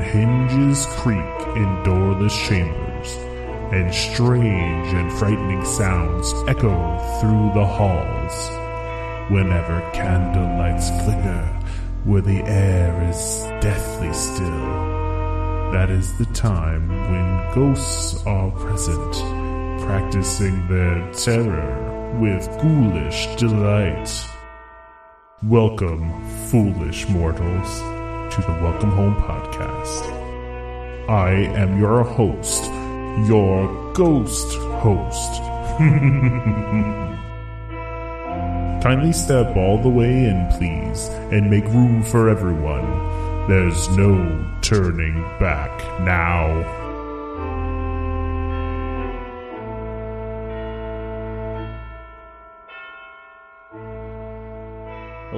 [0.00, 3.14] when hinges creak in doorless chambers,
[3.72, 8.50] and strange and frightening sounds echo through the halls.
[9.30, 11.44] Whenever candle lights flicker,
[12.04, 19.14] where the air is deathly still, that is the time when ghosts are present,
[19.82, 24.10] practicing their terror with ghoulish delight.
[25.42, 27.99] Welcome, foolish mortals,
[28.30, 30.08] to the Welcome Home podcast.
[31.08, 32.62] I am your host,
[33.26, 35.42] your ghost host.
[38.84, 43.48] Kindly step all the way in, please, and make room for everyone.
[43.48, 46.79] There's no turning back now.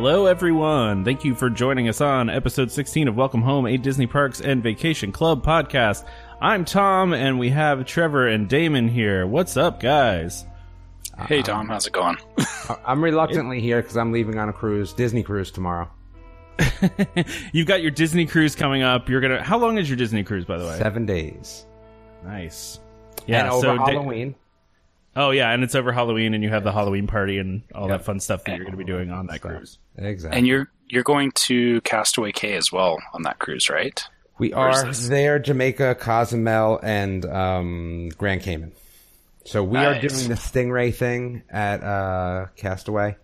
[0.04, 1.04] Hello, everyone.
[1.04, 4.60] Thank you for joining us on episode 16 of Welcome Home, a Disney Parks and
[4.60, 6.04] Vacation Club podcast.
[6.40, 9.28] I'm Tom, and we have Trevor and Damon here.
[9.28, 10.44] What's up, guys?
[11.28, 12.16] Hey, Tom, how's it going?
[12.84, 15.88] I'm reluctantly here because I'm leaving on a cruise, Disney cruise tomorrow.
[17.52, 19.08] You've got your Disney cruise coming up.
[19.08, 19.40] You're gonna.
[19.40, 20.78] How long is your Disney cruise, by the way?
[20.78, 21.64] Seven days.
[22.24, 22.80] Nice.
[23.28, 24.34] Yeah, and over so Da- Halloween.
[25.16, 28.04] Oh yeah, and it's over Halloween, and you have the Halloween party and all that
[28.04, 29.78] fun stuff that you're going to be doing on that cruise.
[29.96, 30.38] exactly.
[30.38, 34.02] And you're you're going to Castaway Cay as well on that cruise, right?
[34.38, 38.72] we are there, Jamaica, Cozumel, and um, Grand Cayman.
[39.44, 43.16] So we are doing the Stingray thing at uh, Castaway,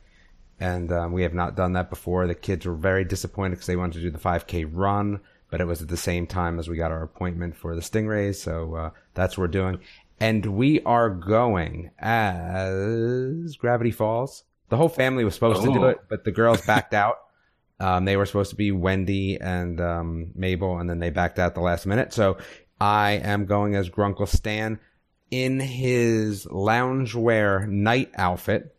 [0.60, 2.26] and um, we have not done that before.
[2.26, 5.20] The kids were very disappointed because they wanted to do the 5K run,
[5.50, 8.36] but it was at the same time as we got our appointment for the Stingrays.
[8.36, 9.80] So uh, that's what we're doing,
[10.20, 14.44] and we are going as Gravity Falls.
[14.68, 15.88] The whole family was supposed to do Oh.
[15.88, 17.16] it, but the girls backed out.
[17.80, 21.54] Um, they were supposed to be Wendy and um, Mabel, and then they backed out
[21.54, 22.12] the last minute.
[22.12, 22.36] So
[22.80, 24.80] I am going as Grunkle Stan
[25.30, 28.74] in his loungewear night outfit,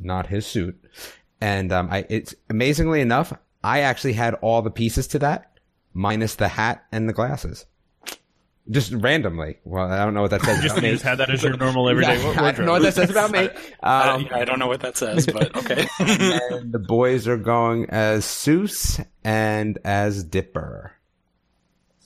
[0.00, 0.82] not his suit.
[1.42, 5.58] And um, I, it's amazingly enough, I actually had all the pieces to that,
[5.92, 7.66] minus the hat and the glasses.
[8.70, 9.58] Just randomly.
[9.64, 10.94] Well, I don't know what that says Just about you me.
[10.94, 13.30] just had that as your normal everyday Yeah, I don't know what that says about
[13.30, 13.48] me.
[13.82, 15.86] I, Um, don't, I don't know what that says, but okay.
[16.00, 20.92] and the boys are going as Soos and as Dipper.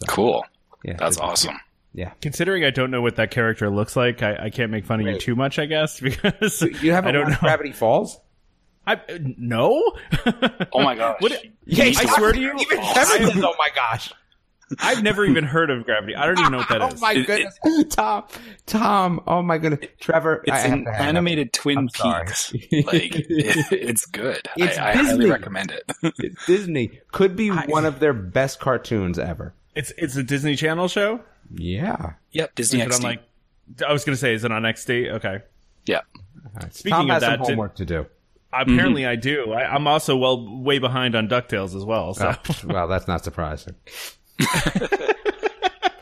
[0.08, 0.44] cool.
[0.84, 1.56] Yeah, That's so- awesome.
[1.94, 2.12] Yeah.
[2.22, 5.06] Considering I don't know what that character looks like, I, I can't make fun of
[5.06, 7.28] you too much, I guess, because You haven't I don't know.
[7.30, 8.18] watched Gravity Falls?
[8.86, 8.98] I
[9.36, 9.92] no.
[10.72, 11.16] Oh my gosh.
[11.20, 14.10] What- Yeah, I swear to you, Even I- Kevin says, "Oh my gosh!"
[14.80, 16.14] I've never even heard of Gravity.
[16.14, 16.94] I don't even know what that oh is.
[16.94, 17.58] oh my It- goodness,
[17.94, 18.24] Tom,
[18.66, 19.20] Tom!
[19.26, 20.42] Oh my goodness, Trevor!
[20.48, 21.06] I It's have an to hang up.
[21.08, 21.88] animated Twin I'm.
[21.88, 22.52] Peaks.
[22.52, 23.26] Like it,
[23.72, 24.48] it's good.
[24.56, 26.36] It's I, I highly recommend it.
[26.46, 29.54] Disney could be one of their best cartoons ever.
[29.74, 31.20] It's it's a Disney Channel show.
[31.54, 32.14] Yeah.
[32.30, 33.22] yep, Disney Is it on like?
[33.86, 35.12] I was gonna say, is it on XD?
[35.12, 35.40] Okay.
[35.86, 36.00] yeah.
[36.44, 36.74] All right.
[36.74, 38.06] Speaking Tom of has that, some did- homework to do.
[38.54, 39.50] Apparently, I do.
[39.54, 42.12] I, I'm also well way behind on Ducktales as well.
[42.12, 43.74] So Oh, well, that's not surprising.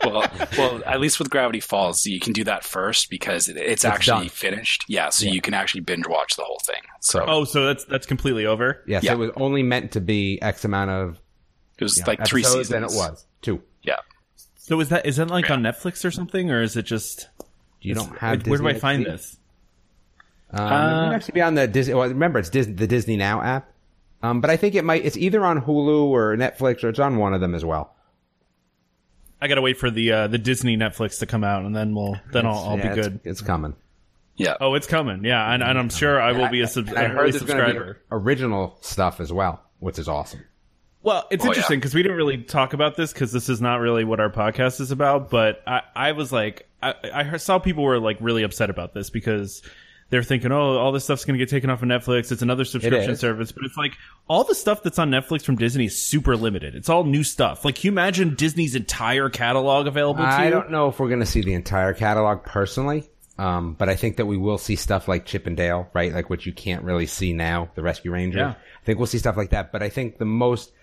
[0.03, 0.25] Well,
[0.57, 4.25] well, at least with Gravity Falls, you can do that first because it, it's, actually
[4.25, 4.29] done.
[4.29, 4.83] finished.
[4.87, 6.81] Yeah, so you can actually binge watch the whole thing.
[7.01, 8.83] So oh, so that's that's completely over.
[8.87, 9.13] Yes, Yeah.
[9.13, 11.19] it was only meant to be X amount of
[11.77, 12.91] it was you know, like three episodes, seasons.
[12.91, 13.61] and it was two.
[13.83, 13.97] Yeah.
[14.55, 17.29] So is that is that like on Netflix or something, or is it just?
[17.79, 18.47] You don't where, have.
[18.47, 19.05] where do I find XD?
[19.05, 19.37] this?
[20.49, 21.93] Um, it Uh, might actually be on the Disney.
[21.93, 23.71] Well, remember, it's Disney, the Disney Now app.
[24.23, 25.05] Um, but I think it might.
[25.05, 27.95] It's either on Hulu or Netflix, or it's on one of them as well.
[29.41, 32.15] I gotta wait for the uh, the Disney Netflix to come out, and then we'll
[32.31, 33.19] then I'll, I'll Yeah, be it's- good.
[33.23, 33.75] It's, coming.
[34.37, 34.55] Yeah.
[34.61, 35.23] Oh, it's coming.
[35.25, 37.43] Yeah, and, and I'm sure I will be a, sub- I an heard early there's
[37.43, 38.01] going to be subscriber.
[38.11, 40.45] original stuff as well, which is awesome.
[41.03, 43.81] Well, it's Oh, interesting because we didn't really talk about this because this is not
[43.81, 45.29] really what our podcast is about.
[45.29, 49.09] But I, I was like, I, I saw people were like really upset about this
[49.09, 49.61] because
[50.11, 52.33] they're thinking, oh, all this stuff's going to get taken off of Netflix.
[52.33, 53.19] It's another subscription is.
[53.19, 53.53] service.
[53.53, 53.93] But it's like
[54.27, 56.75] all the stuff that's on Netflix from Disney is super limited.
[56.75, 57.63] It's all new stuff.
[57.63, 60.35] Like, can you imagine Disney's entire catalog available to you?
[60.35, 63.95] I don't know if we're going to see the entire catalog personally, um, but I
[63.95, 66.13] think that we will see stuff like Chip and Dale, right?
[66.13, 68.39] Like what you can't really see now, the Rescue Ranger.
[68.39, 68.49] Yeah.
[68.49, 69.71] I think we'll see stuff like that.
[69.71, 70.73] But I think the most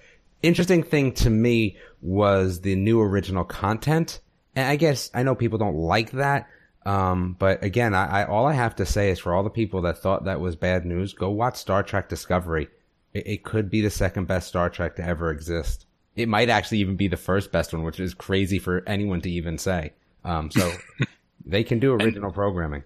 [0.43, 4.21] interesting thing to me was the new original content.
[4.57, 6.49] And I guess I know people don't like that.
[6.89, 9.83] Um, but again, I, I all I have to say is for all the people
[9.83, 12.69] that thought that was bad news, go watch Star Trek Discovery.
[13.13, 15.85] It, it could be the second best Star Trek to ever exist.
[16.17, 19.31] It might actually even be the first best one, which is crazy for anyone to
[19.31, 19.93] even say.
[20.25, 20.73] Um, so
[21.45, 22.85] they can do original programming.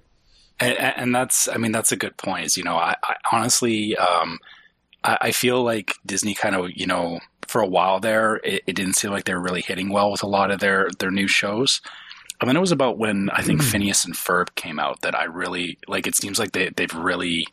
[0.59, 3.97] and, and that's i mean that's a good point is you know i, I honestly
[3.97, 4.39] um
[5.03, 7.21] I, I feel like disney kind of you know
[7.53, 10.23] for a while there, it, it didn't seem like they were really hitting well with
[10.23, 11.83] a lot of their their new shows.
[12.43, 13.69] And mean, it was about when I think hmm.
[13.69, 16.09] Phineas and Ferb came out that I really like.
[16.09, 17.47] It seems like they they've really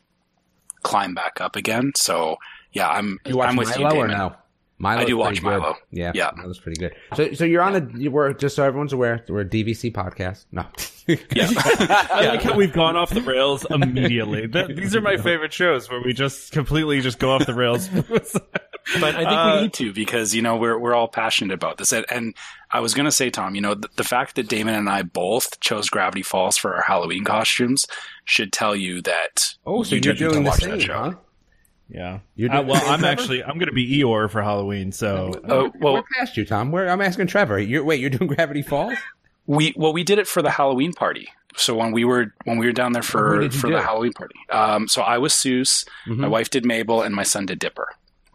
[0.82, 1.92] climbed back up again.
[1.96, 2.38] So
[2.74, 4.18] yeah, I'm You watch I'm with Milo you, or Damon.
[4.18, 4.36] no?
[4.80, 5.60] Milo's I do watch good.
[5.60, 5.76] Milo.
[5.92, 6.32] Yeah, Yeah.
[6.36, 6.96] that was pretty good.
[7.16, 7.98] So, so you're on a.
[8.00, 9.24] You were just so everyone's aware.
[9.28, 10.46] We're a DVC podcast.
[10.52, 10.66] No.
[11.10, 14.48] I like how we've gone off the rails immediately.
[14.48, 17.88] Th- these are my favorite shows where we just completely just go off the rails.
[19.00, 21.78] but I think Uh, we need to because you know we're we're all passionate about
[21.78, 21.92] this.
[21.92, 22.36] And, and
[22.72, 25.60] I was gonna say, Tom, you know, the, the fact that Damon and I both
[25.60, 27.86] chose Gravity Falls for our Halloween costumes
[28.26, 29.56] should tell you that.
[29.66, 31.14] oh, so you you're do need to doing the watch same, huh?
[31.90, 32.20] Yeah.
[32.36, 33.06] You're Uh, well, I'm Trevor?
[33.08, 34.92] actually I'm going to be Eeyore for Halloween.
[34.92, 36.72] So Oh well, We're past you, Tom.
[36.72, 37.60] Where I'm asking Trevor.
[37.60, 38.00] You're wait.
[38.00, 38.94] You're doing Gravity Falls.
[39.48, 41.28] we well we did it for the Halloween party.
[41.56, 43.74] So when we were when we were down there for for do?
[43.74, 46.18] the Halloween party, um, so I was Soos, Mhm.
[46.18, 47.88] my wife did Mabel, and my son did Dipper.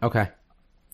[0.03, 0.27] Okay.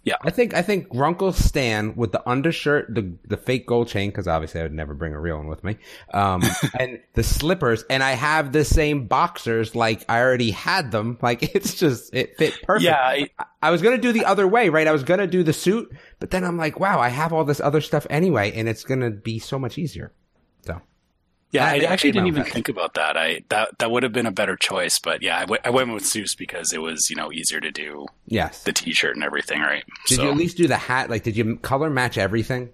[0.04, 0.16] Yeah.
[0.22, 4.28] I think I think Grunkle Stan with the undershirt, the the fake gold chain, because
[4.28, 5.78] obviously I would never bring a real one with me,
[6.14, 6.42] um,
[6.80, 11.20] and the slippers, and I have the same boxers, like I already had them.
[11.22, 12.86] Like it's just it fit perfect.
[12.86, 14.88] Yeah, I, I- I was gonna do the other way, right?
[14.88, 17.60] I was gonna do the suit, but then I'm like, wow, I have all this
[17.60, 20.12] other stuff anyway, and it's gonna be so much easier.
[20.66, 20.82] So
[21.52, 23.18] Yeah, I- actually didn't even think about that.
[23.18, 25.94] I that that would have been a better choice, but yeah, I, w- I went
[25.94, 28.64] with Soos because it was you know easier to do yes.
[28.64, 29.84] the T-shirt and everything, right?
[30.08, 31.10] Did so you at least do the hat?
[31.10, 32.70] Like, did you color match everything?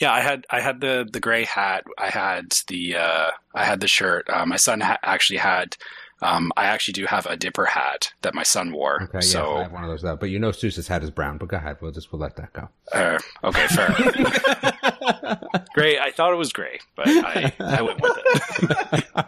[0.00, 1.84] yeah, I had I had the the gray hat.
[1.98, 4.28] I had the uh, I had the shirt.
[4.28, 5.76] Uh, my son ha- actually had.
[6.22, 9.02] Um, I actually do have a Dipper hat that my son wore.
[9.04, 10.02] Okay, so yeah, I have one of those.
[10.02, 10.16] Though.
[10.16, 11.38] But you know, Soos's hat is brown.
[11.38, 12.68] But go ahead, we'll just we'll let that go.
[12.92, 13.88] uh, okay, fair.
[15.74, 15.98] gray.
[15.98, 19.04] I thought it was gray, but I I went with it.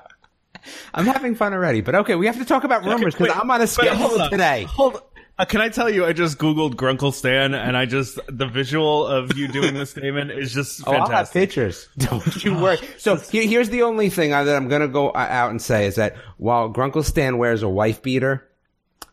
[0.94, 3.60] I'm having fun already, but okay, we have to talk about rumors because I'm on
[3.62, 4.30] a schedule hold on.
[4.30, 4.64] today.
[4.64, 5.02] Hold.
[5.38, 6.04] Uh, can I tell you?
[6.04, 10.30] I just googled Grunkle Stan, and I just the visual of you doing this statement
[10.30, 11.40] is just Oh, I'll have fantastic.
[11.40, 11.88] pictures.
[11.98, 12.76] Don't you worry.
[12.98, 15.86] So here, here's the only thing I- that I'm gonna go uh, out and say
[15.86, 18.46] is that while Grunkle Stan wears a wife beater,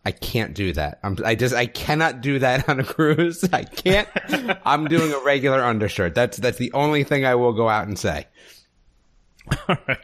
[0.06, 1.00] I can't do that.
[1.04, 3.44] I'm, I just I cannot do that on a cruise.
[3.54, 4.08] I can't.
[4.66, 6.16] I'm doing a regular undershirt.
[6.16, 8.28] That's that's the only thing I will go out and say.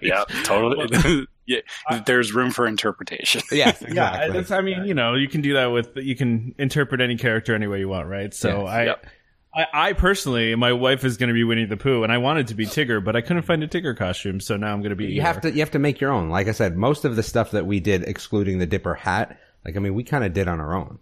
[0.02, 1.28] yeah, totally.
[1.46, 1.60] Yeah,
[2.06, 3.42] there's room for interpretation.
[3.52, 4.38] Yes, Yeah, exactly.
[4.40, 7.54] it's, I mean, you know, you can do that with you can interpret any character
[7.56, 8.34] any way you want, right?
[8.34, 8.70] So Yes.
[8.74, 9.06] I, Yep.
[9.58, 12.48] I, I personally, my wife is going to be Winnie the Pooh, and I wanted
[12.48, 14.98] to be Tigger, but I couldn't find a Tigger costume, so now I'm going to
[14.98, 15.06] be.
[15.06, 16.30] You have to you have to make your own.
[16.30, 19.78] Like I said, most of the stuff that we did, excluding the Dipper hat, like
[19.78, 21.00] I mean, we kind of did on our own.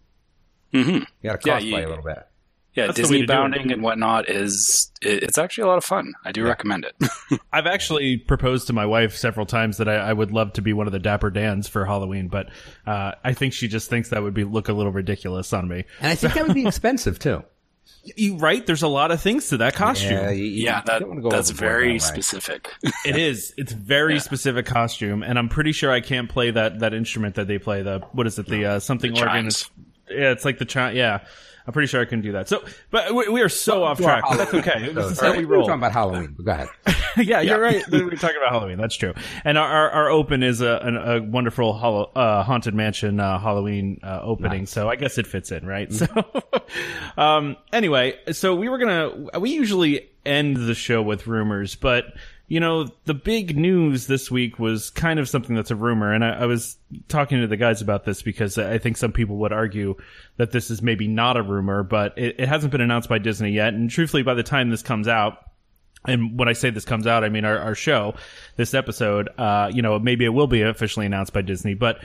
[0.72, 2.28] hmm You got to Yeah, cosplay you- a little bit.
[2.76, 3.36] Yeah, That's Disney to do it.
[3.36, 6.14] bounding and whatnot is it's actually a lot of fun.
[6.26, 7.40] I do recommend it.
[7.54, 10.74] I've actually proposed to my wife several times that I, I would love to be
[10.74, 12.50] one of the Dapper Dans for Halloween, but
[12.88, 15.86] uh, I think she just thinks that would be look a little ridiculous on me.
[16.00, 17.44] And I think that would be expensive too.
[18.16, 18.66] You right?
[18.66, 20.12] There's a lot of things to that costume.
[20.14, 22.00] Yeah, you- you yeah, that, go that's very that way.
[22.00, 22.70] specific.
[23.06, 23.54] It is.
[23.58, 27.48] It's very specific costume, and I'm pretty sure I can't play that that instrument that
[27.48, 27.82] they play.
[27.84, 28.48] The what is it?
[28.48, 29.34] The uh, something The organ.
[29.44, 29.70] chimes.
[30.10, 30.96] Yeah, it's like the chime.
[30.96, 31.20] Yeah,
[31.66, 32.50] I'm pretty sure I can do that.
[32.50, 34.24] So, but we, we are so off track.
[34.36, 34.92] That's okay.
[34.92, 35.26] This is episode.
[35.26, 35.66] how we were roll.
[35.66, 36.36] talking about Halloween.
[36.38, 36.68] But go ahead.
[37.18, 37.84] yeah, you're right.
[37.90, 38.78] We're talking about Halloween.
[38.78, 39.14] That's true.
[39.46, 43.40] And our our, our open is a, an, a wonderful hollow, uh, haunted mansion uh,
[43.40, 44.66] Halloween uh, opening.
[44.66, 45.92] So I guess it fits in, right?
[45.92, 46.08] So,
[47.18, 49.40] um, anyway, so we were gonna.
[49.40, 52.06] We usually end the show with rumors, but
[52.54, 56.24] you know, the big news this week was kind of something that's a rumor, and
[56.24, 59.52] I, I was talking to the guys about this because I think some people would
[59.52, 59.96] argue
[60.38, 63.54] that this is maybe not a rumor, but it, it hasn't been announced by Disney
[63.54, 63.74] yet.
[63.74, 65.50] And truthfully, by the time this comes out
[66.06, 68.14] and when I say this comes out, I mean our, our show,
[68.56, 69.30] this episode.
[69.36, 72.04] Uh, you know, maybe it will be officially announced by Disney, but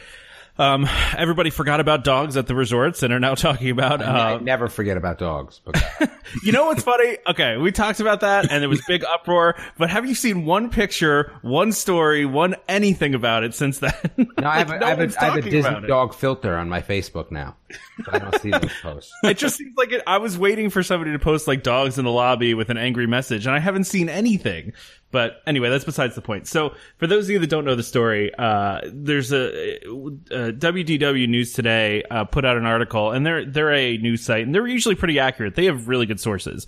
[0.59, 4.03] um, everybody forgot about dogs at the resorts and are now talking about.
[4.03, 5.61] I Uh, never forget about dogs.
[5.65, 5.83] But
[6.43, 7.19] you know what's funny?
[7.29, 9.57] Okay, we talked about that, and there was big uproar.
[9.79, 13.93] But have you seen one picture, one story, one anything about it since then?
[14.17, 16.69] no, I have, Like, a, I have, a, I have a Disney dog filter on
[16.69, 17.57] my Facebook now.
[18.05, 19.13] So I don't see those posts.
[19.25, 22.05] It just seems like it, I was waiting for somebody to post like dogs in
[22.05, 24.73] the lobby with an angry message, and I haven't seen anything.
[25.11, 26.47] But anyway, that's besides the point.
[26.47, 31.29] So, for those of you that don't know the story, uh, there's a, uh WDW
[31.29, 34.67] News Today uh, put out an article, and they're they're a news site, and they're
[34.67, 35.55] usually pretty accurate.
[35.55, 36.67] They have really good sources.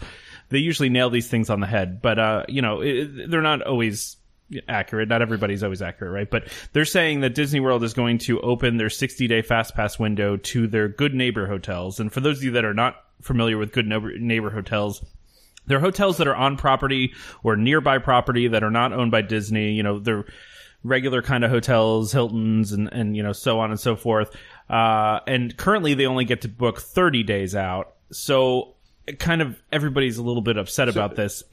[0.49, 3.63] They usually nail these things on the head, but uh, you know, it, they're not
[3.63, 4.17] always
[4.69, 5.09] accurate.
[5.09, 6.31] Not everybody's always accurate, right?
[6.31, 9.99] But they're saying that Disney World is going to open their 60 day fast pass
[9.99, 12.01] window to their good neighbor hotels.
[12.01, 15.05] And for those of you that are not familiar with good neighbor, neighbor hotels,
[15.71, 19.73] they're hotels that are on property or nearby property that are not owned by Disney.
[19.73, 20.25] You know, they're
[20.83, 24.35] regular kind of hotels, Hiltons, and, and, you know, so on and so forth.
[24.69, 27.95] Uh, and currently they only get to book 30 days out.
[28.11, 28.75] So
[29.21, 31.45] kind of everybody's a little bit upset about this.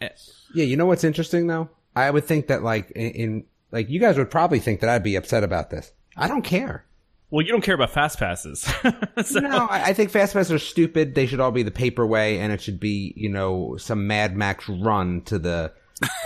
[0.56, 1.70] Yeah, you know what's interesting though?
[1.96, 5.04] I would think that like in, in like you guys would probably think that I'd
[5.04, 5.92] be upset about this.
[6.16, 6.87] I don't care.
[7.30, 8.62] Well, you don't care about fast passes.
[9.26, 11.14] so, No, I, I think fast passes are stupid.
[11.14, 14.36] They should all be the paper way, and it should be you know some Mad
[14.38, 15.74] Max run to the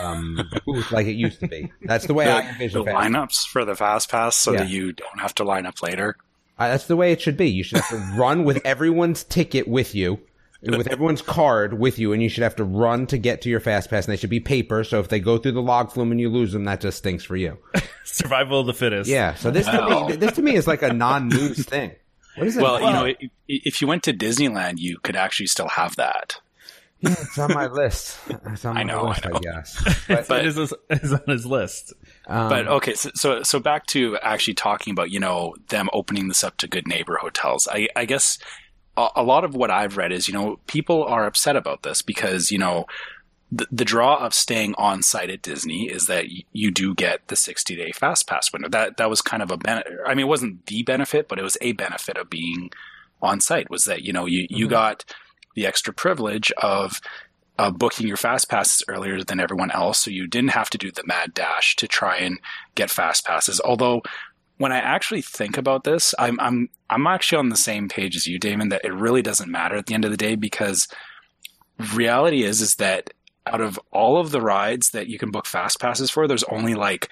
[0.01, 1.71] um booth like it used to be.
[1.83, 2.97] That's the way I The, envision the fast.
[3.09, 4.59] lineups for the fast pass so Yeah.
[4.59, 6.17] that you don't have to line up later.
[6.59, 7.49] Uh, that's the way it should be.
[7.49, 10.19] You should have to run with everyone's ticket with you,
[10.63, 13.59] with everyone's card with you, and you should have to run to get to your
[13.59, 14.05] fast pass.
[14.05, 14.83] And they should be paper.
[14.83, 17.23] So if they go through the log flume and you lose them, that just stinks
[17.23, 17.57] for you.
[18.03, 19.09] survival of the fittest.
[19.09, 19.33] Yeah.
[19.35, 21.91] So this to me, this to me is like a non-news thing.
[22.37, 22.61] What is it?
[22.63, 26.37] Well, you know, i- if you went to Disneyland, you could actually still have that.
[26.99, 28.15] Yeah, it's on my list.
[28.29, 29.39] It's on my I know, list, I I, know.
[29.39, 30.05] guess.
[30.07, 31.93] But, So it is, is on his list.
[32.27, 36.27] um, But okay, so, so so back to actually talking about you know them opening
[36.27, 37.67] this up to good neighbor hotels.
[37.71, 38.37] I, I guess
[38.97, 42.51] a, lot of what I've read is you know people are upset about this because
[42.51, 42.85] you know
[43.51, 47.27] the, the draw of staying on site at Disney is that y- you do get
[47.27, 48.69] the sixty day fast pass window.
[48.69, 49.93] That that was kind of a benefit.
[50.05, 52.71] I mean, it wasn't the benefit, but it was a benefit of being
[53.21, 53.69] on site.
[53.69, 55.05] Was that you know you you got
[55.55, 57.01] the extra privilege of
[57.57, 60.91] uh, booking your fast passes earlier than everyone else, so you didn't have to do
[60.91, 62.39] the mad dash to try and
[62.75, 63.59] get fast passes.
[63.61, 64.01] Although,
[64.61, 68.27] when I actually think about this, I'm I'm I'm actually on the same page as
[68.27, 68.69] you, Damon.
[68.69, 70.87] That it really doesn't matter at the end of the day because
[71.95, 73.11] reality is is that
[73.47, 76.75] out of all of the rides that you can book fast passes for, there's only
[76.75, 77.09] like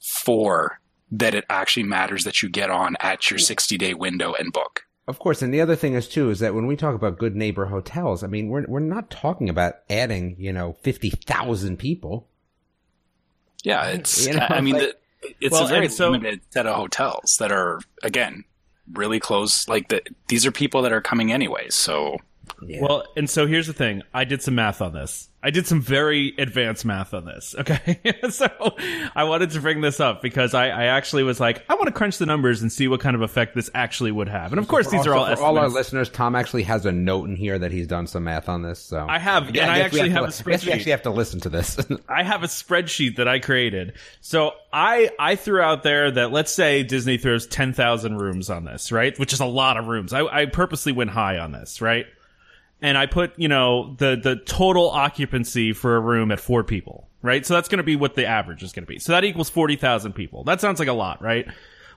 [0.00, 0.80] four
[1.12, 3.44] that it actually matters that you get on at your mm.
[3.44, 4.82] 60 day window and book.
[5.06, 7.36] Of course, and the other thing is too is that when we talk about good
[7.36, 12.28] neighbor hotels, I mean we're we're not talking about adding you know fifty thousand people.
[13.62, 14.26] Yeah, it's.
[14.26, 14.96] You know, I mean, like- the,
[15.40, 18.44] it's Well, a very so- limited set of hotels that are again
[18.92, 19.68] really close.
[19.68, 22.18] Like the, these are people that are coming anyway, So
[22.66, 22.82] Yeah.
[22.82, 24.02] Well, and so here's the thing.
[24.12, 25.28] I did some math on this.
[25.40, 27.54] I did some very advanced math on this.
[27.68, 28.00] Okay.
[28.30, 28.48] so
[29.14, 31.92] I wanted to bring this up because I, I actually was like, I want to
[31.92, 34.52] crunch the numbers and see what kind of effect this actually would have.
[34.52, 36.08] And of course, these are all for all our listeners.
[36.08, 38.78] Tom actually has a note in here that he's done some math on this.
[38.80, 40.72] So I have, Yeah, and I we actually have, to, a I guess we spreadsheet.
[40.74, 41.78] actually have to listen to this.
[42.08, 43.94] I have a spreadsheet that I created.
[44.20, 48.64] So I I threw out there that let's say Disney throws ten thousand rooms on
[48.64, 49.16] this, right?
[49.18, 50.12] Which is a lot of rooms.
[50.12, 52.06] I, I purposely went high on this, right?
[52.80, 57.08] And I put you know the the total occupancy for a room at four people,
[57.22, 57.44] right?
[57.44, 58.98] So that's going to be what the average is going to be.
[58.98, 60.44] So that equals forty thousand people.
[60.44, 61.48] That sounds like a lot, right?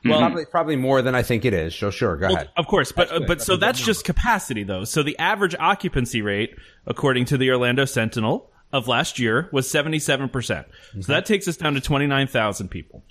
[0.03, 1.75] Well, probably probably more than I think it is.
[1.75, 2.50] So sure, go well, ahead.
[2.57, 4.83] of course, but uh, but That's so a good that's just capacity though.
[4.83, 6.55] So the average occupancy rate,
[6.88, 10.65] according to the Orlando Sentinel of last year, was seventy seven percent.
[11.00, 13.03] So that takes us down to twenty nine thousand people.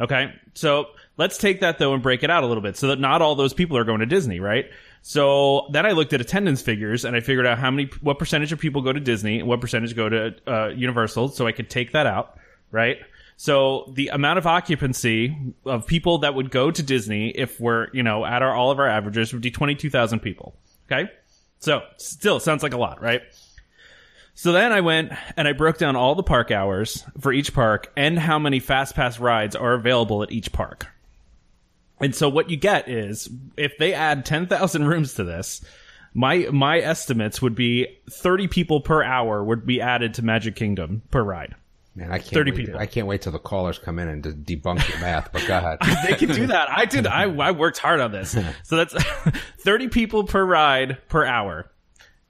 [0.00, 0.86] Okay, so
[1.18, 3.34] let's take that though and break it out a little bit, so that not all
[3.34, 4.70] those people are going to Disney, right?
[5.02, 8.52] So then I looked at attendance figures and I figured out how many, what percentage
[8.52, 11.68] of people go to Disney and what percentage go to uh, Universal, so I could
[11.68, 12.38] take that out,
[12.70, 12.98] right?
[13.36, 18.04] So the amount of occupancy of people that would go to Disney if we're, you
[18.04, 20.54] know, at our all of our averages would be 22,000 people.
[20.86, 21.10] Okay?
[21.58, 23.22] So still sounds like a lot, right?
[24.34, 27.92] So then I went and I broke down all the park hours for each park
[27.96, 30.86] and how many fast pass rides are available at each park.
[32.02, 35.64] And so what you get is if they add 10,000 rooms to this,
[36.14, 41.02] my my estimates would be 30 people per hour would be added to Magic Kingdom
[41.10, 41.54] per ride.
[41.94, 42.80] Man, I can't 30 wait people.
[42.80, 45.30] I can't wait till the callers come in and de- debunk your math.
[45.30, 45.78] But go ahead.
[46.08, 46.70] they can do that.
[46.70, 47.06] I did.
[47.06, 48.36] I, I worked hard on this.
[48.64, 48.94] So that's
[49.60, 51.70] 30 people per ride per hour.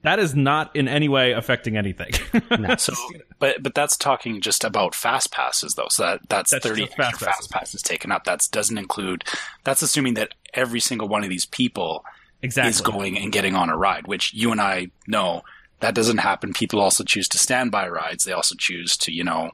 [0.02, 2.12] That is not in any way affecting anything.
[2.78, 2.94] So,
[3.38, 5.88] but but that's talking just about fast passes though.
[5.90, 7.46] So that that's, That's thirty fast extra passes.
[7.46, 8.24] fast passes taken up.
[8.24, 9.24] That doesn't include.
[9.64, 12.04] That's assuming that every single one of these people
[12.40, 12.70] exactly.
[12.70, 15.42] is going and getting on a ride, which you and I know
[15.80, 16.52] that doesn't happen.
[16.52, 18.24] People also choose to stand by rides.
[18.24, 19.50] They also choose to you know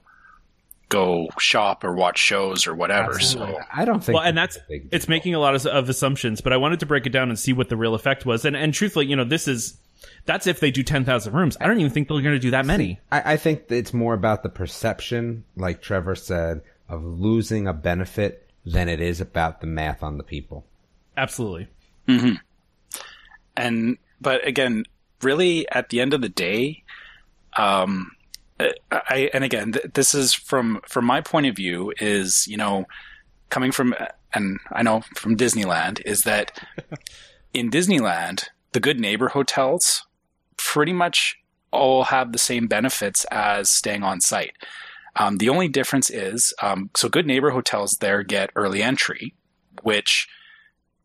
[0.88, 3.18] go shop or watch shows or whatever.
[3.20, 4.16] So I don't think.
[4.16, 7.06] well, and that's it's making a lot of, of assumptions, but I wanted to break
[7.06, 8.44] it down and see what the real effect was.
[8.44, 9.76] And and truthfully, you know, this is
[10.24, 11.56] that's if they do 10,000 rooms.
[11.60, 13.00] I don't even think they're going to do that many.
[13.10, 18.48] I, I think it's more about the perception, like Trevor said, of losing a benefit
[18.64, 20.64] than it is about the math on the people.
[21.16, 21.68] Absolutely.
[23.56, 24.84] and but again
[25.22, 26.82] really at the end of the day
[27.56, 28.10] um
[28.92, 32.86] i and again th- this is from from my point of view is you know
[33.50, 33.94] coming from
[34.32, 36.58] and i know from disneyland is that
[37.52, 40.06] in disneyland the good neighbor hotels
[40.56, 41.36] pretty much
[41.70, 44.52] all have the same benefits as staying on site
[45.16, 49.34] um, the only difference is um, so good neighbor hotels there get early entry
[49.82, 50.28] which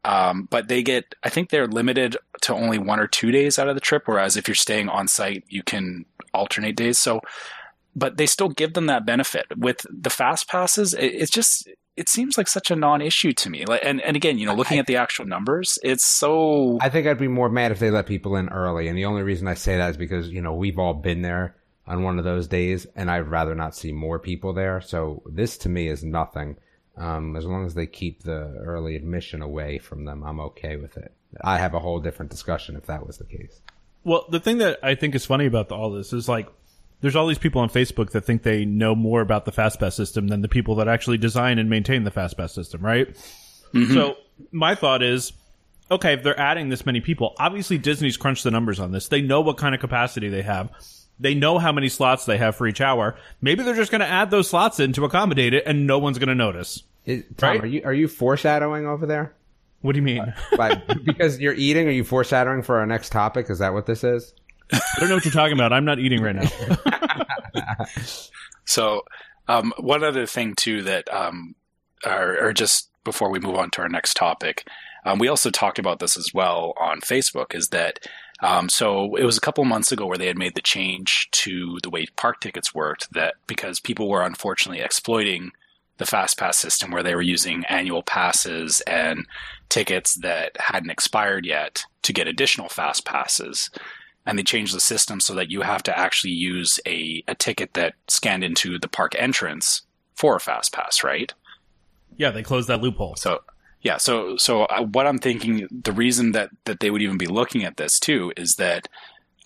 [0.06, 3.70] Um, but they get, I think they're limited to only one or two days out
[3.70, 6.98] of the trip, whereas if you're staying on site, you can alternate days.
[6.98, 7.22] So,
[7.96, 10.94] but they still give them that benefit with the fast passes.
[10.94, 13.66] It, it's just, it seems like such a non-issue to me.
[13.66, 16.78] Like, and, and again, you know, looking at the actual numbers, it's so.
[16.82, 19.22] I think I'd be more mad if they let people in early, and the only
[19.22, 22.26] reason I say that is because you know we've all been there on one of
[22.26, 24.82] those days, and I'd rather not see more people there.
[24.82, 26.58] So this to me is nothing.
[26.96, 30.96] Um, as long as they keep the early admission away from them, I'm okay with
[30.98, 31.12] it.
[31.42, 33.62] I have a whole different discussion if that was the case.
[34.04, 36.48] Well, the thing that I think is funny about all this is like,
[37.04, 40.30] there's all these people on Facebook that think they know more about the FastPass system
[40.30, 43.10] than the people that actually design and maintain the FastPass system, right?
[43.74, 43.94] Mm-hmm.
[43.94, 44.16] So
[44.54, 45.34] my thought is,
[45.92, 49.10] okay, if they're adding this many people, obviously Disney's crunched the numbers on this.
[49.10, 50.70] They know what kind of capacity they have.
[51.20, 53.18] They know how many slots they have for each hour.
[53.42, 56.20] Maybe they're just going to add those slots in to accommodate it, and no one's
[56.20, 56.84] going to notice.
[57.06, 57.64] It, Tom, right?
[57.64, 59.34] are you are you foreshadowing over there?
[59.82, 60.34] What do you mean?
[61.04, 63.50] because you're eating, are you foreshadowing for our next topic?
[63.50, 64.34] Is that what this is?
[64.74, 65.74] I don't know what you're talking about.
[65.74, 67.86] I'm not eating right now.
[68.66, 69.04] so,
[69.48, 71.56] um, one other thing too that, um,
[72.06, 74.68] or, or, just before we move on to our next topic,
[75.06, 77.54] um, we also talked about this as well on Facebook.
[77.54, 78.00] Is that
[78.42, 81.78] um, so it was a couple months ago where they had made the change to
[81.84, 85.52] the way park tickets worked that because people were unfortunately exploiting
[85.98, 89.26] the fast pass system where they were using annual passes and
[89.70, 93.70] tickets that hadn't expired yet to get additional fast passes
[94.26, 97.74] and they changed the system so that you have to actually use a, a ticket
[97.74, 99.82] that scanned into the park entrance
[100.16, 101.34] for a fast pass right
[102.18, 103.42] yeah they closed that loophole so
[103.84, 103.98] yeah.
[103.98, 107.66] So, so uh, what I'm thinking, the reason that, that they would even be looking
[107.66, 108.88] at this too is that,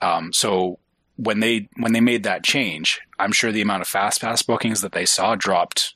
[0.02, 0.78] um, so
[1.16, 4.82] when they, when they made that change, I'm sure the amount of fast pass bookings
[4.82, 5.96] that they saw dropped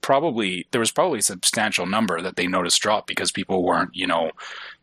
[0.00, 4.06] probably, there was probably a substantial number that they noticed drop because people weren't, you
[4.06, 4.30] know,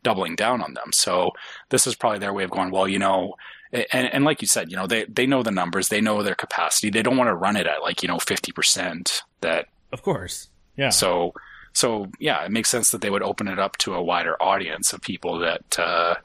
[0.03, 0.91] doubling down on them.
[0.91, 1.31] So
[1.69, 3.35] this is probably their way of going, well, you know,
[3.71, 6.35] and, and like you said, you know, they, they know the numbers, they know their
[6.35, 6.89] capacity.
[6.89, 9.67] They don't want to run it at like, you know, 50% that.
[9.91, 10.49] Of course.
[10.75, 10.89] Yeah.
[10.89, 11.33] So,
[11.73, 14.93] so yeah, it makes sense that they would open it up to a wider audience
[14.93, 16.15] of people that uh,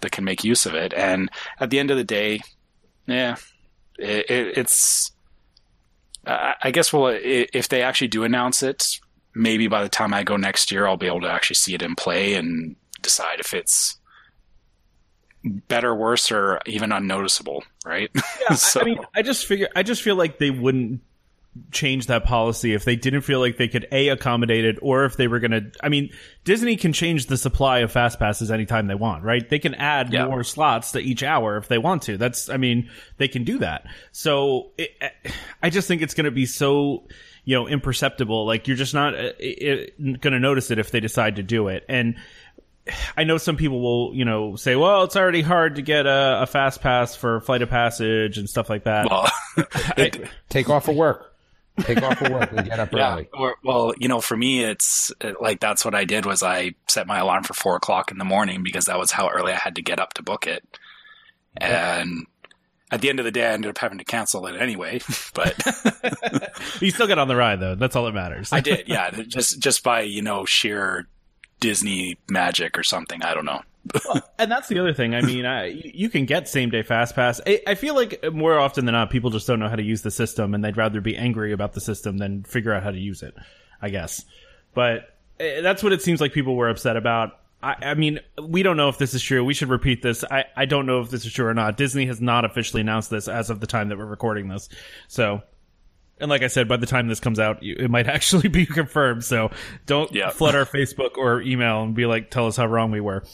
[0.00, 0.92] that can make use of it.
[0.94, 2.40] And at the end of the day,
[3.06, 3.36] yeah,
[3.98, 5.12] it, it, it's.
[6.26, 8.98] Uh, I guess well, if they actually do announce it,
[9.34, 11.82] maybe by the time I go next year, I'll be able to actually see it
[11.82, 12.74] in play and
[13.06, 13.98] decide if it's
[15.44, 17.62] better, worse, or even unnoticeable.
[17.84, 18.10] Right?
[18.40, 18.54] Yeah.
[18.56, 18.80] so.
[18.80, 19.68] I mean, I just figure.
[19.74, 21.00] I just feel like they wouldn't
[21.70, 25.16] change that policy if they didn't feel like they could a accommodate it or if
[25.16, 26.10] they were going to i mean
[26.44, 30.12] disney can change the supply of fast passes anytime they want right they can add
[30.12, 30.26] yeah.
[30.26, 33.58] more slots to each hour if they want to that's i mean they can do
[33.58, 34.90] that so it,
[35.62, 37.06] i just think it's going to be so
[37.44, 41.36] you know imperceptible like you're just not uh, going to notice it if they decide
[41.36, 42.16] to do it and
[43.16, 46.42] I know some people will, you know, say, "Well, it's already hard to get a,
[46.42, 49.28] a fast pass for Flight of Passage and stuff like that." Well,
[49.96, 50.10] I,
[50.48, 51.32] take off of work.
[51.80, 53.12] Take off of work and get up yeah.
[53.12, 53.28] early.
[53.34, 56.74] Or, well, you know, for me, it's uh, like that's what I did was I
[56.88, 59.56] set my alarm for four o'clock in the morning because that was how early I
[59.56, 60.64] had to get up to book it.
[61.58, 62.26] And
[62.90, 65.00] at the end of the day, I ended up having to cancel it anyway.
[65.34, 65.54] But
[66.80, 67.74] you still got on the ride, though.
[67.74, 68.54] That's all that matters.
[68.54, 69.10] I did, yeah.
[69.10, 71.06] Just just by you know sheer
[71.60, 73.22] Disney magic or something.
[73.22, 73.62] I don't know
[73.94, 75.14] well, and that's the other thing.
[75.14, 77.40] I mean, I, you can get same day fast pass.
[77.46, 80.02] I, I, feel like more often than not, people just don't know how to use
[80.02, 82.98] the system, and they'd rather be angry about the system than figure out how to
[82.98, 83.34] use it.
[83.80, 84.24] I guess,
[84.74, 87.38] but eh, that's what it seems like people were upset about.
[87.62, 89.44] I, I, mean, we don't know if this is true.
[89.44, 90.24] We should repeat this.
[90.24, 91.76] I, I don't know if this is true or not.
[91.76, 94.68] Disney has not officially announced this as of the time that we're recording this.
[95.08, 95.42] So,
[96.20, 99.24] and like I said, by the time this comes out, it might actually be confirmed.
[99.24, 99.50] So
[99.86, 100.30] don't yeah.
[100.30, 103.24] flood our Facebook or email and be like, tell us how wrong we were.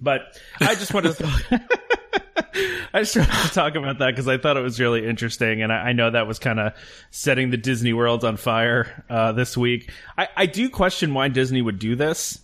[0.00, 1.42] But I just wanted to talk,
[2.94, 5.72] I just wanted to talk about that because I thought it was really interesting, and
[5.72, 6.72] I, I know that was kind of
[7.10, 9.90] setting the Disney world on fire uh, this week.
[10.16, 12.40] I, I do question why Disney would do this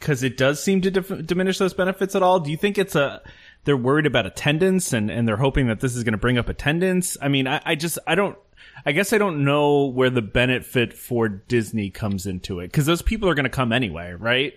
[0.00, 2.40] because it does seem to dif- diminish those benefits at all.
[2.40, 3.22] Do you think it's a
[3.64, 6.48] they're worried about attendance and, and they're hoping that this is going to bring up
[6.48, 7.16] attendance?
[7.20, 8.36] I mean, I, I just I don't
[8.86, 13.02] I guess I don't know where the benefit for Disney comes into it because those
[13.02, 14.54] people are going to come anyway, right?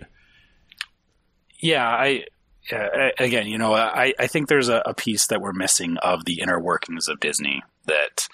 [1.59, 2.25] Yeah, I
[2.69, 6.39] again, you know, I, I think there's a, a, piece that we're missing of the
[6.41, 8.27] inner workings of Disney that,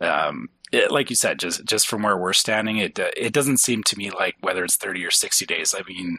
[0.00, 3.82] um, it, like you said, just just from where we're standing, it it doesn't seem
[3.84, 5.74] to me like whether it's 30 or 60 days.
[5.76, 6.18] I mean,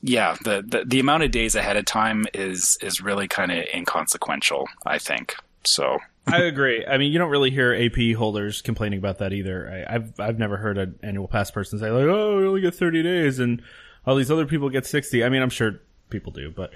[0.00, 3.64] yeah, the, the, the amount of days ahead of time is is really kind of
[3.74, 4.68] inconsequential.
[4.86, 5.98] I think so.
[6.26, 6.84] I agree.
[6.86, 9.84] I mean, you don't really hear AP holders complaining about that either.
[9.88, 12.74] I, I've I've never heard an annual pass person say like, "Oh, we only get
[12.74, 13.62] thirty days," and
[14.06, 15.22] all these other people get sixty.
[15.22, 16.72] I mean, I'm sure people do, but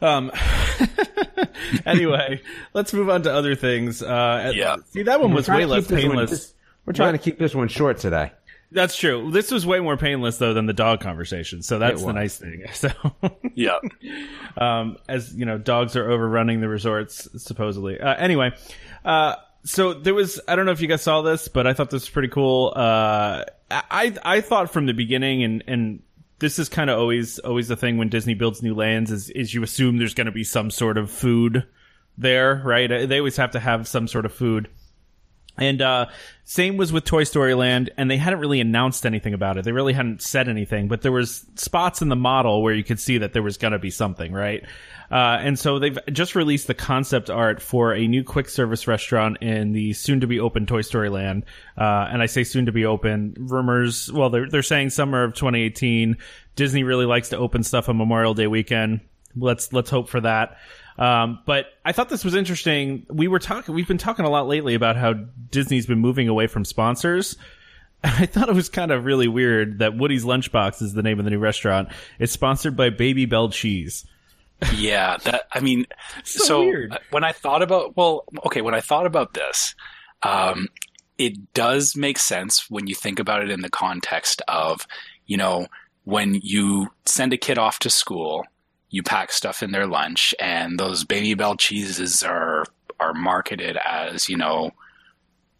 [0.00, 0.30] um.
[1.86, 2.40] anyway,
[2.72, 4.02] let's move on to other things.
[4.02, 4.76] Uh, Yeah.
[4.90, 6.30] See, that one was way less keep this one- painless.
[6.30, 6.54] this-
[6.86, 8.32] we're trying to keep this one short today.
[8.72, 9.30] That's true.
[9.32, 11.62] This was way more painless though than the dog conversation.
[11.62, 12.64] So that's the nice thing.
[12.72, 12.90] So,
[13.54, 13.78] Yeah.
[14.56, 18.00] um, as you know, dogs are overrunning the resorts supposedly.
[18.00, 18.52] Uh, anyway,
[19.04, 21.90] uh, so there was I don't know if you guys saw this, but I thought
[21.90, 22.72] this was pretty cool.
[22.74, 26.02] Uh, I I thought from the beginning, and and
[26.38, 29.52] this is kind of always always the thing when Disney builds new lands is is
[29.52, 31.66] you assume there's going to be some sort of food
[32.16, 32.86] there, right?
[33.08, 34.68] They always have to have some sort of food.
[35.60, 36.06] And uh,
[36.44, 39.64] same was with Toy Story Land, and they hadn't really announced anything about it.
[39.64, 42.98] They really hadn't said anything, but there was spots in the model where you could
[42.98, 44.64] see that there was going to be something, right?
[45.10, 49.38] Uh, and so they've just released the concept art for a new quick service restaurant
[49.42, 51.44] in the soon to be open Toy Story Land.
[51.76, 53.34] Uh, and I say soon to be open.
[53.38, 56.16] Rumors, well, they're they're saying summer of 2018.
[56.56, 59.00] Disney really likes to open stuff on Memorial Day weekend.
[59.36, 60.58] Let's let's hope for that.
[61.00, 63.06] Um, but I thought this was interesting.
[63.08, 65.14] We were talking, we've been talking a lot lately about how
[65.50, 67.36] Disney's been moving away from sponsors.
[68.04, 71.24] I thought it was kind of really weird that Woody's Lunchbox is the name of
[71.24, 71.88] the new restaurant.
[72.18, 74.04] It's sponsored by Babybel Cheese.
[74.74, 75.86] Yeah, that I mean,
[76.24, 76.92] So so, weird.
[76.92, 79.74] uh, when I thought about well, okay, when I thought about this,
[80.22, 80.68] um,
[81.16, 84.86] it does make sense when you think about it in the context of,
[85.26, 85.66] you know,
[86.04, 88.44] when you send a kid off to school,
[88.90, 92.64] you pack stuff in their lunch, and those Babybel cheeses are
[92.98, 94.72] are marketed as you know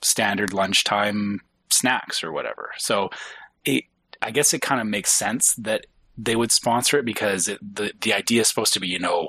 [0.02, 1.40] standard lunchtime
[1.70, 2.70] snacks or whatever.
[2.78, 3.10] So
[3.64, 3.84] it,
[4.20, 5.86] I guess it kind of makes sense that
[6.18, 9.28] they would sponsor it because it, the the idea is supposed to be, you know,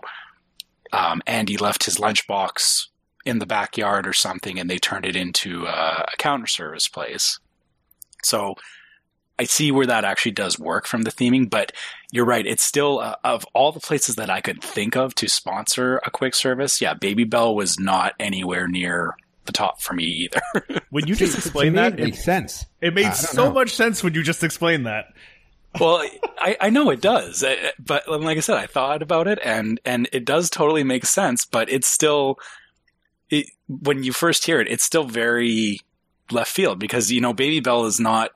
[0.91, 2.87] um, Andy left his lunchbox
[3.25, 7.39] in the backyard or something, and they turned it into a, a counter service place.
[8.23, 8.55] So
[9.41, 11.71] I see where that actually does work from the theming, but
[12.11, 12.45] you're right.
[12.45, 16.11] It's still uh, of all the places that I could think of to sponsor a
[16.11, 16.79] quick service.
[16.79, 20.41] Yeah, Babybel was not anywhere near the top for me either.
[20.91, 22.65] When you just To explained that, it it, makes sense.
[22.81, 23.53] it made so know.
[23.53, 25.05] much sense when you just explained that.
[25.79, 26.05] well,
[26.37, 29.79] I, I know it does, uh, but like I said, I thought about it, and
[29.85, 31.45] and it does totally make sense.
[31.45, 32.37] But it's still,
[33.31, 35.79] it, when you first hear it, it's still very
[36.29, 38.31] left field because you know Babybel is not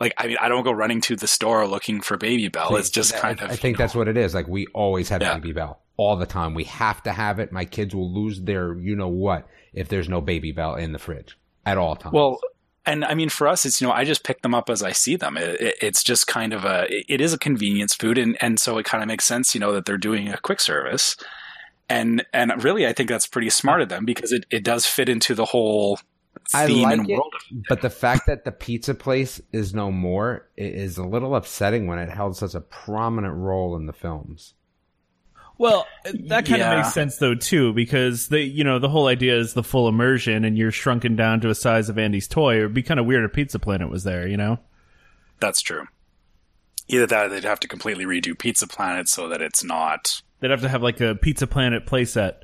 [0.00, 2.78] like I mean I don't go running to the store looking for Babybel.
[2.78, 4.34] It's just I- kind of I think that's what it is.
[4.34, 5.38] Like we always have Yeah.
[5.38, 6.54] Babybel all the time.
[6.54, 7.52] We have to have it.
[7.52, 11.38] My kids will lose their you know what if there's no Babybel in the fridge
[11.64, 12.12] at all times.
[12.14, 12.38] Well,
[12.88, 14.92] and I mean, for us, it's you know, I just pick them up as I
[14.92, 15.36] see them.
[15.36, 18.78] It, it, it's just kind of a, it is a convenience food, and and so
[18.78, 21.16] it kind of makes sense, you know, that they're doing a quick service,
[21.88, 25.08] and and really, I think that's pretty smart of them because it, it does fit
[25.08, 25.98] into the whole
[26.54, 27.34] I like and it, world.
[27.68, 31.98] but the fact that the pizza place is no more is a little upsetting when
[31.98, 34.54] it held such a prominent role in the films.
[35.58, 39.38] Well, that kind of makes sense though too, because the you know the whole idea
[39.38, 42.58] is the full immersion, and you're shrunken down to a size of Andy's toy.
[42.58, 44.58] It would be kind of weird if Pizza Planet was there, you know.
[45.40, 45.86] That's true.
[46.88, 50.22] Either that, or they'd have to completely redo Pizza Planet so that it's not.
[50.40, 52.42] They'd have to have like a Pizza Planet playset.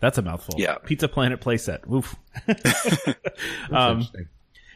[0.00, 0.54] That's a mouthful.
[0.58, 0.76] Yeah.
[0.84, 1.90] Pizza Planet playset.
[1.92, 2.14] Oof.
[3.70, 4.28] Um, interesting.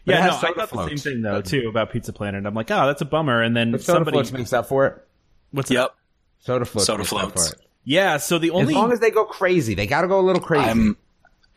[0.05, 2.45] But it yeah, no, I soda thought the same thing though too about Pizza Planet.
[2.45, 3.41] I'm like, oh, that's a bummer.
[3.41, 5.09] And then But soda somebody, floats makes up for it.
[5.53, 5.75] what's that?
[5.77, 5.95] Yep,
[6.41, 6.87] Soda floats.
[6.87, 7.49] Soda makes floats.
[7.51, 7.61] For it.
[7.85, 8.17] Yeah.
[8.17, 10.43] So the only As long as they go crazy, they got to go a little
[10.43, 10.69] crazy.
[10.69, 10.97] I'm.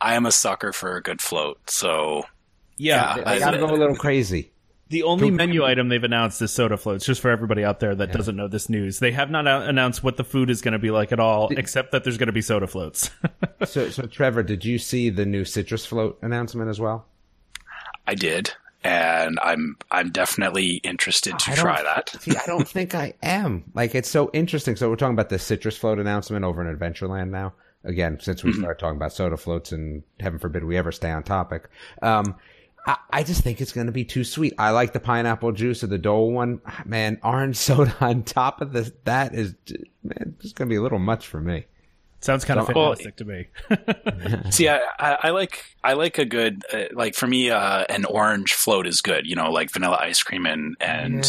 [0.00, 2.24] I am a sucker for a good float, so
[2.76, 4.52] yeah, they I- got to go a little crazy.
[4.88, 8.12] The only menu item they've announced is soda floats, just for everybody out there that
[8.12, 9.00] doesn't know this news.
[9.00, 11.90] They have not announced what the food is going to be like at all, except
[11.90, 13.10] that there's going to be soda floats.
[13.64, 17.06] So, so Trevor, did you see the new citrus float announcement as well?
[18.06, 18.52] I did,
[18.84, 22.10] and I'm I'm definitely interested to try that.
[22.20, 23.64] See, I don't think I am.
[23.74, 24.76] Like, it's so interesting.
[24.76, 27.54] So we're talking about the citrus float announcement over in Adventureland now.
[27.82, 31.22] Again, since we started talking about soda floats, and heaven forbid we ever stay on
[31.22, 31.68] topic.
[32.02, 32.36] Um,
[32.86, 34.54] I, I just think it's going to be too sweet.
[34.58, 36.60] I like the pineapple juice or the Dole one.
[36.84, 39.54] Man, orange soda on top of this, that is,
[40.02, 41.66] man, it's going to be a little much for me.
[42.20, 43.46] Sounds kind of Well- fantastic to me.
[44.50, 48.04] See, I, I, I like I like a good uh, like for me uh, an
[48.06, 49.26] orange float is good.
[49.26, 51.24] You know, like vanilla ice cream and and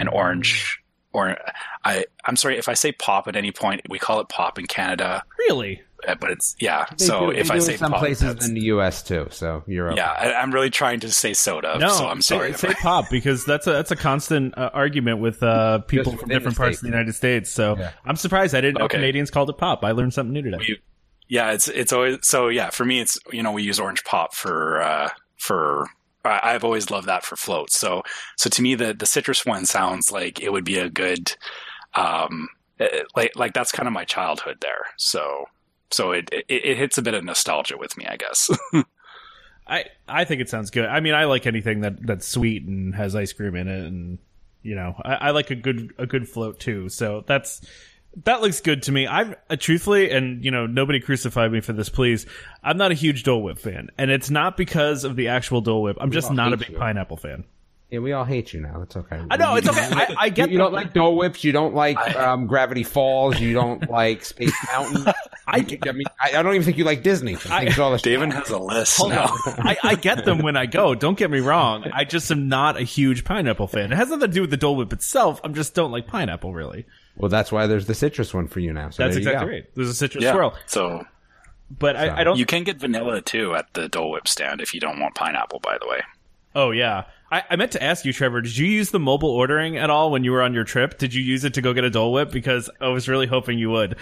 [0.00, 0.78] an orange.
[1.14, 1.36] Or
[1.84, 3.80] I I'm sorry if I say pop at any point.
[3.88, 5.80] We call it pop in Canada, really?
[6.06, 6.86] Uh, but it's yeah.
[6.98, 9.02] They so do- if I say some pop, places in the U.S.
[9.02, 9.96] too, so you're okay.
[9.96, 11.78] yeah, I, I'm really trying to say soda.
[11.78, 12.52] No, so I'm sorry.
[12.54, 16.28] Say, say pop because that's a that's a constant uh, argument with uh, people from
[16.28, 17.50] different parts of the United States.
[17.50, 17.92] So Yeah.
[18.04, 18.96] I'm surprised I didn't know Okay.
[18.98, 19.84] Canadians called it pop.
[19.84, 20.58] I learned something new today.
[20.66, 20.76] you,
[21.28, 22.48] Yeah, it's it's always so.
[22.48, 25.86] Yeah, for me, it's you know we use orange pop for uh, for.
[26.24, 27.78] I- I've always loved that for floats.
[27.78, 28.02] So
[28.36, 31.32] so to me, the the citrus one sounds like it would be a good,
[31.94, 34.86] um, eh, like like that's kind of my childhood there.
[34.98, 35.46] So
[35.92, 38.50] so it, it it hits a bit of nostalgia with me, I guess.
[39.66, 40.86] I I think it sounds good.
[40.86, 44.18] I mean, I like anything that that's sweet and has ice cream in it, and
[44.62, 46.88] you know, I, I like a good a good float too.
[46.88, 47.60] So that's
[48.24, 49.06] that looks good to me.
[49.06, 52.26] I'm uh, truthfully, and you know, nobody crucify me for this, please.
[52.62, 55.82] I'm not a huge Dole Whip fan, and it's not because of the actual Dole
[55.82, 55.96] Whip.
[56.00, 56.78] I'm just not a big you.
[56.78, 57.44] pineapple fan.
[57.90, 58.80] Yeah, we all hate you now.
[58.80, 59.20] It's okay.
[59.30, 59.88] I know it's okay.
[59.92, 61.44] I, I You, get you don't like Dole Whips.
[61.44, 63.38] You don't like um, Gravity Falls.
[63.38, 65.12] You don't like Space Mountain.
[65.46, 67.34] I, I mean, I, I don't even think you like Disney.
[67.34, 69.24] I think it's all the David has a list Hold now.
[69.24, 69.66] on.
[69.66, 70.94] I, I get them when I go.
[70.94, 71.84] Don't get me wrong.
[71.92, 73.92] I just am not a huge pineapple fan.
[73.92, 75.40] It has nothing to do with the Dole Whip itself.
[75.42, 76.86] I'm just don't like pineapple really.
[77.16, 78.90] Well, that's why there's the citrus one for you now.
[78.90, 79.64] So That's exactly right.
[79.74, 80.32] There's a citrus Yeah.
[80.32, 81.04] swirl, So
[81.70, 82.38] but I, I don't.
[82.38, 85.58] you can get vanilla too at the Dole Whip stand if you don't want pineapple.
[85.60, 86.00] By the way.
[86.54, 87.04] Oh yeah.
[87.32, 88.42] I, I meant to ask you, Trevor.
[88.42, 90.98] Did you use the mobile ordering at all when you were on your trip?
[90.98, 92.30] Did you use it to go get a Dole Whip?
[92.30, 93.96] Because I was really hoping you would.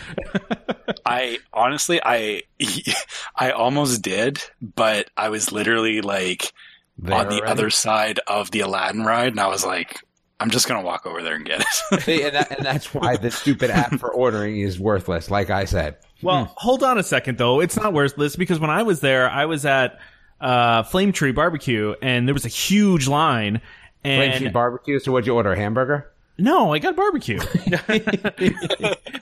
[1.06, 2.42] I honestly, I,
[3.36, 6.52] I almost did, but I was literally like
[6.98, 7.46] There on the already.
[7.52, 10.00] other side of the Aladdin ride, and I was like,
[10.40, 12.00] I'm just gonna walk over there and get it.
[12.02, 15.30] See, and, that, and that's why the stupid app for ordering is worthless.
[15.30, 16.52] Like I said, Well, hmm.
[16.56, 17.60] hold on a second though.
[17.60, 20.00] It's not worthless because when I was there, I was at
[20.40, 23.60] uh, Flame Tree Barbecue, and there was a huge line.
[24.02, 24.98] Flame And Tree Barbecue.
[24.98, 25.52] So what'd you order?
[25.52, 26.10] A hamburger?
[26.40, 27.38] No, I got barbecue.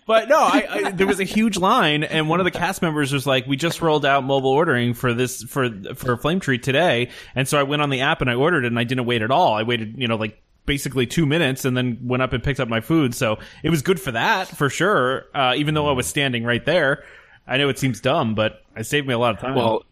[0.07, 3.13] but no, I, I there was a huge line, and one of the cast members
[3.13, 7.11] was like, "We just rolled out mobile ordering for this for for Flame Tree today,"
[7.35, 9.23] and so I went on the app and I ordered it, and I didn't wait
[9.23, 9.55] at all.
[9.55, 12.69] I waited, you know, like basically two minutes, and then went up and picked up
[12.69, 13.15] my food.
[13.17, 15.27] So it was good for that for sure.
[15.35, 17.03] Uh, even though I was standing right there,
[17.49, 19.57] I know it seems dumb, but it saved me a lot of time.
[19.57, 19.83] well,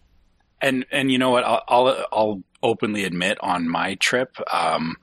[0.60, 1.44] and and you know what?
[1.44, 4.36] I'll I'll, I'll openly admit on my trip.
[4.52, 4.96] Um,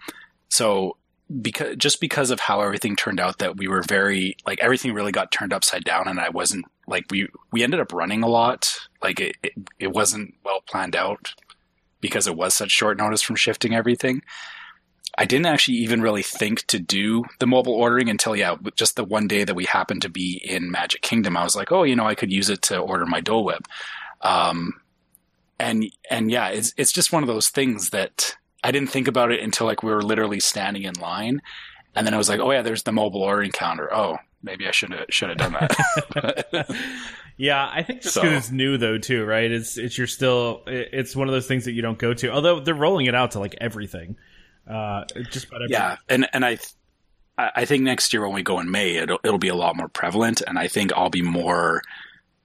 [0.49, 0.97] so
[1.41, 5.11] because just because of how everything turned out, that we were very like everything really
[5.11, 8.77] got turned upside down, and I wasn't like we we ended up running a lot.
[9.01, 11.33] Like it it, it wasn't well planned out
[12.01, 14.21] because it was such short notice from shifting everything.
[15.15, 19.03] I didn't actually even really think to do the mobile ordering until yeah, just the
[19.03, 21.37] one day that we happened to be in Magic Kingdom.
[21.37, 23.67] I was like, oh, you know, I could use it to order my Dole Whip.
[24.21, 24.73] Um,
[25.59, 29.31] and and yeah, it's it's just one of those things that I didn't think about
[29.31, 31.41] it until like we were literally standing in line,
[31.95, 33.93] and then I was like, oh yeah, there's the mobile ordering counter.
[33.93, 36.67] Oh, maybe I should have should have done that.
[37.35, 39.49] Yeah, I think just So- because it's new though too, right?
[39.51, 42.29] It's it's you're still it's one of those things that you don't go to.
[42.29, 44.17] Although they're rolling it out to like everything,
[44.69, 45.71] uh, just about everything.
[45.71, 46.57] yeah, and and I.
[47.35, 49.75] I I think next year when we go in May, it'll it'll be a lot
[49.75, 51.81] more prevalent, and I think I'll be more.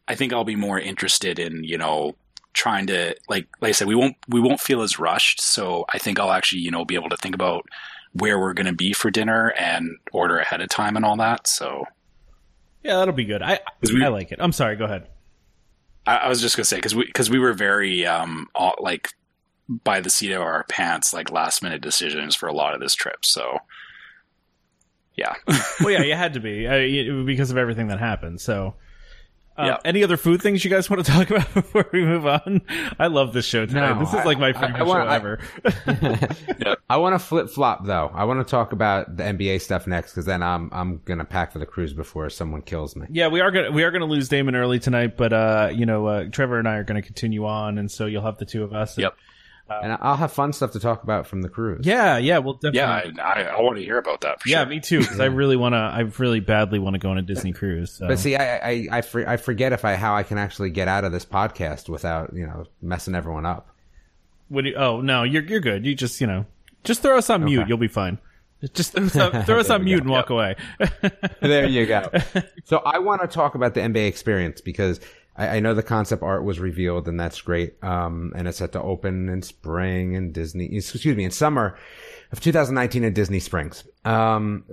[0.09, 2.15] I think I'll be more interested in you know
[2.59, 5.41] trying to like like I said we won't we won't feel as rushed.
[5.41, 7.65] So I think I'll actually you know be able to think about
[8.13, 11.47] where we're going to be for dinner and order ahead of time and all that.
[11.47, 11.85] So
[12.83, 13.43] yeah, that'll be good.
[13.43, 14.39] I we- I like it.
[14.41, 14.77] I'm sorry.
[14.77, 15.07] Go ahead.
[16.07, 19.11] I, I was just gonna say because we because we were very um all, like
[19.85, 22.95] by the seat of our pants like last minute decisions for a lot of this
[22.95, 23.25] trip.
[23.25, 23.59] So
[25.17, 25.35] yeah.
[25.81, 28.41] well, yeah, you had to be because of everything that happened.
[28.41, 28.75] So,
[29.59, 29.77] uh, Yeah.
[29.85, 32.63] any other food things you guys want to talk about before we move on?
[32.99, 33.95] I love this show tonight.
[33.95, 36.77] No, this is like my favorite I want- show I- ever.
[36.91, 38.11] I want to flip flop though.
[38.15, 41.53] I want to talk about the NBA stuff next because then I'm I'm gonna pack
[41.53, 43.07] for the cruise before someone kills me.
[43.11, 46.07] yeah, we are gonna we are gonna lose Damon early tonight, but uh, you know,
[46.07, 48.73] uh, Trevor and I are gonna continue on, and so you'll have the two of
[48.73, 48.97] us.
[48.97, 49.13] Yep.
[49.13, 49.21] And
[49.69, 51.85] Uh, I'll have fun stuff to talk about from the cruise.
[51.87, 52.79] Yeah, yeah, we'll definitely.
[53.17, 54.67] Yeah, I, I, I want to hear about that for Yeah, sure.
[54.71, 55.01] me too.
[55.01, 55.79] Because I really want to.
[55.79, 57.93] I really badly want to go on a Disney cruise.
[57.93, 58.09] So.
[58.09, 60.89] But see, I I I, for, I forget if I how I can actually get
[60.89, 63.69] out of this podcast without you know messing everyone up.
[64.49, 65.85] What do you, oh no, you're you're good.
[65.85, 66.47] You just you know,
[66.85, 67.69] just throw us on mute.
[67.69, 68.19] You'll be fine.
[68.75, 70.01] Just throw us on, throw us on mute go.
[70.03, 70.57] and walk away.
[71.41, 72.11] there you go.
[72.65, 74.99] so I want to talk about the NBA experience because
[75.39, 77.83] I, I know the concept art was revealed and that's great.
[77.83, 81.79] Um, and it's set to open in spring in Disney, excuse me, in summer
[82.33, 83.85] of 2019 at Disney Springs.
[84.05, 84.65] Um,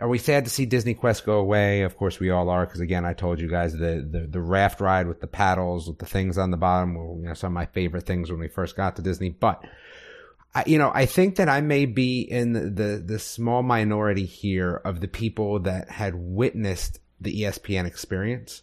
[0.00, 1.82] are we sad to see Disney Quest go away?
[1.82, 2.66] Of course we all are.
[2.66, 5.98] Cause again, I told you guys the, the, the raft ride with the paddles, with
[5.98, 8.48] the things on the bottom were, you know, some of my favorite things when we
[8.48, 9.62] first got to Disney, but
[10.54, 14.26] I, you know, I think that I may be in the, the, the small minority
[14.26, 18.62] here of the people that had witnessed the ESPN experience.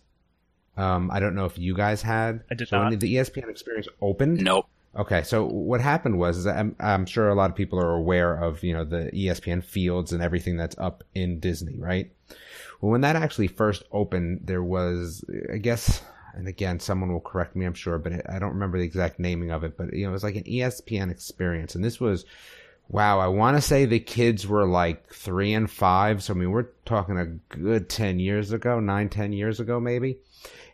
[0.79, 2.43] Um, I don't know if you guys had.
[2.49, 2.89] I did so not.
[2.89, 4.67] When the ESPN experience opened, Nope.
[4.95, 8.33] Okay, so what happened was, is I'm, I'm sure a lot of people are aware
[8.35, 12.11] of, you know, the ESPN fields and everything that's up in Disney, right?
[12.81, 16.01] Well, when that actually first opened, there was, I guess,
[16.33, 19.51] and again, someone will correct me, I'm sure, but I don't remember the exact naming
[19.51, 19.77] of it.
[19.77, 22.25] But you know, it was like an ESPN experience, and this was
[22.87, 23.19] wow.
[23.19, 26.67] I want to say the kids were like three and five, so I mean, we're
[26.85, 30.17] talking a good ten years ago, nine, ten years ago, maybe.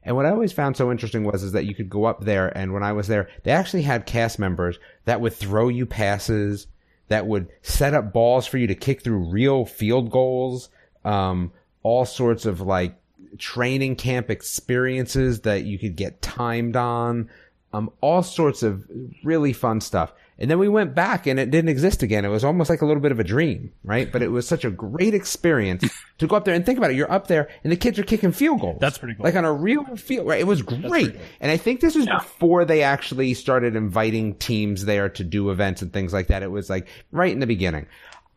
[0.06, 2.56] And what I always found so interesting was is that you could go up there,
[2.56, 6.68] and when I was there, they actually had cast members that would throw you passes,
[7.08, 10.70] that would set up balls for you to kick through real field goals,
[11.04, 12.96] um, all sorts of like
[13.38, 17.30] training camp experiences that you could get timed on,
[17.74, 18.88] um, all sorts of
[19.24, 20.14] really fun stuff.
[20.38, 22.26] And then we went back and it didn't exist again.
[22.26, 24.12] It was almost like a little bit of a dream, right?
[24.12, 26.98] But it was such a great experience to go up there and think about it.
[26.98, 28.78] You're up there and the kids are kicking field goals.
[28.82, 29.24] That's pretty cool.
[29.24, 30.42] Like on a real field, right?
[30.42, 31.16] It was great.
[31.40, 32.18] And I think this was Yeah.
[32.18, 36.44] before they actually started inviting teams there to do events and things like that.
[36.44, 37.86] It was like right in the beginning.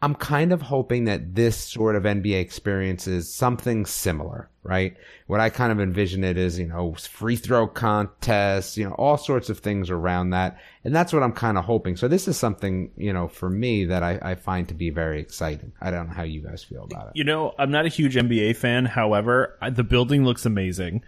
[0.01, 4.97] I'm kind of hoping that this sort of NBA experience is something similar, right?
[5.27, 9.17] What I kind of envision it is, you know, free throw contests, you know, all
[9.17, 10.59] sorts of things around that.
[10.85, 11.97] And that's what I'm kind of hoping.
[11.97, 15.21] So this is something, you know, for me that I, I find to be very
[15.21, 15.73] exciting.
[15.81, 17.13] I don't know how you guys feel about it.
[17.17, 18.85] You know, I'm not a huge NBA fan.
[18.85, 21.03] However, I, the building looks amazing.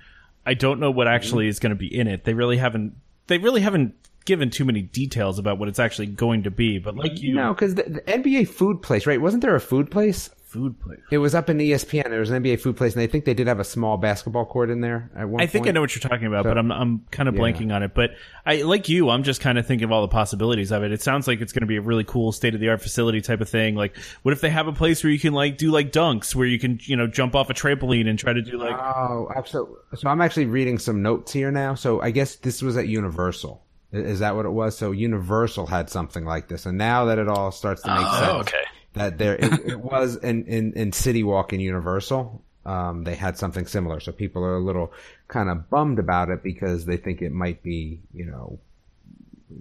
[0.45, 1.51] I don't know what actually mm-hmm.
[1.51, 2.25] is going to be in it.
[2.25, 2.97] They really haven't.
[3.29, 3.95] They really haven't
[4.31, 6.79] given too many details about what it's actually going to be.
[6.79, 9.21] But like you, No, because the, the NBA food place, right?
[9.21, 10.31] Wasn't there a food place?
[10.51, 10.99] food place.
[11.13, 12.11] It was up in ESPN.
[12.11, 14.45] There was an NBA food place, and I think they did have a small basketball
[14.45, 16.73] court in there at one I think I know what you're talking about, but I'm
[16.73, 17.41] I'm kind of Yeah.
[17.43, 17.95] blanking on it.
[17.95, 20.91] But I like you, I'm just kind of thinking of all the possibilities of it.
[20.91, 23.21] It sounds like it's going to be a really cool state of the art facility
[23.21, 23.77] type of thing.
[23.77, 26.49] Like, what if they have a place where you can like do like dunks, where
[26.49, 29.77] you can you know jump off a trampoline and try to do like Oh, absolutely.
[29.95, 31.77] So I'm actually reading some notes here now.
[31.77, 33.63] So I guess this was at Universal.
[33.93, 34.77] I- Is that what it was?
[34.79, 38.21] So Universal had something like this, and now that it all starts to make Oh,
[38.21, 38.65] sense, okay.
[38.95, 42.43] that there it, it was in, in in City Walk in Universal.
[42.67, 44.93] Um, they had something similar, so people are a little
[45.29, 48.59] kind of bummed about it because they think it might be, you know,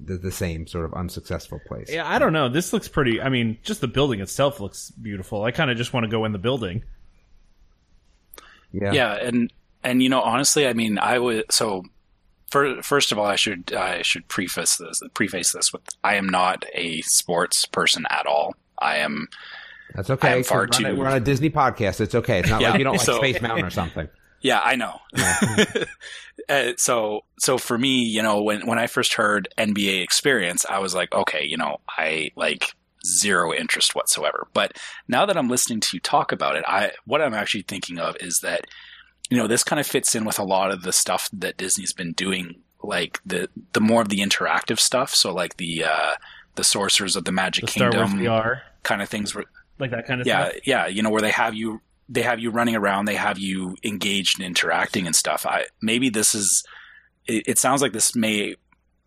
[0.06, 1.90] the, the same sort of unsuccessful place.
[1.90, 2.50] Yeah, I don't know.
[2.50, 3.22] This looks pretty.
[3.22, 5.44] I mean, just the building itself looks beautiful.
[5.44, 6.84] I kind of just want to go in the building.
[8.72, 8.92] Yeah.
[8.92, 9.52] Yeah, and
[9.84, 11.84] and you know, honestly, I mean, I would so.
[12.52, 16.28] For, first of all, I should I should preface this preface this with I am
[16.28, 18.56] not a sports person at all.
[18.80, 19.28] I am
[19.96, 20.38] That's I okay.
[20.38, 22.02] am far we're, on a, too- we're on a Disney podcast.
[22.02, 22.40] It's okay.
[22.40, 24.08] It's not Yeah, like you don't like so- Space Mountain or something.
[24.42, 25.02] Yeah, I know.
[26.48, 30.80] uh, so, so for me, you know, when when I first heard NBA experience, I
[30.80, 32.72] was like, okay, you know, I like
[33.06, 34.48] zero interest whatsoever.
[34.54, 34.78] But
[35.10, 38.16] now that I'm listening to you talk about it, I what I'm actually thinking of
[38.22, 38.62] is that
[39.30, 41.94] you know this kind of fits in with a lot of the stuff that Disney's
[41.94, 45.14] been doing, like the the more of the interactive stuff.
[45.14, 46.12] So like the uh,
[46.56, 49.36] the Sorcerers of the Magic The Kingdom VR, kind of things.
[49.36, 49.46] Where,
[49.78, 50.62] like that kind of yeah, stuff.
[50.68, 53.78] yeah, you know, where they have you they have you running around, they have you
[53.84, 55.46] engaged and interacting and stuff.
[55.46, 56.64] I maybe this is
[57.28, 58.56] it, it sounds like this may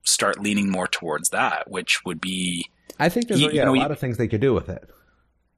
[0.04, 3.76] start leaning more towards that, which would be I think there's You- you know, a
[3.76, 4.88] you- lot of things they could do with it.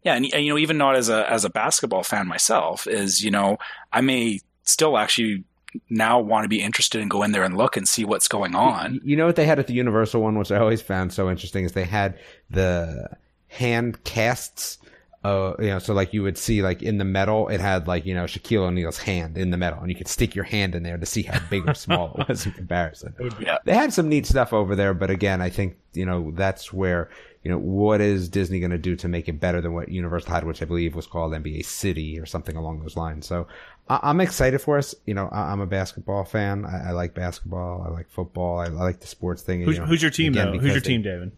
[0.02, 3.22] yeah, and, and you know, even not as a as a basketball fan myself, is
[3.22, 3.58] you know,
[3.92, 5.44] I may still actually
[5.90, 8.54] now want to be interested and go in there and look and see what's going
[8.54, 8.94] on.
[8.94, 11.28] You- You know what they had at the Universal one, which I always found so
[11.30, 12.18] interesting, is they had
[12.50, 13.08] the
[13.48, 14.78] hand casts.
[15.24, 18.04] Uh, you know, so like you would see like in the metal, it had like,
[18.04, 20.82] you know, Shaquille O'Neal's hand in the metal and you could stick your hand in
[20.82, 23.14] there to see how big or small it was in comparison.
[23.40, 23.56] Yeah.
[23.64, 27.08] They had some neat stuff over there, but again, I think, you know, that's where,
[27.44, 30.32] you know, what is Disney going to do to make it better than what Universal
[30.32, 33.26] had, which I believe was called NBA City or something along those lines.
[33.26, 33.46] So
[33.88, 34.94] I- I'm excited for us.
[35.04, 36.64] You know, I- I'm a basketball fan.
[36.64, 37.84] I, I like basketball.
[37.86, 38.58] I like football.
[38.60, 39.60] I, I like the sports thing.
[39.60, 40.58] Who's, you know, who's your team again, though?
[40.58, 41.32] Who's your they- team, David?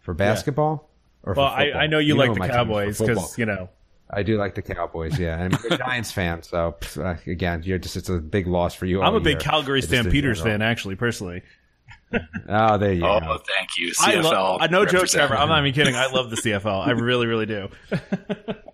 [0.00, 0.90] For basketball?
[1.22, 1.70] Or for Well, I?
[1.72, 3.68] I know you, who like my the team is for Cowboys because you know.
[4.12, 5.40] I do like the Cowboys, yeah.
[5.40, 8.86] And I'm a Giants fan, so uh, again, you're just it's a big loss for
[8.86, 9.02] you.
[9.02, 9.40] I'm a big year.
[9.40, 11.42] Calgary It just didn't Stampeders fan, actually, personally.
[12.48, 13.38] Oh, there you Oh, go.
[13.56, 14.22] thank you, I CFL.
[14.24, 14.62] love.
[14.62, 15.28] I no joke, representative.
[15.28, 15.36] Trevor.
[15.36, 15.94] I'm not even kidding.
[15.94, 16.86] I love the CFL.
[16.86, 17.68] I really, really do.
[17.90, 18.64] but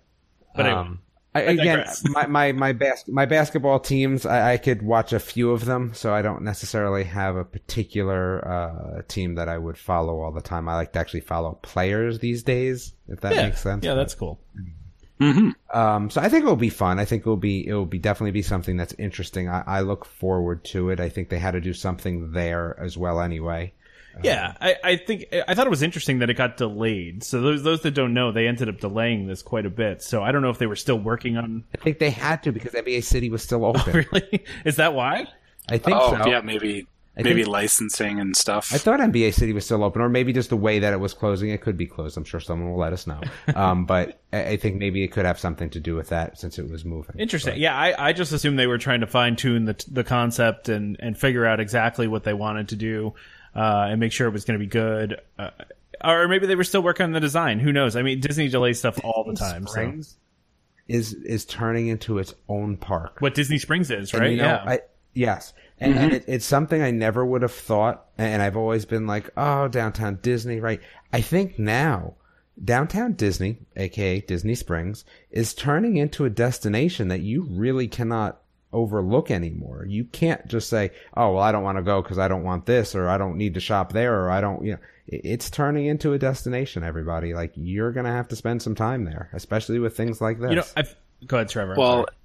[0.55, 0.99] anyway, Um,
[1.35, 5.51] I, again, my my my, bas- my basketball teams, I, I could watch a few
[5.51, 10.19] of them, so I don't necessarily have a particular uh, team that I would follow
[10.21, 10.67] all the time.
[10.67, 13.85] I like to actually follow players these days, if that yeah, makes sense.
[13.85, 14.39] yeah, that's cool.
[15.19, 16.99] Um, so I think it will be fun.
[16.99, 19.49] I think it will be it will be definitely be something that's interesting.
[19.49, 20.99] I, I look forward to it.
[20.99, 23.73] I think they had to do something there as well, anyway.
[24.23, 27.23] Yeah, I, I think I thought it was interesting that it got delayed.
[27.23, 30.01] So those those that don't know, they ended up delaying this quite a bit.
[30.01, 31.63] So I don't know if they were still working on.
[31.75, 34.05] I think they had to because NBA City was still open.
[34.11, 35.27] Really, is that why?
[35.69, 36.27] I think Oh, so.
[36.27, 36.87] yeah, maybe
[37.17, 38.71] I maybe think- licensing and stuff.
[38.73, 41.13] I thought NBA City was still open, or maybe just the way that it was
[41.13, 41.49] closing.
[41.49, 42.15] It could be closed.
[42.17, 43.21] I'm sure someone will let us know.
[43.55, 46.59] Um, but I I think maybe it could have something to do with that since
[46.59, 47.15] it was moving.
[47.19, 47.59] Interesting.
[47.59, 50.95] Yeah, I, I just assumed they were trying to fine tune the the concept and
[50.99, 53.13] and figure out exactly what they wanted to do,
[53.55, 55.19] uh, and make sure it was going to be good.
[55.39, 55.49] Uh,
[56.03, 57.59] or maybe they were still working on the design.
[57.59, 57.95] Who knows?
[57.95, 59.65] I mean, Disney delays stuff all the time.
[59.65, 59.71] So.
[59.71, 60.17] Springs
[60.87, 63.17] is is turning into its own park.
[63.19, 64.31] What Disney Springs is, And, right?
[64.31, 64.63] you know, yeah.
[64.65, 64.79] I,
[65.13, 65.53] yes.
[65.79, 66.15] And, and mm-hmm.
[66.15, 68.05] it, it's something I never would have thought.
[68.17, 70.81] And I've always been like, oh, downtown Disney, right?
[71.13, 72.15] I think now
[72.63, 78.41] downtown Disney, aka Disney Springs, is turning into a destination that you really cannot
[78.73, 79.85] overlook anymore.
[79.87, 82.65] You can't just say, oh, well, I don't want to go because I don't want
[82.65, 85.85] this or I don't need to shop there or I don't, you know, it's turning
[85.85, 87.33] into a destination, everybody.
[87.33, 90.49] Like, you're going to have to spend some time there, especially with things like this.
[90.49, 91.75] you know, I've, go ahead, Trevor.
[91.77, 92.16] Well, sorry.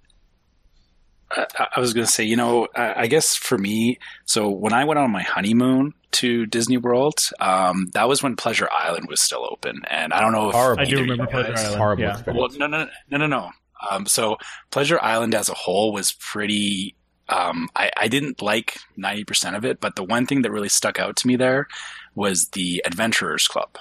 [1.34, 4.72] I, I was going to say, you know, I, I guess for me, so when
[4.72, 9.20] I went on my honeymoon to Disney World, um, that was when Pleasure Island was
[9.22, 10.82] still open, and I don't know if Horrible.
[10.82, 11.78] I do remember you Pleasure guys- Island.
[11.78, 12.10] horrible yeah.
[12.12, 12.56] experience.
[12.58, 13.50] Well, no, no, no, no, no.
[13.90, 14.36] Um, so
[14.70, 16.94] Pleasure Island as a whole was pretty.
[17.28, 20.68] Um, I, I didn't like ninety percent of it, but the one thing that really
[20.68, 21.66] stuck out to me there
[22.14, 23.78] was the Adventurers Club,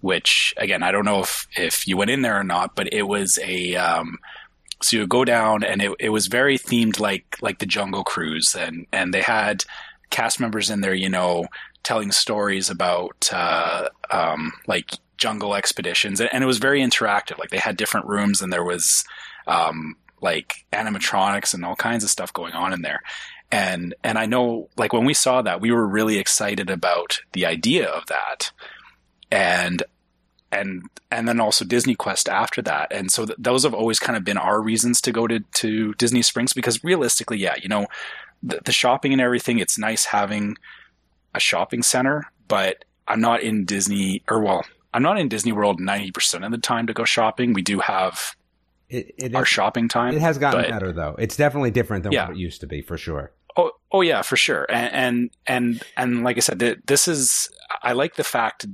[0.00, 3.04] which again I don't know if if you went in there or not, but it
[3.04, 3.76] was a.
[3.76, 4.18] Um,
[4.84, 8.54] so you go down, and it, it was very themed like like the Jungle Cruise,
[8.54, 9.64] and and they had
[10.10, 11.46] cast members in there, you know,
[11.82, 17.38] telling stories about uh, um, like jungle expeditions, and, and it was very interactive.
[17.38, 19.04] Like they had different rooms, and there was
[19.46, 23.00] um, like animatronics and all kinds of stuff going on in there.
[23.50, 27.46] And and I know, like when we saw that, we were really excited about the
[27.46, 28.52] idea of that,
[29.30, 29.82] and
[30.60, 32.92] and and then also Disney Quest after that.
[32.92, 35.94] And so th- those have always kind of been our reasons to go to to
[35.94, 37.86] Disney Springs because realistically, yeah, you know,
[38.42, 39.58] the, the shopping and everything.
[39.58, 40.56] It's nice having
[41.34, 45.80] a shopping center, but I'm not in Disney or well, I'm not in Disney World
[45.80, 47.52] 90% of the time to go shopping.
[47.52, 48.36] We do have
[48.88, 50.14] it, it, our is- shopping time.
[50.14, 51.16] it has gotten but- better, though.
[51.18, 52.28] It's definitely different than Yeah.
[52.28, 53.32] what it used to be, for sure.
[53.56, 54.66] Oh, oh yeah, for sure.
[54.68, 57.48] And and and, and like I said, this is
[57.82, 58.66] I like the fact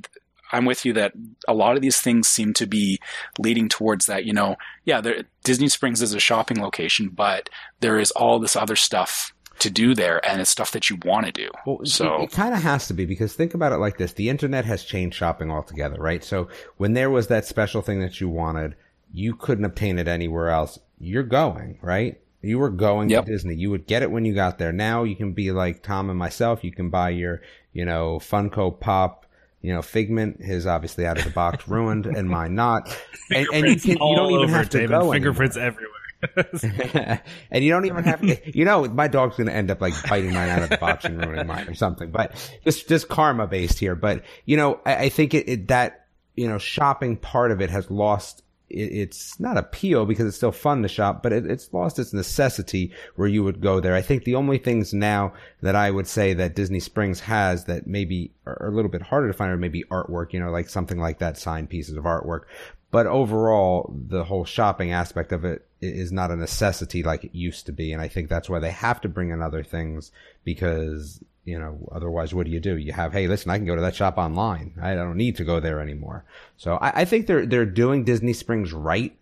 [0.53, 1.13] I'm with you that
[1.49, 3.01] a lot of these things seem to be
[3.39, 4.25] leading towards that.
[4.25, 7.49] You know, yeah, there, Disney Springs is a shopping location, but
[7.81, 11.27] there is all this other stuff to do there, and it's stuff that you want
[11.27, 11.51] to do.
[11.67, 14.15] Well, So- it, it kind of has to be because think about it like this:
[14.15, 16.25] the internet has changed shopping altogether, right?
[16.25, 16.49] So
[16.79, 18.75] when there was that special thing that you wanted,
[19.13, 20.79] you couldn't obtain it anywhere else.
[20.99, 22.19] You're going, right?
[22.43, 23.27] You were going Yep.
[23.27, 23.55] to Disney.
[23.55, 24.73] You would get it when you got there.
[24.73, 26.65] Now you can be like Tom and myself.
[26.65, 27.43] You can buy your,
[27.75, 29.20] you know, Funko Pop.
[29.63, 32.89] You know, Figment, his obviously out of the box, ruined, and mine not.
[33.31, 34.91] And, and you can, you don't even over have to David.
[34.91, 35.13] go.
[35.13, 35.79] Fingerprints anymore.
[36.23, 37.23] everywhere.
[37.51, 39.95] and you don't even have to, you know, my dog's going to end up like
[40.09, 42.35] biting mine out of the box and ruining mine or something, but
[42.65, 43.95] just, just karma based here.
[43.95, 47.71] But, you know, I, I think it, it, that, you know, shopping part of it
[47.71, 51.73] has lost it's not a appeal because it's still fun to shop, but it, it's
[51.73, 53.95] lost its necessity where you would go there.
[53.95, 57.87] I think the only things now that I would say that Disney Springs has that
[57.87, 60.99] maybe are a little bit harder to find are maybe artwork, you know, like something
[60.99, 62.43] like that, signed pieces of artwork.
[62.91, 67.67] But overall, the whole shopping aspect of it is not a necessity like it used
[67.67, 67.93] to be.
[67.93, 70.11] And I think that's why they have to bring in other things
[70.45, 72.77] because, you know, otherwise what do you do?
[72.77, 74.75] You have, hey, listen, I can go to that shop online.
[74.81, 76.25] I don't need to go there anymore.
[76.57, 79.17] So I, I think they're, they're doing Disney Springs right.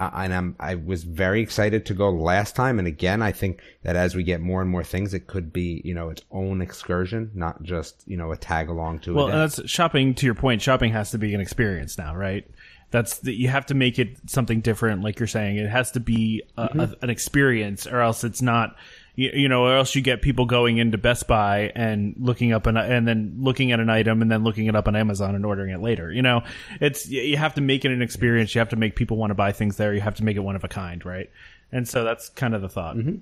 [0.00, 2.80] Uh, and I'm, I was very excited to go last time.
[2.80, 5.80] And again, I think that as we get more and more things, it could be,
[5.84, 9.14] you know, its own excursion, not just, you know, a tag along to it.
[9.14, 10.14] Well, that's shopping.
[10.14, 12.50] To your point, shopping has to be an experience now, right?
[12.90, 15.56] That's the, you have to make it something different, like you're saying.
[15.56, 16.80] It has to be a, Mm-hmm.
[16.80, 18.74] a, an experience, or else it's not.
[19.14, 22.66] You, you know, or else you get people going into Best Buy and looking up
[22.66, 25.44] an and then looking at an item and then looking it up on Amazon and
[25.44, 26.10] ordering it later.
[26.10, 26.42] You know,
[26.80, 28.54] it's you have to make it an experience.
[28.54, 29.92] You have to make people want to buy things there.
[29.92, 31.30] You have to make it one of a kind, right?
[31.70, 32.96] And so that's kind of the thought.
[32.96, 33.16] Mm-hmm.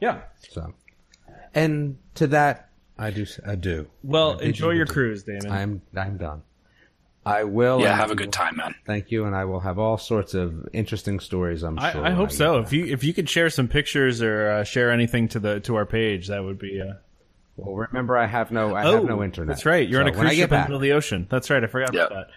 [0.00, 0.22] Yeah.
[0.50, 0.74] So,
[1.54, 3.88] and to that, I do, I do.
[4.02, 5.50] Well, I enjoy your cruise, Damon.
[5.50, 6.42] I'm, I'm done.
[7.30, 7.80] I will.
[7.80, 8.74] Yeah, have a good time, man.
[8.86, 11.62] Thank you, and I will have all sorts of interesting stories.
[11.62, 11.86] I'm sure.
[11.86, 12.58] I when hope get so.
[12.58, 12.66] back.
[12.66, 15.76] If you if you could share some pictures or uh, share anything to the to
[15.76, 16.80] our page, that would be.
[16.80, 16.94] Uh...
[17.56, 19.48] Well, remember, I have no, I have no internet.
[19.54, 19.86] That's right.
[19.88, 21.26] You're So on a cruise get ship in the middle of the ocean.
[21.30, 21.62] That's right.
[21.62, 22.06] I forgot Yeah.
[22.06, 22.34] about that.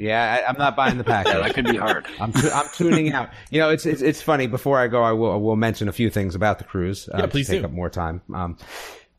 [0.00, 1.32] Yeah, I, I'm not buying the package.
[1.32, 2.06] That could be hard.
[2.20, 3.30] I'm tu- I'm tuning out.
[3.50, 4.46] You know, it's, it's it's funny.
[4.46, 7.08] Before I go, I will I will mention a few things about the cruise.
[7.08, 7.66] Uh, Yeah, to please take do.
[7.66, 8.20] up more time.
[8.32, 8.58] Um,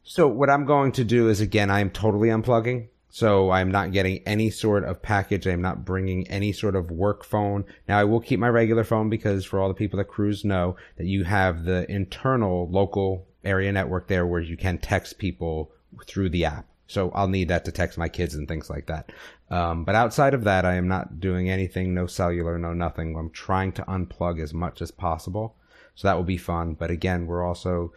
[0.03, 2.87] so what I'm going to do is again, I am totally unplugging.
[3.09, 5.47] So I'm not getting any sort of package.
[5.47, 7.65] I'm not bringing any sort of work phone.
[7.87, 10.75] Now I will keep my regular phone because for all the people that cruise know
[10.97, 15.71] that you have the internal local area network there where you can text people
[16.05, 16.67] through the app.
[16.85, 19.11] So I'll need that to text my kids and things like that.
[19.49, 23.15] Um, but outside of that, I am not doing anything, no cellular, no nothing.
[23.15, 25.55] I'm trying to unplug as much as possible.
[25.95, 26.73] So that will be fun.
[26.73, 27.93] But again, we're also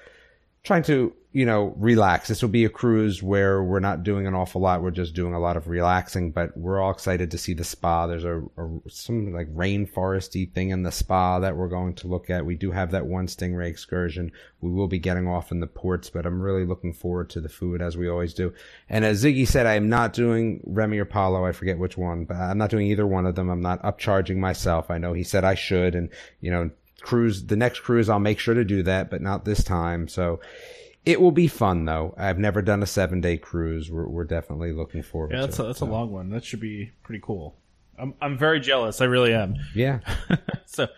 [0.64, 2.28] trying to, you know, relax.
[2.28, 4.82] This will be a cruise where we're not doing an awful lot.
[4.82, 8.06] We're just doing a lot of relaxing, but we're all excited to see the spa.
[8.06, 12.30] There's a, a some like rainforesty thing in the spa that we're going to look
[12.30, 12.46] at.
[12.46, 14.30] We do have that one stingray excursion.
[14.60, 17.48] We will be getting off in the ports, but I'm really looking forward to the
[17.48, 18.52] food as we always do.
[18.88, 21.44] And as Ziggy said, I am not doing Remy or Palo.
[21.44, 23.50] I forget which one, but I'm not doing either one of them.
[23.50, 24.90] I'm not upcharging myself.
[24.90, 26.10] I know he said I should, and
[26.40, 26.70] you know,
[27.02, 30.08] cruise the next cruise I'll make sure to do that, but not this time.
[30.08, 30.40] So
[31.04, 32.14] it will be fun though.
[32.16, 33.90] I've never done a seven day cruise.
[33.90, 35.32] We're, we're definitely looking forward.
[35.32, 35.86] Yeah, to that's it, a, that's so.
[35.86, 36.30] a long one.
[36.30, 37.56] That should be pretty cool.
[37.98, 39.00] I'm I'm very jealous.
[39.00, 39.56] I really am.
[39.74, 40.00] Yeah,
[40.66, 40.88] so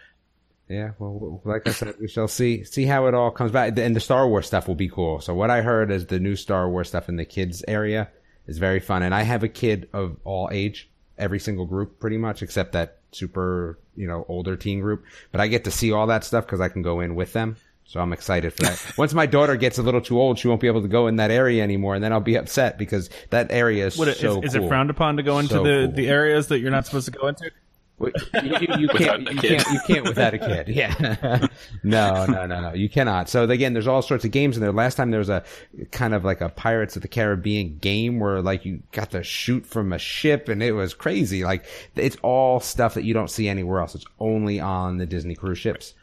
[0.68, 0.92] yeah.
[0.98, 3.76] Well, like I said, we shall see see how it all comes back.
[3.76, 5.20] And the Star Wars stuff will be cool.
[5.20, 8.08] So what I heard is the new Star Wars stuff in the kids area
[8.46, 9.02] is very fun.
[9.02, 12.98] And I have a kid of all age, every single group pretty much, except that
[13.14, 15.04] super you know older teen group.
[15.32, 17.56] But I get to see all that stuff because I can go in with them.
[17.86, 18.92] So I'm excited for that.
[18.98, 21.16] Once my daughter gets a little too old, she won't be able to go in
[21.16, 24.40] that area anymore, and then I'll be upset because that area is what is, so
[24.42, 24.64] is cool.
[24.64, 25.96] it frowned upon to go into So the, cool.
[25.96, 27.50] the areas that you're not supposed to go into?
[27.98, 29.22] Wait, You, you, you can't.
[29.30, 29.66] You can't.
[29.70, 30.68] You can't without a kid.
[30.68, 31.46] Yeah.
[31.84, 32.72] no, no, no, no.
[32.74, 33.28] You cannot.
[33.28, 34.72] So again, there's all sorts of games in there.
[34.72, 35.44] Last time there was a
[35.92, 39.64] kind of like a Pirates of the Caribbean game where like you got to shoot
[39.64, 41.44] from a ship, and it was crazy.
[41.44, 43.94] Like it's all stuff that you don't see anywhere else.
[43.94, 45.94] It's only on the Disney cruise ships.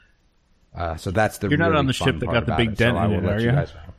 [0.73, 1.49] Uh, so that's the.
[1.49, 2.77] You're not really on the ship that got the big it.
[2.77, 3.51] dent so I in will it, let are you you?
[3.51, 3.93] guys know.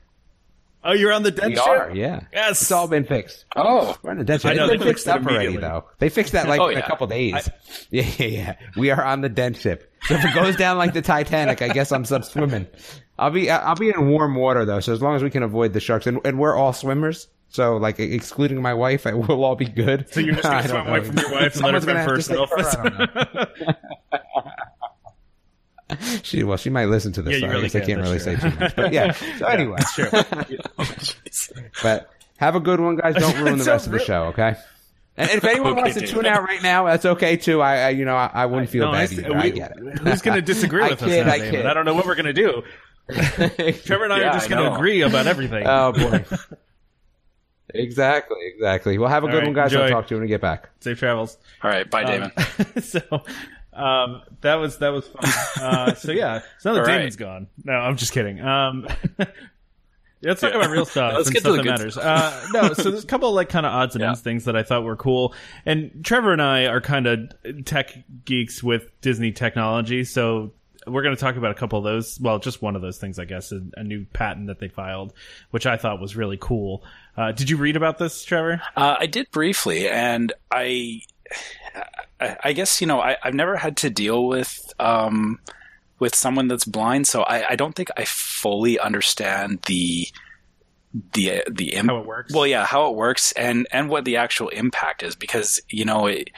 [0.85, 1.67] Oh, you're on the dead We ship.
[1.67, 2.23] are, yeah.
[2.33, 2.61] Yes.
[2.63, 3.45] It's all been fixed.
[3.55, 4.51] Oh, We're on the dead ship.
[4.51, 5.85] I know, they fixed fixed it up already, though.
[5.99, 7.49] They fixed that like Oh, in a couple days.
[7.91, 8.57] yeah, yeah, yeah.
[8.77, 9.93] We are on the dead ship.
[10.03, 12.67] So if it goes down like the Titanic, I guess I'm sub swimming.
[13.19, 15.73] I'll be I'll be in warm water though, so as long as we can avoid
[15.73, 17.29] the sharks, and, and we're all swimmers.
[17.51, 20.13] So like excluding my wife, I will all be good.
[20.13, 21.99] So you're just gonna swim don't away from your wife and let her Someone's gonna
[22.01, 22.29] have first.
[22.31, 23.75] to Go save her, I don't know.
[26.23, 27.33] She well, she might listen to this.
[27.33, 28.77] Yeah, you so I really guess I can, can't really that's say too much.
[28.77, 29.13] But yeah.
[29.39, 29.79] So anyway,
[31.83, 33.15] but have a good one, guys.
[33.15, 34.57] Don't ruin the So rest of the show, okay?
[35.17, 36.15] And if anyone Okay, wants to David.
[36.15, 37.61] tune out right now, that's okay too.
[37.61, 39.29] I, I you know, I, I wouldn't feel No, bad I- either.
[39.33, 39.99] we- I get it.
[39.99, 41.51] Who's going to disagree I with kid, us now, I David?
[41.53, 41.67] kid.
[41.67, 42.63] I don't know what we're going to do.
[43.85, 45.67] Trevor and I Yeah, are just going to agree about everything.
[45.67, 46.25] oh boy.
[47.75, 48.99] exactly, exactly.
[48.99, 49.75] Well, have a All good right, one, guys.
[49.75, 50.71] I'll talk to you when we get back.
[50.81, 51.37] Safe travels.
[51.63, 51.89] all right.
[51.91, 52.33] Bye, Damon.
[52.37, 53.01] Um, so
[53.75, 55.33] um, that was that was fun.
[55.63, 57.17] Uh, so yeah, so now that All right.
[57.17, 57.47] Gone.
[57.65, 58.41] No, I'm just kidding.
[58.41, 58.87] Um,
[60.23, 60.59] let's talk Yeah.
[60.59, 61.99] about real stuff Let's and get stuff to that the matters.
[61.99, 64.09] Uh, no, so there's a couple of like kind of odds and Yeah.
[64.09, 65.35] ends things that I thought were cool.
[65.67, 67.33] And Trevor and I are kind of
[67.65, 70.53] tech geeks with Disney technology, so
[70.87, 72.19] we're going to talk about a couple of those.
[72.21, 75.13] Well, just one of those things, I guess, a, a new patent that they filed,
[75.53, 76.83] which I thought was really cool.
[77.17, 78.61] Uh, did you read about this, Trevor?
[78.77, 81.03] Uh, I did briefly, and I,
[82.23, 85.39] I, I guess you know I, I've never had to deal with um,
[85.99, 90.07] with someone that's blind, so I, I don't think I fully understand the
[91.15, 92.35] the the imp- How it works?
[92.35, 96.07] Well, yeah, how it works and and what the actual impact is, because you know
[96.07, 96.31] it,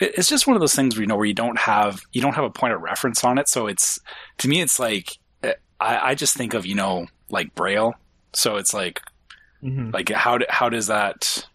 [0.00, 2.20] it- it's just one of those things where you know where you don't have you
[2.20, 3.98] don't have a point of reference on it, so it's
[4.38, 5.18] to me it's like
[5.80, 7.94] I, I just think of you know like braille,
[8.32, 9.00] so it's like
[9.62, 9.92] Mm-hmm.
[9.92, 11.46] like how how does that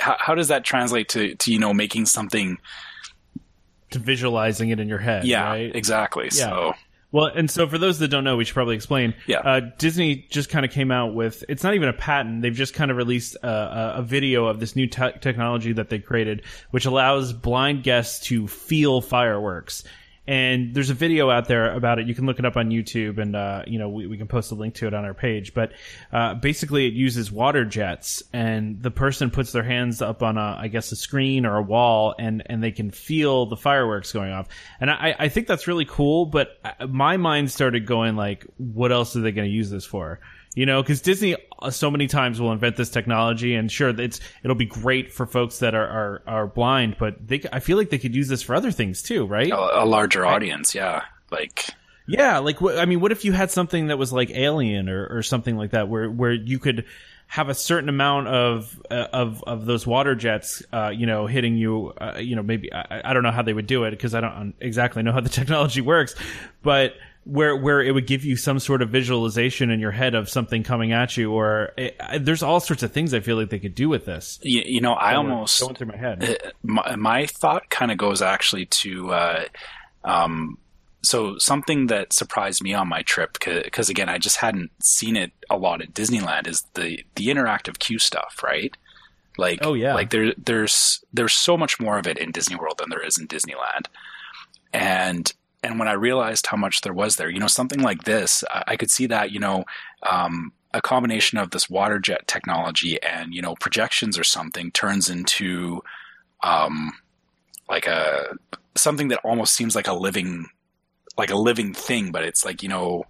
[0.00, 2.56] how, how does that translate to to you know making something
[3.90, 5.74] To visualizing it in your head, yeah right?
[5.74, 6.74] exactly so
[7.12, 9.14] Well, and so for those that don't know, we should probably explain.
[9.26, 9.40] Yeah.
[9.40, 12.42] Uh, Disney just kind of came out with, it's not even a patent.
[12.42, 15.88] They've just kind of released a, a, a video of this new te- technology that
[15.88, 19.82] they created, which allows blind guests to feel fireworks.
[20.26, 22.06] And there's a video out there about it.
[22.06, 24.52] You can look it up on YouTube, and uh, you know we, we can post
[24.52, 25.54] a link to it on our page.
[25.54, 25.72] But
[26.12, 30.56] uh, basically, it uses water jets, and the person puts their hands up on a,
[30.60, 34.30] I guess, a screen or a wall, and and they can feel the fireworks going
[34.30, 34.48] off.
[34.80, 36.26] And I, I think that's really cool.
[36.26, 39.84] But uh, my mind started going like, what else are they going to use this
[39.84, 40.20] for?
[40.54, 44.20] You know, because Disney uh, so many times will invent this technology, and sure, it's
[44.42, 47.90] it'll be great for folks that are are, are blind, but they I feel like
[47.90, 49.50] they could use this for other things too, right?
[49.52, 51.66] a, a larger audience yeah like
[52.06, 55.06] Yeah, like wh- I mean, what if you had something that was like Alien or,
[55.06, 56.84] or something like that, where where you could
[57.28, 61.56] have a certain amount of uh, of of those water jets, uh, you know, hitting
[61.56, 64.16] you, uh, you know, maybe I, I don't know how they would do it because
[64.16, 66.16] I don't exactly know how the technology works,
[66.62, 66.94] but
[67.30, 70.62] where where it would give you some sort of visualization in your head of something
[70.64, 73.60] coming at you, or it, I, there's all sorts of things I feel like they
[73.60, 74.38] could do with this.
[74.42, 76.24] you, you know I almost going through my head.
[76.44, 79.44] uh, my, my thought kind of goes actually to uh,
[80.04, 80.58] um,
[81.02, 85.30] so something that surprised me on my trip because again I just hadn't seen it
[85.48, 88.76] a lot at Disneyland is the the interactive queue stuff, right?
[89.38, 89.94] Like Oh, yeah.
[89.94, 93.16] like there there's there's so much more of it in Disney World than there is
[93.18, 93.86] in Disneyland,
[94.72, 95.32] and
[95.62, 98.64] and when I realized how much there was there, you know, something like this, I,
[98.68, 99.64] I could see that you know.
[100.08, 105.10] Um, a combination of this water jet technology and you know projections or something turns
[105.10, 105.82] into
[106.44, 106.92] um,
[107.68, 108.36] like a
[108.76, 110.46] something that almost seems like a living
[111.16, 113.04] like a living thing, but it's like you know,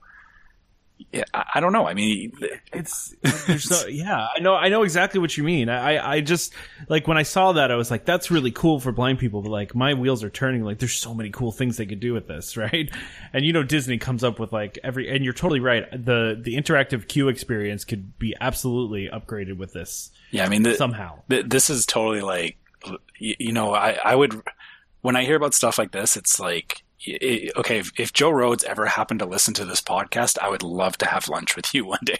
[1.12, 1.86] yeah, I, I don't know.
[1.86, 2.32] I mean,
[2.72, 3.14] it's
[3.46, 5.68] there's so, yeah i know i know exactly what you mean.
[5.68, 6.54] I i just
[6.88, 9.50] like when i saw that i was like that's really cool for blind people but
[9.50, 10.62] like my wheels are turning.
[10.62, 12.90] Like there's so many cool things they could do with this right?
[13.32, 15.90] And you know disney comes up with like every and you're totally right.
[15.90, 20.74] The the interactive queue experience could be absolutely upgraded with this yeah, I mean, the,
[20.74, 21.20] somehow.
[21.28, 22.56] th- this is totally like
[23.18, 24.42] you, you know, I I would
[25.00, 26.84] when I hear about stuff like this, it's like.
[27.06, 30.62] I okay, if, if Joe Rohde ever happened to listen to this podcast, I would
[30.62, 32.16] love to have lunch with you one day.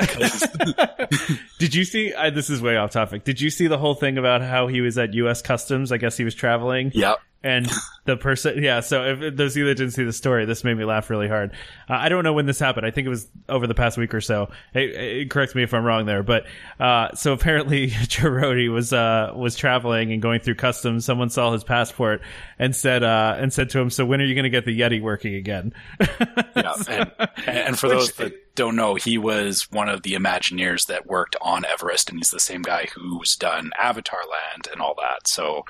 [1.58, 4.18] did you see I, this is way off topic did you see the whole thing
[4.18, 7.18] about how he was at us customs i guess he was traveling yep.
[7.44, 7.70] And
[8.04, 10.76] the person yeah so if those of you that didn't see the story this made
[10.76, 11.52] me laugh really hard.
[11.88, 12.86] Uh, i don't know when this happened.
[12.86, 14.50] I think it was over the past week or so.
[14.74, 16.46] It, it, correct me if i'm wrong there but
[16.80, 18.30] uh, so apparently joe
[18.70, 21.04] was uh, was traveling and going through customs.
[21.04, 22.22] Someone saw his passport
[22.58, 24.78] and said uh, and said to him so when are you going to get the
[24.78, 25.72] yeti working again?
[26.54, 27.12] Yeah, and,
[27.46, 31.64] and for those that don't know, he was one of the Imagineers that worked on
[31.64, 35.26] Everest, and he's the same guy who's done Avatar Land and all that.
[35.26, 35.64] So,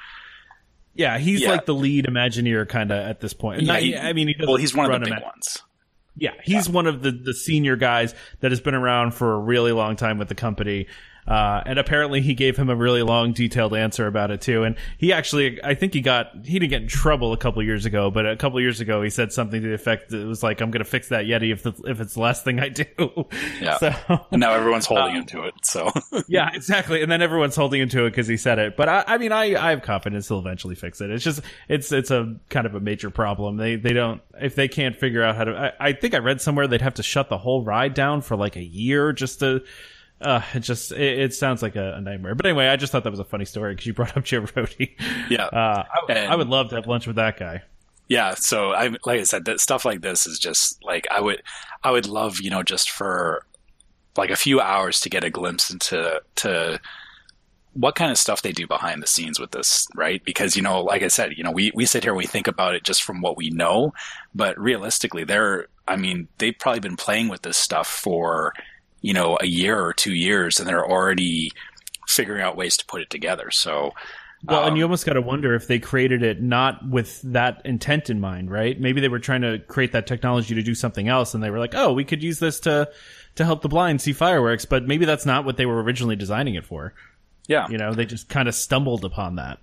[0.95, 1.51] yeah he's Yeah.
[1.51, 4.57] like the lead imagineer kind of at this point Yeah, he- i mean he well,
[4.57, 5.63] he's one of the big Imag- ones.
[6.15, 9.73] Yeah, he's one of the, the senior guys that has been around for a really
[9.73, 10.87] long time with the company.
[11.27, 14.65] Uh, and apparently he gave him a really long, detailed answer about it too.
[14.65, 17.87] And he actually, I think he got, he didn't get in trouble a couple years
[17.87, 20.43] ago, but a couple years ago he said something to the effect that it was
[20.43, 22.69] like, I'm going to fix that Yeti if the, if it's the last thing I
[22.71, 22.85] do.
[23.61, 23.79] Yeah.
[23.83, 23.93] So,
[24.31, 25.55] And now everyone's holding Um, him to it.
[25.63, 25.91] So,
[26.29, 27.03] yeah, exactly.
[27.03, 28.77] And then everyone's holding him to it because he said it.
[28.77, 31.11] But I, I mean, I, I have confidence he'll eventually fix it.
[31.11, 33.57] It's just, it's, it's a kind of a major problem.
[33.57, 36.41] They, they don't, if they can't figure out how to, I, I think I read
[36.41, 39.63] somewhere they'd have to shut the whole ride down for like a year just to,
[40.23, 42.35] uh, it just, it, it sounds like a, a nightmare.
[42.35, 44.43] But anyway, I just thought that was a funny story because you brought up Joe
[44.43, 44.91] Rohde.
[45.29, 45.45] yeah.
[45.47, 47.63] Uh, I, And- I would love to have lunch with that guy.
[48.09, 48.35] yeah.
[48.35, 51.43] So, I, like I said, that stuff like this is just like, I would,
[51.83, 53.45] I would love, you know, just for
[54.17, 56.81] like a few hours to get a glimpse into, to,
[57.75, 60.23] what kind of stuff they do behind the scenes with this, right?
[60.27, 62.47] Because, you know, like I said, you know, we, we sit here, and we think
[62.47, 63.95] about it just from what we know,
[64.35, 68.53] but realistically, they're, I mean, they've probably been playing with this stuff for,
[69.03, 71.51] you know, a year or two years and they're already
[72.09, 73.51] figuring out ways to put it together.
[73.51, 73.93] So,
[74.45, 77.63] Well, and um, you almost got to wonder if they created it not with that
[77.65, 78.79] intent in mind, right?
[78.81, 81.59] Maybe they were trying to create that technology to do something else, and they were
[81.59, 82.91] like, "Oh, we could use this to
[83.37, 86.55] to help the blind see fireworks," but maybe that's not what they were originally designing
[86.55, 86.93] it for.
[87.49, 87.69] yeah.
[87.69, 89.59] You know, they just kind of stumbled upon that.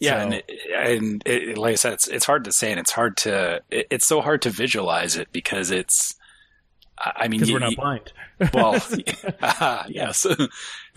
[0.00, 2.78] Yeah, So- and it, and it, like I said, it's it's hard to say, and
[2.80, 6.14] it's hard to it, it's so hard to visualize it because it's.
[7.00, 8.12] I mean, Because we're not blind.
[8.54, 8.72] well,
[9.88, 10.52] yes, but it,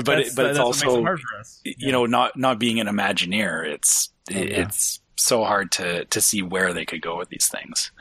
[0.06, 1.06] but it's that's what makes it also
[1.40, 1.62] us.
[1.64, 4.66] you know not not being an Imagineer, it's Oh, yeah.
[4.66, 7.92] it's so hard to to see where they could go with these things.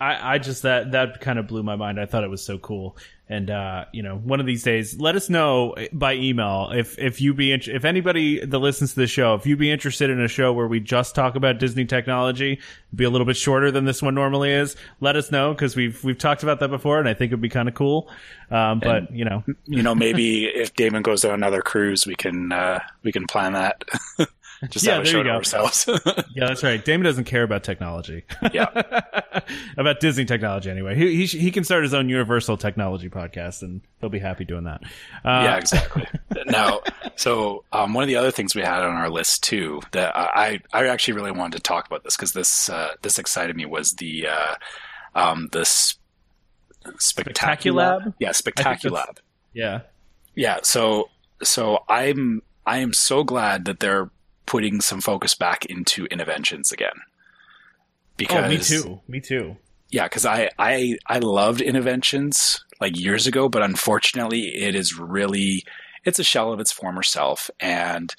[0.00, 2.00] I, I just that that kind of blew my mind.
[2.00, 2.96] I thought it was so cool,
[3.32, 7.20] and uh, you know, one of these days, let us know by email if if
[7.20, 10.20] you be int- if anybody that listens to the show, if you be interested in
[10.20, 12.60] a show where we just talk about Disney technology,
[12.94, 14.76] be a little bit shorter than this one normally is.
[15.00, 17.48] Let us know because we've we've talked about that before, and I think it'd be
[17.48, 18.10] kind of cool.
[18.50, 22.52] Um, but you know, You know, maybe if Damon goes on another cruise, we can
[22.52, 23.82] uh, we can plan that.
[24.68, 25.34] Just Yeah, have a there show you to go.
[25.36, 25.86] ourselves.
[26.34, 26.84] yeah, that's right.
[26.84, 28.24] Damon doesn't care about technology.
[28.52, 28.66] yeah.
[29.76, 30.94] about Disney technology anyway.
[30.94, 34.64] He, he he can start his own Universal technology podcast, and he'll be happy doing
[34.64, 34.82] that.
[35.24, 36.06] Uh, yeah, exactly.
[36.46, 36.80] now,
[37.16, 40.60] so um, one of the other things we had on our list too that I
[40.72, 43.92] I actually really wanted to talk about this because this uh, this excited me was
[43.94, 44.54] the uh,
[45.14, 45.96] um, this
[46.98, 48.14] spectacular Spectaculab?
[48.18, 49.04] yeah spectacular
[49.52, 49.80] yeah.
[50.34, 51.08] yeah so
[51.42, 54.10] so I'm I am so glad that they're
[54.52, 56.98] putting some focus back into Innoventions again
[58.18, 59.00] because Oh, me too.
[59.08, 59.56] Me too.
[59.88, 65.64] yeah, because I, I I loved Innoventions like years ago, but unfortunately, it is really
[66.04, 67.48] it's a shell of its former self.
[67.60, 68.14] And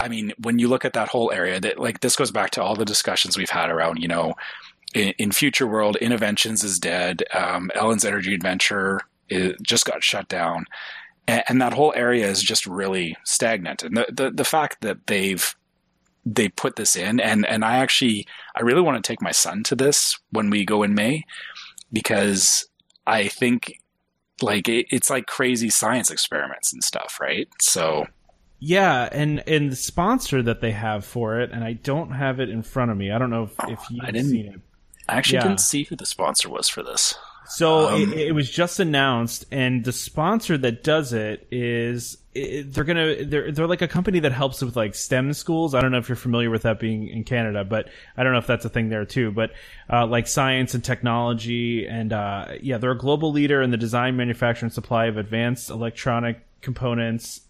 [0.00, 2.62] I mean, when you look at that whole area, that like this goes back to
[2.62, 4.34] all the discussions we've had around, you know,
[4.94, 7.22] in, in future world, Innoventions is dead.
[7.32, 10.64] Um, Ellen's Energy Adventure is, just got shut down,
[11.28, 13.82] and, and that whole area is just really stagnant.
[13.82, 15.54] And the, the the fact that they've
[16.24, 19.62] they put this in, and and I actually I really want to take my son
[19.64, 21.24] to this when we go in May
[21.92, 22.66] because
[23.06, 23.80] I think
[24.40, 27.48] like it, it's like crazy science experiments and stuff, right?
[27.60, 28.06] So
[28.58, 32.48] Yeah, and and the sponsor that they have for it, and I don't have it
[32.48, 33.10] in front of me.
[33.10, 34.60] I don't know if, if you've I didn't- seen it.
[35.08, 35.48] I actually Yeah.
[35.48, 37.14] didn't see who the sponsor was for this.
[37.56, 42.72] So Um, it, it was just announced, and the sponsor that does it is it,
[42.72, 45.74] they're gonna they're they're like a company that helps with like STEM schools.
[45.74, 48.38] I don't know if you're familiar with that being in Canada, but I don't know
[48.38, 49.30] if that's a thing there too.
[49.32, 49.52] But
[49.92, 54.16] uh, like science and technology, and uh, yeah, they're a global leader in the design,
[54.16, 57.42] manufacture, and supply of advanced electronic components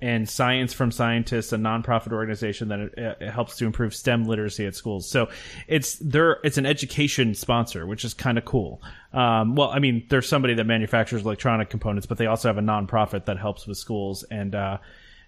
[0.00, 4.74] and science from scientists, a nonprofit organization that uh, helps to improve STEM literacy at
[4.74, 5.08] schools.
[5.08, 5.28] So
[5.68, 8.82] it's they're it's an education sponsor, which is kind of cool.
[9.12, 12.62] Um, well, I mean, there's somebody that manufactures electronic components, but they also have a
[12.62, 14.22] nonprofit that helps with schools.
[14.24, 14.78] And uh,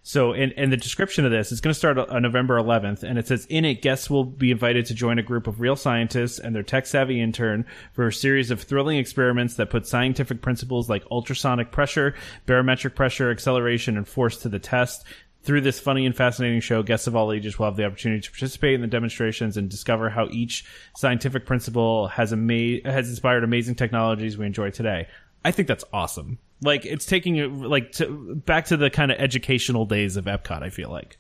[0.09, 3.19] so, in, in the description of this, it's going to start on November 11th, and
[3.19, 6.39] it says in it, guests will be invited to join a group of real scientists
[6.39, 10.89] and their tech savvy intern for a series of thrilling experiments that put scientific principles
[10.89, 12.15] like ultrasonic pressure,
[12.47, 15.05] barometric pressure, acceleration, and force to the test.
[15.43, 18.31] Through this funny and fascinating show, guests of all ages will have the opportunity to
[18.31, 20.65] participate in the demonstrations and discover how each
[20.97, 25.07] scientific principle has ama- has inspired amazing technologies we enjoy today.
[25.45, 26.39] I think that's awesome.
[26.61, 30.63] Like it's taking it like to, back to the kind of educational days of Epcot.
[30.63, 31.19] I feel like.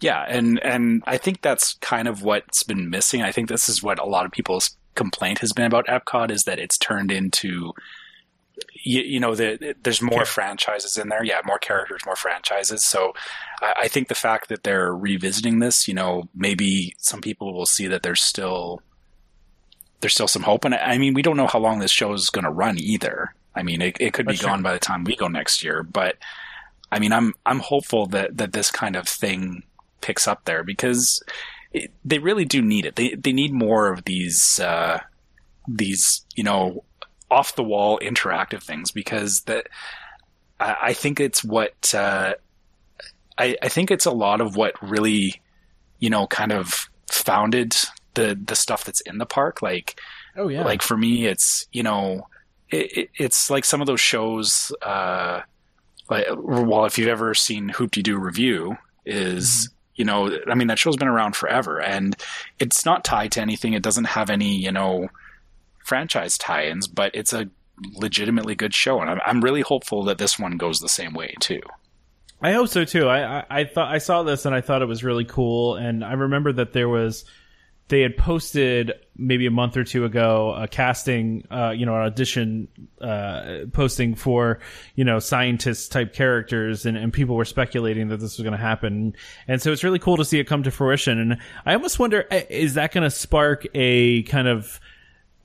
[0.00, 3.22] Yeah, and and I think that's kind of what's been missing.
[3.22, 6.44] I think this is what a lot of people's complaint has been about Epcot is
[6.44, 7.72] that it's turned into
[8.74, 11.24] you, you know the, there's more franchises in there.
[11.24, 12.84] Yeah, more characters, more franchises.
[12.84, 13.14] So
[13.60, 17.66] I, I think the fact that they're revisiting this, you know, maybe some people will
[17.66, 18.82] see that there's still
[20.00, 20.64] there's still some hope.
[20.64, 22.78] And I I mean, we don't know how long this show is going to run
[22.78, 23.34] either.
[23.56, 24.50] I mean, it, it could be That's true.
[24.50, 26.16] gone by the time we go next year, but
[26.90, 29.62] I mean, I'm I'm hopeful that that this kind of thing
[30.00, 31.22] picks up there because
[31.72, 32.96] it, they really do need it.
[32.96, 35.00] They they need more of these uh,
[35.68, 36.84] these you know
[37.30, 39.66] off the wall interactive things because that
[40.60, 42.34] I, I think it's what uh,
[43.38, 45.42] I I think it's a lot of what really
[45.98, 47.74] you know kind of founded
[48.14, 50.00] the the stuff that's in the park like
[50.36, 50.64] Oh yeah.
[50.64, 52.28] like for me it's you know
[52.70, 55.40] it, it, it's like some of those shows uh
[56.10, 60.78] like well if you've ever seen hoop doo review is you know i mean that
[60.78, 62.16] show's been around forever and
[62.58, 65.08] it's not tied to anything it doesn't have any you know
[65.84, 67.48] franchise tie-ins but it's a
[67.94, 71.34] legitimately good show and i'm, I'm really hopeful that this one goes the same way
[71.40, 71.60] too
[72.42, 73.08] I hope so too.
[73.08, 75.76] I, I I thought I saw this and I thought it was really cool.
[75.76, 77.24] And I remember that there was
[77.88, 82.02] they had posted maybe a month or two ago a casting, uh, you know, an
[82.02, 82.68] audition
[83.00, 84.58] uh, posting for
[84.94, 88.58] you know scientist type characters, and, and people were speculating that this was going to
[88.64, 89.14] happen.
[89.46, 91.18] And so it's really cool to see it come to fruition.
[91.18, 94.80] And I almost wonder, eh, is that going to spark a kind of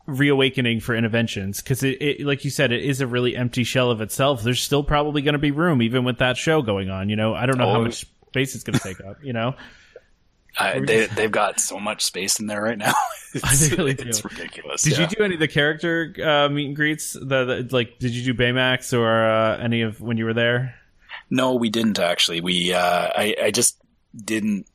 [0.05, 3.91] reawakening for Innoventions because it, it, like you said, it is a really empty shell
[3.91, 4.41] of itself.
[4.43, 7.09] There's still probably going to be room even with that show going on.
[7.09, 7.83] You know, I don't know how Oh.
[7.83, 9.17] much space it's going to take up.
[9.23, 9.55] You know,
[10.59, 12.93] uh, they, they've got so much space in there right now
[13.33, 15.01] it's, really it's ridiculous did yeah.
[15.01, 17.13] you do any of the character uh, meet and greets?
[17.13, 20.75] The, the like, did you do Baymax or uh, any of when you were there?
[21.29, 22.41] No, we didn't actually.
[22.41, 23.79] We uh, I I just
[24.15, 24.67] didn't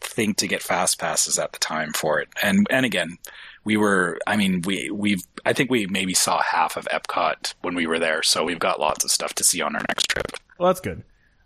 [0.00, 2.28] think to get fast passes at the time for it.
[2.42, 3.18] And and again,
[3.64, 7.74] we were I mean, we we've I think we maybe saw half of Epcot when
[7.74, 10.32] we were there, so we've got lots of stuff to see on our next trip.
[10.58, 11.02] Well, that's good.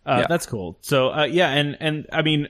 [0.07, 0.27] Uh, Yeah.
[0.29, 0.79] That's cool.
[0.81, 2.49] So, uh, yeah, and and I mean,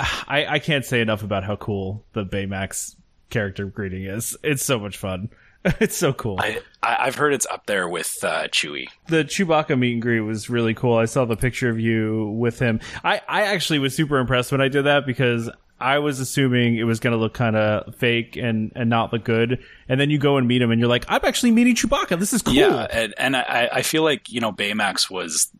[0.28, 2.96] I I can't say enough about how cool the Baymax
[3.28, 4.36] character greeting is.
[4.42, 5.30] It's so much fun.
[5.78, 6.38] It's so cool.
[6.40, 8.86] I, I I've heard it's up there with uh, Chewie.
[9.08, 10.96] the Chewbacca meet and greet was really cool.
[10.96, 12.80] I saw the picture of you with him.
[13.04, 16.84] I, I actually was super impressed when I did that because I was assuming it
[16.84, 19.62] was going to look kind of fake and, and not look good.
[19.86, 22.18] And then you go and meet him and you're like, I'm actually meeting Chewbacca.
[22.18, 22.54] This is cool.
[22.54, 25.50] Yeah, and and I I feel like you know Baymax was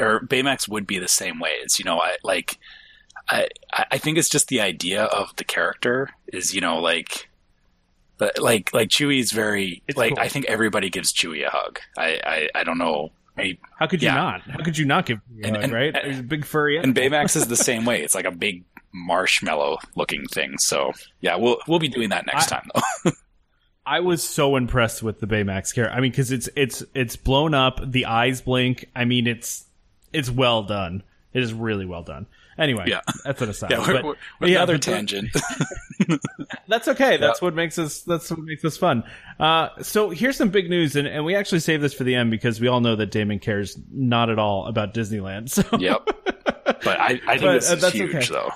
[0.00, 1.50] or Baymax would be the same way.
[1.62, 2.58] It's you know I like
[3.30, 3.48] I
[3.90, 7.28] I think it's just the idea of the character is you know like.
[8.18, 10.22] But like like Chewie's very It's like cool.
[10.22, 11.80] I think everybody gives Chewie a hug.
[11.98, 13.10] I I, I don't know.
[13.36, 14.14] I, How could you Yeah.
[14.14, 14.40] not?
[14.42, 15.96] How could you not give a And- hug, and- right?
[15.96, 16.76] and- He's a big furry.
[16.76, 16.94] and.
[16.94, 18.02] Baymax is the same way.
[18.02, 20.58] It's like a big marshmallow looking thing.
[20.58, 23.10] So yeah, we'll we'll be doing that next I- time though.
[23.86, 25.96] I was so impressed with the Baymax character.
[25.96, 27.80] I mean, because it's it's it's blown up.
[27.84, 28.84] The eyes blink.
[28.94, 29.64] I mean, it's
[30.12, 31.02] it's well done.
[31.32, 32.26] It is really well done.
[32.58, 33.00] Anyway, Yeah.
[33.24, 33.70] that's an aside.
[33.72, 35.28] yeah, we're, But- we're, yeah, another tangent.
[36.68, 37.16] That's okay.
[37.16, 38.02] That's what makes us.
[38.02, 39.04] That's what makes us fun.
[39.38, 42.30] Uh, so here's some big news, and, and we actually saved this for the end
[42.30, 45.50] because we all know that Damon cares not at all about Disneyland.
[45.50, 46.04] So yep.
[46.64, 48.26] But I, I think But, this uh, is huge okay.
[48.30, 48.50] though.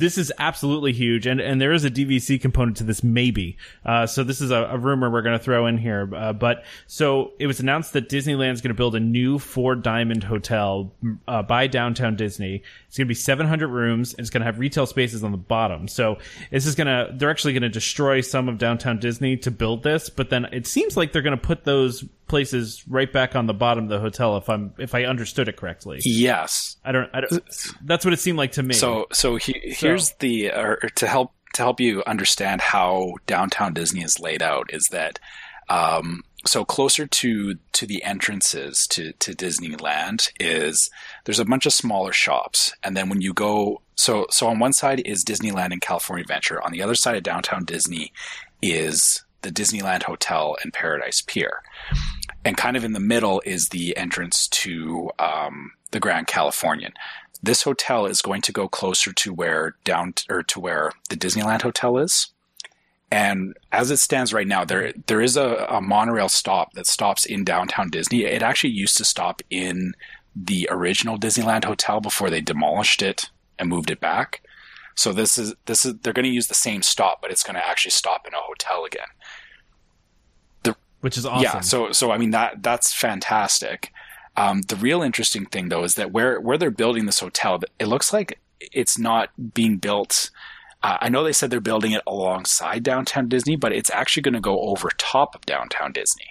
[0.00, 3.56] This is absolutely huge, and and there is a DVC component to this, maybe.
[3.84, 6.10] Uh, so this is a, a rumor we're going to throw in here.
[6.14, 10.24] Uh, but so it was announced that Disneyland's going to build a new four diamond
[10.24, 10.92] hotel
[11.28, 12.62] uh, by downtown Disney.
[12.88, 15.38] It's going to be 700 rooms, and it's going to have retail spaces on the
[15.38, 15.86] bottom.
[15.86, 16.18] So
[16.50, 19.82] this is going to they're actually going to destroy some of downtown Disney to build
[19.82, 23.46] this, but then it seems like they're going to put those places right back on
[23.46, 26.00] the bottom of the hotel if I'm if I understood it correctly.
[26.04, 26.76] Yes.
[26.84, 27.10] I don't.
[27.12, 27.44] I don't.
[27.84, 28.74] That's what it seemed like to me.
[28.74, 29.52] So so he,
[29.90, 34.72] here's the or to help to help you understand how downtown Disney is laid out
[34.72, 35.18] is that
[35.68, 40.90] um, so closer to to the entrances to to Disneyland is
[41.24, 42.72] there's a bunch of smaller shops.
[42.82, 46.62] And then when you go so so on one side is Disneyland and California Adventure.
[46.62, 48.12] On the other side of downtown Disney
[48.62, 51.62] is the Disneyland Hotel and Paradise Pier.
[52.44, 56.92] And kind of in the middle is the entrance to um, the Grand Californian.
[57.42, 61.62] This hotel is going to go closer to where down or to where the Disneyland
[61.62, 62.28] Hotel is.
[63.10, 67.24] And as it stands right now, there there is a, a monorail stop that stops
[67.24, 68.24] in downtown Disney.
[68.24, 69.94] It actually used to stop in
[70.36, 74.42] the original Disneyland Hotel before they demolished it and moved it back.
[74.94, 77.56] So this is this is they're going to use the same stop, but it's going
[77.56, 79.08] to actually stop in a hotel again
[81.00, 81.42] which is awesome.
[81.42, 83.92] Yeah, so so I mean that that's fantastic.
[84.40, 87.86] Um, the real interesting thing though is that where where they're building this hotel, it
[87.86, 90.30] looks like it's not being built.
[90.82, 94.34] Uh, I know they said they're building it alongside downtown Disney, but it's actually going
[94.34, 96.28] to go over top of downtown Disney.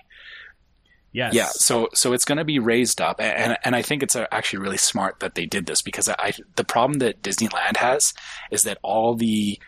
[1.11, 1.35] Yes.
[1.35, 1.49] Yeah.
[1.51, 4.77] So so it's going to be raised up, and and I think it's actually really
[4.77, 8.13] smart that they did this because I the problem that Disneyland has
[8.49, 9.59] is that all the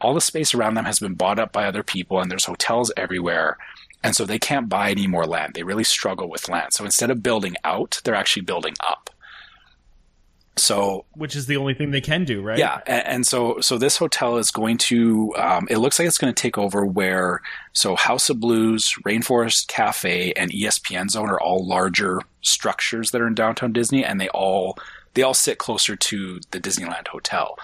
[0.00, 2.90] all the space around them has been bought up by other people, and there's hotels
[2.96, 3.58] everywhere.
[4.02, 5.54] And so they can't buy any more land.
[5.54, 6.72] They really struggle with land.
[6.72, 9.10] So instead of building out, they're actually building up.
[10.56, 12.58] So, which is the only thing they can do, right?
[12.58, 15.34] Yeah, and, and so so this hotel is going to.
[15.36, 17.40] Um, it looks like it's going to take over where
[17.72, 23.26] so House of Blues, Rainforest Cafe, and ESPN Zone are all larger structures that are
[23.26, 24.76] in downtown Disney, and they all
[25.14, 27.56] they all sit closer to the Disneyland Hotel.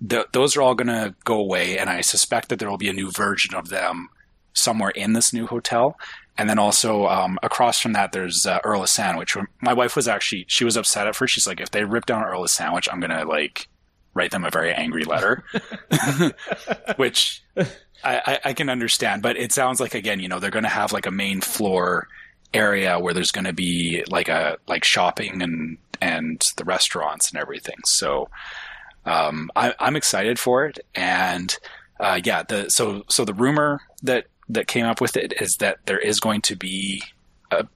[0.00, 2.88] The, those are all going to go away, and I suspect that there will be
[2.88, 4.08] a new version of them
[4.52, 5.96] somewhere in this new hotel.
[6.40, 9.36] And then also um, across from that, there's uh, Earl of Sandwich.
[9.60, 11.34] My wife was actually she was upset at first.
[11.34, 13.68] She's like, if they rip down Earl of Sandwich, I'm gonna like
[14.14, 15.44] write them a very angry letter,
[16.96, 17.66] which I,
[18.04, 19.22] I, I, can understand.
[19.22, 22.08] But it sounds like again, you know, they're gonna have like a main floor
[22.54, 27.76] area where there's gonna be like a like shopping and and the restaurants and everything.
[27.84, 28.30] So
[29.04, 31.54] um, I, I'm excited for it and.
[31.98, 35.78] Uh, yeah, the so so the rumor that that came up with it is that
[35.86, 37.02] there is going to be
[37.50, 37.66] a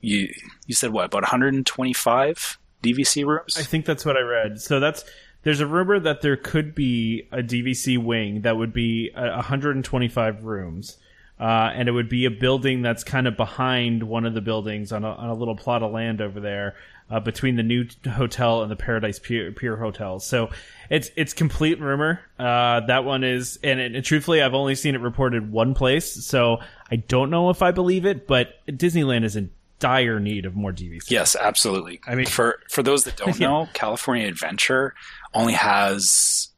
[0.00, 0.32] you
[0.66, 3.56] you said what about 125 DVC rooms?
[3.58, 4.60] I think that's what I read.
[4.60, 5.04] So that's
[5.42, 10.98] there's a rumor that there could be a DVC wing that would be 125 rooms.
[11.38, 14.90] Uh, and it would be a building that's kind of behind one of the buildings
[14.90, 16.74] on a, on a little plot of land over there
[17.10, 20.18] uh, between the new hotel and the Paradise Pier, Pier Hotel.
[20.18, 20.50] So
[20.90, 22.20] it's it's complete rumor.
[22.38, 26.58] Uh, that one is, and, and, truthfully, I've only seen it reported one place, so
[26.90, 28.26] I don't know if I believe it.
[28.26, 31.10] But Disneyland is in dire need of more DVC.
[31.10, 32.00] Yes, absolutely.
[32.06, 33.46] I mean, for for those that don't yeah.
[33.48, 34.94] know, California Adventure
[35.34, 36.48] only has.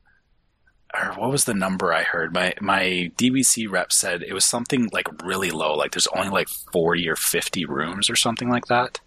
[0.94, 2.32] Or what was the number I heard?
[2.32, 6.48] My my DVC rep said it was something like really low, like there's only like
[6.72, 8.98] forty or fifty rooms or something like that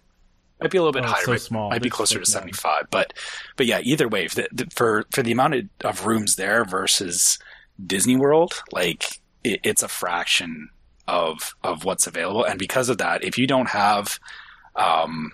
[0.62, 1.24] might be a little bit oh, higher.
[1.24, 1.70] So might, small.
[1.70, 3.12] Might be closer to seventy five, but
[3.56, 3.80] but yeah.
[3.80, 7.38] Either way, the, the, for for the amount of, rooms there versus
[7.84, 10.70] Disney World, like it, it's a fraction
[11.08, 14.18] of of what's available, and because of that, if you don't have
[14.76, 15.32] um,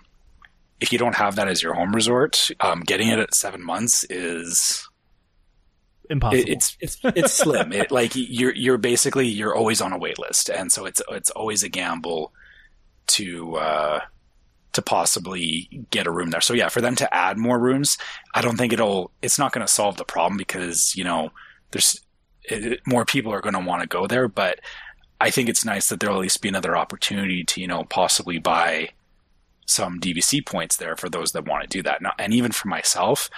[0.81, 4.05] if you don't have that as your home resort, um, getting it at seven months
[4.09, 4.89] is
[6.11, 6.41] impossible.
[6.41, 7.73] It, it's it's it's slim.
[7.73, 11.31] It, like you're you're basically you're always on a wait list, and so it's it's
[11.31, 12.33] always a gamble
[13.09, 14.01] to uh,
[14.73, 16.41] to possibly get a room there.
[16.41, 17.99] So yeah, for them to add more rooms,
[18.35, 19.11] I don't think it'll.
[19.23, 21.31] It's not going to solve the problem because you know
[21.71, 22.01] there's
[22.45, 24.29] it, more people are going to want to go there.
[24.29, 24.61] But
[25.21, 28.39] I think it's nice that there'll at least be another opportunity to you know possibly
[28.39, 28.91] buy
[29.67, 32.01] some DVC points there for those that want to do that.
[32.19, 33.29] And even for myself,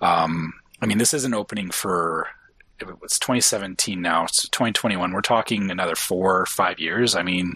[0.00, 2.28] um, I mean, this is an opening for
[3.02, 5.12] it's 2017 now, it's 2021.
[5.12, 7.14] We're talking another four or five years.
[7.14, 7.54] I mean,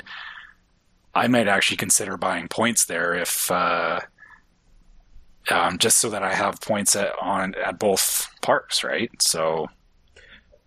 [1.16, 4.00] I might actually consider buying points there if uh,
[5.50, 9.10] um, just so that I have points at on at both parks, right?
[9.22, 9.66] So,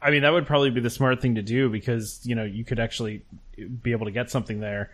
[0.02, 2.66] I mean, that would probably be the smart thing to do because you know you
[2.66, 3.24] could actually
[3.84, 4.90] be able to get something there.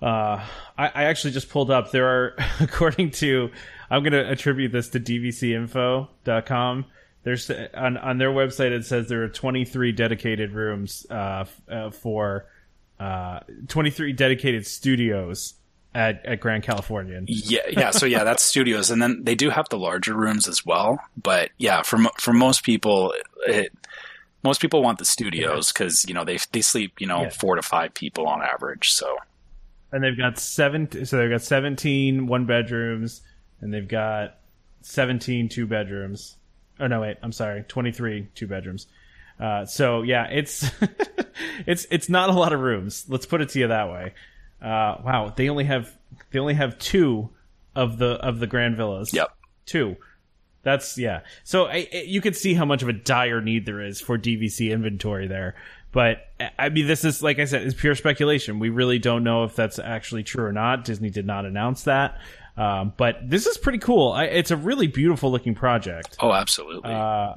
[0.00, 0.42] Uh,
[0.78, 1.90] I, I actually just pulled up.
[1.90, 3.50] There are, according to,
[3.90, 6.86] I'm going to attribute this to DVCinfo.com.
[7.22, 12.46] There's on on their website it says there are 23 dedicated rooms uh, uh, for
[13.04, 15.54] uh, 23 dedicated studios
[15.94, 17.26] at, at Grand Californian.
[17.28, 17.90] Yeah, yeah.
[17.90, 20.98] So yeah, that's studios, and then they do have the larger rooms as well.
[21.20, 23.12] But yeah, for for most people,
[23.46, 23.72] it,
[24.42, 27.30] most people want the studios because you know they they sleep you know Yeah.
[27.30, 28.90] four to five people on average.
[28.90, 29.16] So
[29.92, 30.88] And they've got seven.
[31.04, 33.22] So they've got 17 one bedrooms,
[33.60, 34.38] and they've got
[34.82, 36.36] 17 two bedrooms.
[36.80, 37.18] Oh no, wait.
[37.22, 37.62] I'm sorry.
[37.68, 38.86] 23 two bedrooms.
[39.38, 40.70] Uh, so yeah, it's
[41.66, 43.04] it's it's not a lot of rooms.
[43.08, 44.14] Let's put it to you that way.
[44.62, 45.92] Uh, wow, they only have
[46.30, 47.30] they only have two
[47.74, 49.12] of the of the grand villas.
[49.12, 49.28] yep,
[49.66, 49.96] two.
[50.62, 51.20] That's yeah.
[51.42, 54.16] So I, I- you could see how much of a dire need there is for
[54.16, 55.56] DVC inventory there.
[55.92, 58.58] But I- I mean, this is like I said, it's pure speculation.
[58.60, 60.84] We really don't know if that's actually true or not.
[60.84, 62.18] Disney did not announce that.
[62.56, 64.12] Um, but this is pretty cool.
[64.12, 66.88] I, it's a really beautiful looking project, oh absolutely.
[66.92, 67.34] uh,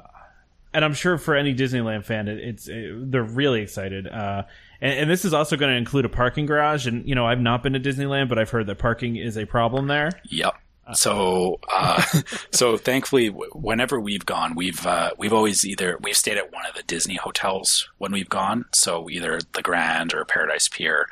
[0.78, 4.06] and I'm sure for any Disneyland fan, it, it's it, they're really excited.
[4.06, 4.44] Uh,
[4.80, 6.86] and, and this is also going to include a parking garage.
[6.86, 9.44] And you know, I've not been to Disneyland, but I've heard that parking is a
[9.44, 10.12] problem there.
[10.30, 10.54] Yep.
[10.94, 12.00] So, uh,
[12.52, 16.76] so thankfully, whenever we've gone, we've uh, we've always either we've stayed at one of
[16.76, 21.08] the Disney hotels when we've gone, so either the Grand or Paradise Pier,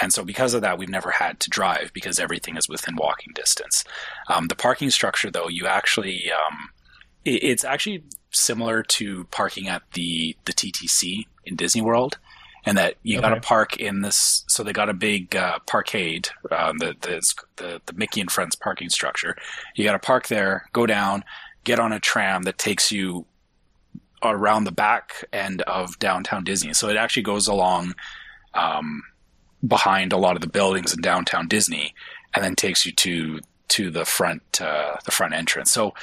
[0.00, 3.32] and so because of that, we've never had to drive because everything is within walking
[3.34, 3.82] distance.
[4.28, 6.70] Um, the parking structure, though, you actually um,
[7.24, 12.18] it, it's actually similar to parking at the the TTC in Disney World,
[12.64, 14.44] and that you got to park in this.
[14.48, 18.56] So they got a big uh, parkade, um, the, the the the Mickey and Friends
[18.56, 19.36] parking structure.
[19.74, 21.24] You got to park there, go down,
[21.64, 23.26] get on a tram that takes you
[24.22, 26.74] around the back end of downtown Disney.
[26.74, 27.94] So it actually goes along
[28.54, 29.02] um,
[29.66, 31.94] behind a lot of the buildings in downtown Disney,
[32.34, 35.70] and then takes you to to the front uh, the front entrance.
[35.70, 35.94] So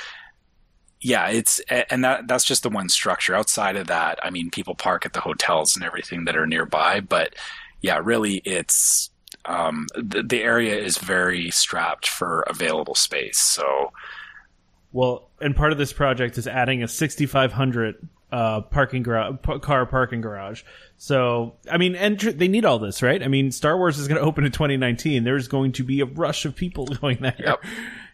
[1.02, 3.36] yeah, it's and that that's just the one structure.
[3.36, 7.00] Outside of that, I mean, people park at the hotels and everything that are nearby,
[7.00, 7.36] but
[7.82, 9.12] yeah, really, it's
[9.46, 13.40] um, the, the area is very strapped for available space.
[13.40, 13.92] So
[14.92, 20.22] Well, and part of this project is adding a 6,500 uh, parking garage, car parking
[20.22, 20.64] garage.
[20.98, 23.22] So, I mean, and they need all this, right?
[23.22, 25.24] I mean, Star Wars is going to open in 2019.
[25.24, 27.36] There's going to be a rush of people going there.
[27.38, 27.64] Yep.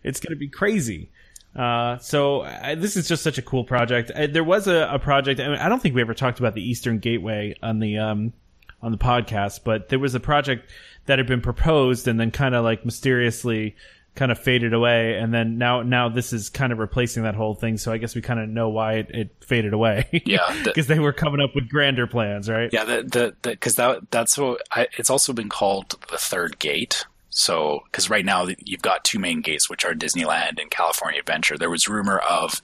[0.03, 1.11] It's going to be crazy.
[1.55, 4.11] Uh, so I, this is just such a cool project.
[4.11, 5.39] Uh, there was a, a project.
[5.39, 8.33] I, mean, I don't think we ever talked about the Eastern Gateway on the um,
[8.81, 10.69] on the podcast, but there was a project
[11.05, 13.75] that had been proposed and then kind of like mysteriously
[14.13, 17.55] kind of faded away, and then now now this is kind of replacing that whole
[17.55, 17.77] thing.
[17.77, 20.21] So I guess we kind of know why it, it faded away.
[20.25, 22.69] Yeah, because they were coming up with grander plans, right?
[22.71, 23.03] yeah, the
[23.41, 27.05] the because that that's what I, it's also been called the third gate.
[27.31, 31.57] So because right now you've got two main gates, which are Disneyland and California Adventure.
[31.57, 32.61] There was rumor of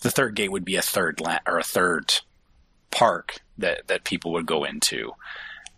[0.00, 2.14] the third gate would be a third land or a third
[2.90, 5.12] park that that people would go into,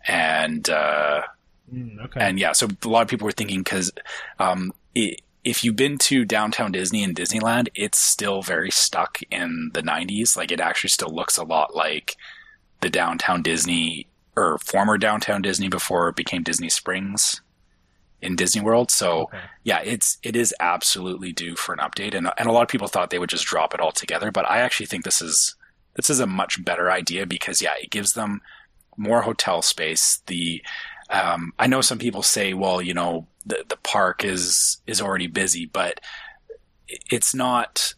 [0.07, 0.69] and.
[0.69, 1.23] uh
[1.73, 2.19] Mm, okay.
[2.19, 3.91] And yeah, so a lot of people were thinking because
[4.39, 9.81] um, if you've been to downtown Disney and Disneyland, it's still very stuck in the
[9.81, 10.37] 90s.
[10.37, 12.15] Like it actually still looks a lot like
[12.81, 17.41] the downtown Disney or former downtown Disney before it became Disney Springs
[18.25, 18.91] in Disney World.
[18.91, 19.39] So Okay.
[19.63, 22.87] yeah, it's it is absolutely due for an update, and and a lot of people
[22.87, 25.55] thought they would just drop it all together, but I actually think this is
[25.95, 28.41] this is a much better idea because yeah, it gives them
[28.97, 30.21] more hotel space.
[30.27, 30.61] The
[31.09, 35.27] um, I know some people say, well, you know, the the park is is already
[35.27, 35.99] busy, but
[37.11, 37.93] it's not.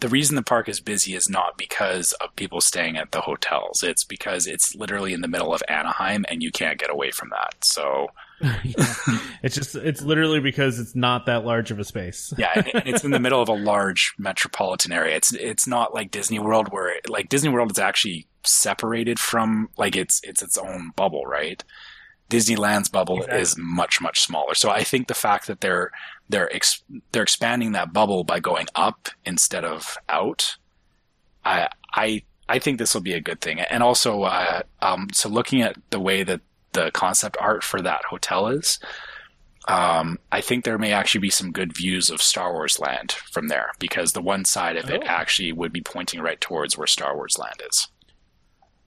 [0.00, 3.84] The reason the park is busy is not because of people staying at the hotels.
[3.84, 7.30] It's because it's literally in the middle of Anaheim, and you can't get away from
[7.30, 7.54] that.
[7.64, 8.08] So
[9.42, 12.32] it's just it's literally because it's not that large of a space.
[12.38, 15.16] yeah, and and it's in the middle of a large metropolitan area.
[15.16, 19.96] It's it's not like Disney World where like Disney World is actually separated from like
[19.96, 21.62] it's it's its own bubble, right?
[22.30, 23.40] Disneyland's bubble Exactly.
[23.40, 24.54] is much much smaller.
[24.54, 25.90] So I think the fact that they're
[26.28, 26.82] they're ex-
[27.12, 30.56] they're expanding that bubble by going up instead of out,
[31.44, 33.60] I I I think this will be a good thing.
[33.60, 36.40] And also, uh, um, so looking at the way that
[36.72, 38.78] the concept art for that hotel is,
[39.66, 43.48] um, I think there may actually be some good views of Star Wars Land from
[43.48, 45.06] there because the one side of it Oh.
[45.06, 47.88] actually would be pointing right towards where Star Wars Land is.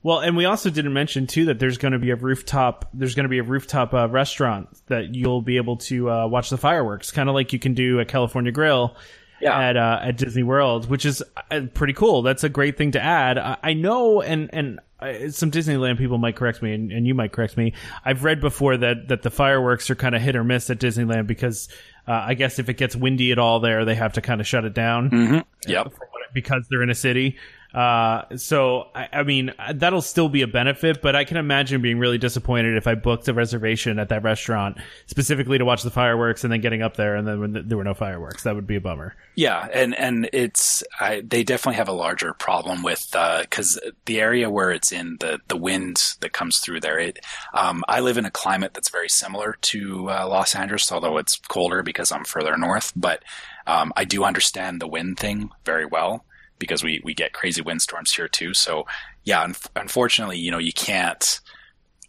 [0.03, 2.89] Well, and we also didn't mention too that there's going to be a rooftop.
[2.91, 6.49] There's going to be a rooftop uh, restaurant that you'll be able to uh, watch
[6.49, 8.95] the fireworks, kind of like you can do at California Grill
[9.39, 9.59] Yeah.
[9.59, 11.21] at uh, at Disney World, which is
[11.51, 12.23] uh, pretty cool.
[12.23, 13.37] That's a great thing to add.
[13.37, 17.13] I, I know, and and uh, some Disneyland people might correct me, and, and you
[17.13, 17.73] might correct me.
[18.05, 21.27] I've read before that that the fireworks are kind of hit or miss at Disneyland
[21.27, 21.69] because
[22.07, 24.47] uh, I guess if it gets windy at all there, they have to kind of
[24.47, 25.09] shut it down.
[25.09, 25.69] Mm-hmm.
[25.69, 25.83] Yep.
[25.85, 27.37] From what, because they're in a city.
[27.73, 31.99] Uh, so I, I mean that'll still be a benefit, but I can imagine being
[31.99, 36.43] really disappointed if I booked a reservation at that restaurant specifically to watch the fireworks
[36.43, 38.43] and then getting up there and then when there were no fireworks.
[38.43, 39.15] That would be a bummer.
[39.35, 44.19] Yeah, and and it's I, they definitely have a larger problem with because uh, the
[44.19, 46.99] area where it's in the the wind that comes through there.
[46.99, 47.19] It
[47.53, 51.37] um, I live in a climate that's very similar to uh, Los Angeles, although it's
[51.47, 52.91] colder because I'm further north.
[52.95, 53.23] But
[53.65, 56.25] um, I do understand the wind thing very well
[56.61, 58.53] because we we get crazy windstorms here too.
[58.53, 58.85] So
[59.25, 61.41] yeah, un- unfortunately, you know, you can't.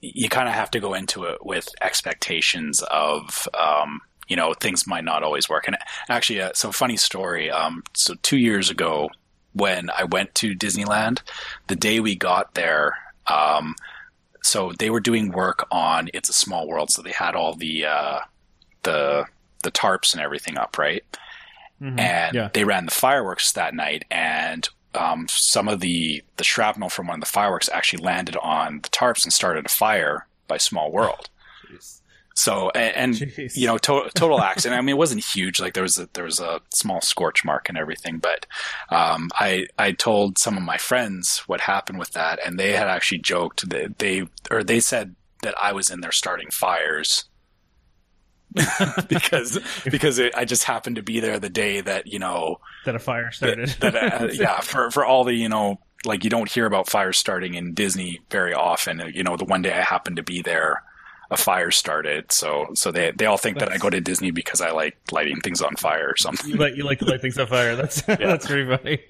[0.00, 4.84] You kind of have to go into it with expectations of, um, you know, things
[4.84, 5.68] might not always work.
[5.68, 5.76] And
[6.09, 7.53] actually, uh, so funny story.
[7.53, 9.11] Um, so two years ago,
[9.53, 11.20] when I went to Disneyland,
[11.68, 12.98] the day we got there,
[13.28, 13.76] um,
[14.42, 16.90] so they were doing work on It's a Small World.
[16.90, 18.20] So they had all the uh,
[18.82, 19.26] the
[19.62, 21.05] the tarps and everything up, right?
[21.82, 21.98] Mhm.
[21.98, 22.48] and yeah.
[22.52, 27.16] they ran the fireworks that night and um, some of the the shrapnel from one
[27.16, 31.28] of the fireworks actually landed on the tarps and started a fire by small world
[32.34, 33.56] so and, and Jeez.
[33.56, 36.24] you know to- total accident i mean it wasn't huge like there was a there
[36.24, 38.46] was a small scorch mark and everything but
[38.90, 42.88] um, i i told some of my friends what happened with that and they had
[42.88, 47.24] actually joked that they or they said that i was in there starting fires
[49.09, 52.94] because because it, I just happened to be there the day that you know that
[52.94, 53.68] a fire started.
[53.80, 57.16] that uh, yeah for for all the you know like you don't hear about fires
[57.16, 59.12] starting in Disney very often.
[59.14, 60.82] You know the one day I happened to be there,
[61.30, 62.30] a fire started.
[62.32, 65.40] So so they they all think that I go to Disney because I like lighting
[65.40, 66.50] things on fire or something.
[66.50, 67.76] you like you like to light things on fire.
[67.76, 69.00] That's that's pretty funny.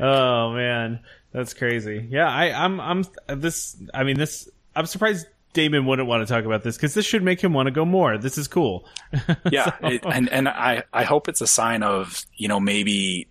[0.00, 1.00] Oh man,
[1.32, 2.06] that's crazy.
[2.08, 3.76] Yeah, I, I'm I'm this.
[3.92, 4.48] I mean this.
[4.74, 5.26] I'm surprised
[5.58, 7.84] Damon wouldn't want to talk about this because this should make him want to go
[7.84, 8.16] more.
[8.16, 8.86] This is cool.
[9.50, 13.26] yeah it, and and i i hope it's a sign of you know maybe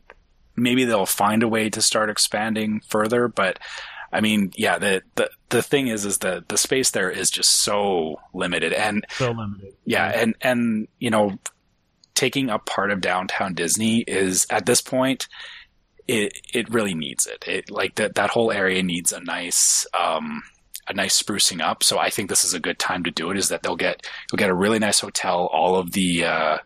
[0.58, 3.60] maybe they'll find a way to start expanding further but
[4.12, 7.62] i mean yeah the the, the thing is is that the space there is just
[7.62, 9.74] so limited and so limited.
[9.86, 11.38] yeah and and you know
[12.14, 15.30] taking up part of downtown disney is at this point
[16.08, 20.42] it it really needs it it like that that whole area needs a nice um
[20.90, 21.84] a nice sprucing up.
[21.84, 23.38] So I think this is a good time to do it.
[23.38, 25.48] Is that they'll get you'll get a really nice hotel.
[25.52, 26.58] All of the uh,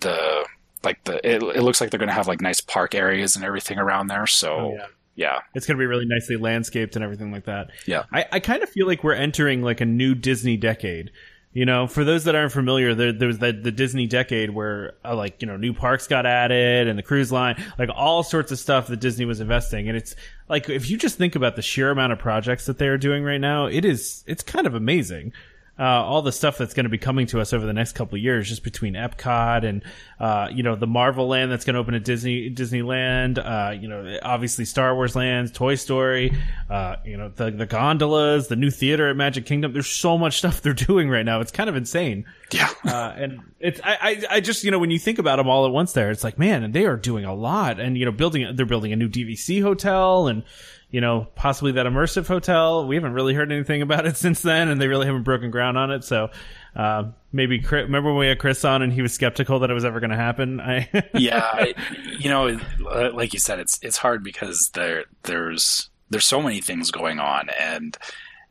[0.00, 0.46] the
[0.84, 3.44] like the it, it looks like they're going to have like nice park areas and
[3.44, 4.26] everything around there.
[4.26, 4.86] So Oh, yeah.
[5.16, 7.70] yeah, It's going to be really nicely landscaped and everything like that.
[7.86, 8.04] Yeah.
[8.12, 11.10] I, I kind of feel like we're entering like a new Disney decade.
[11.52, 14.92] You know, for those that aren't familiar, there, there was the, the Disney decade where,
[15.04, 18.52] uh, like, you know, new parks got added and the cruise line, like all sorts
[18.52, 19.88] of stuff that Disney was investing.
[19.88, 20.14] And it's
[20.48, 23.24] like, if you just think about the sheer amount of projects that they are doing
[23.24, 25.32] right now, it is, it's kind of amazing.
[25.78, 28.16] Uh, all the stuff that's going to be coming to us over the next couple
[28.16, 29.82] of years, just between Epcot and
[30.18, 33.86] uh, you know the Marvel Land that's going to open at Disney Disneyland, uh, you
[33.86, 36.36] know obviously Star Wars lands, Toy Story,
[36.68, 39.72] uh, you know the the gondolas, the new theater at Magic Kingdom.
[39.72, 41.40] There's so much stuff they're doing right now.
[41.40, 42.24] It's kind of insane.
[42.50, 45.48] yeah, Uh, and it's I, I I just you know when you think about them
[45.48, 48.12] all at once there, it's like man, they are doing a lot, and you know
[48.12, 50.42] building they're building a new DVC hotel and
[50.90, 52.86] you know possibly that immersive hotel.
[52.86, 55.76] We haven't really heard anything about it since then, and they really haven't broken ground
[55.78, 56.04] on it.
[56.04, 56.30] So
[56.76, 59.74] uh, maybe Chris, remember when we had Chris on and he was skeptical that it
[59.74, 60.60] was ever going to happen.
[60.60, 61.48] I yeah.
[61.52, 61.74] I-
[62.18, 62.58] you know,
[62.90, 67.20] uh, like you said, it's it's hard because there there's there's so many things going
[67.20, 67.96] on, and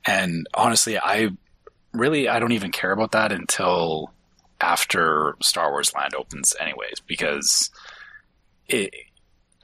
[0.06, 1.30] and honestly, I
[1.92, 4.14] really I don't even care about that until
[4.62, 7.70] after Star Wars Land opens, anyways, because
[8.68, 8.94] it.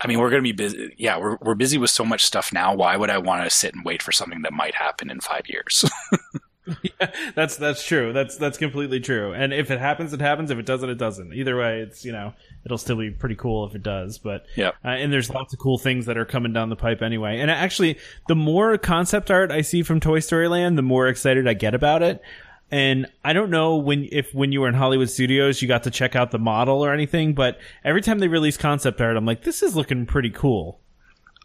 [0.04, 0.94] I mean, we're going to be busy.
[0.98, 2.76] Yeah, we're we're busy with so much stuff now.
[2.76, 5.48] Why would I want to sit and wait for something that might happen in five
[5.48, 5.86] years?
[6.82, 8.14] yeah, that's that's true.
[8.14, 9.34] That's that's completely true.
[9.34, 10.50] And if it happens, it happens.
[10.52, 11.34] If it doesn't, it doesn't.
[11.34, 12.34] Either way, it's you know
[12.66, 14.18] it'll still be pretty cool if it does.
[14.18, 14.70] But Yeah.
[14.84, 17.40] uh, and there's lots of cool things that are coming down the pipe anyway.
[17.40, 17.98] And actually,
[18.30, 21.76] the more concept art I see from Toy Story Land, the more excited I get
[21.76, 22.22] about it.
[22.74, 25.92] And I don't know when if when you were in Hollywood Studios, you got to
[25.92, 27.36] check out the model or anything.
[27.36, 30.80] But every time they release concept art, I'm like, this is looking pretty cool.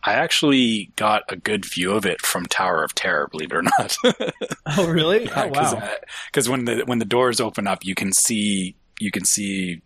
[0.05, 3.62] I actually got a good view of it from Tower of Terror, believe it or
[3.62, 3.96] not.
[4.78, 5.28] Oh, really?
[5.34, 5.74] Oh, wow.
[5.76, 5.88] Uh,
[6.30, 9.82] because when the when the doors open up, you can see you can see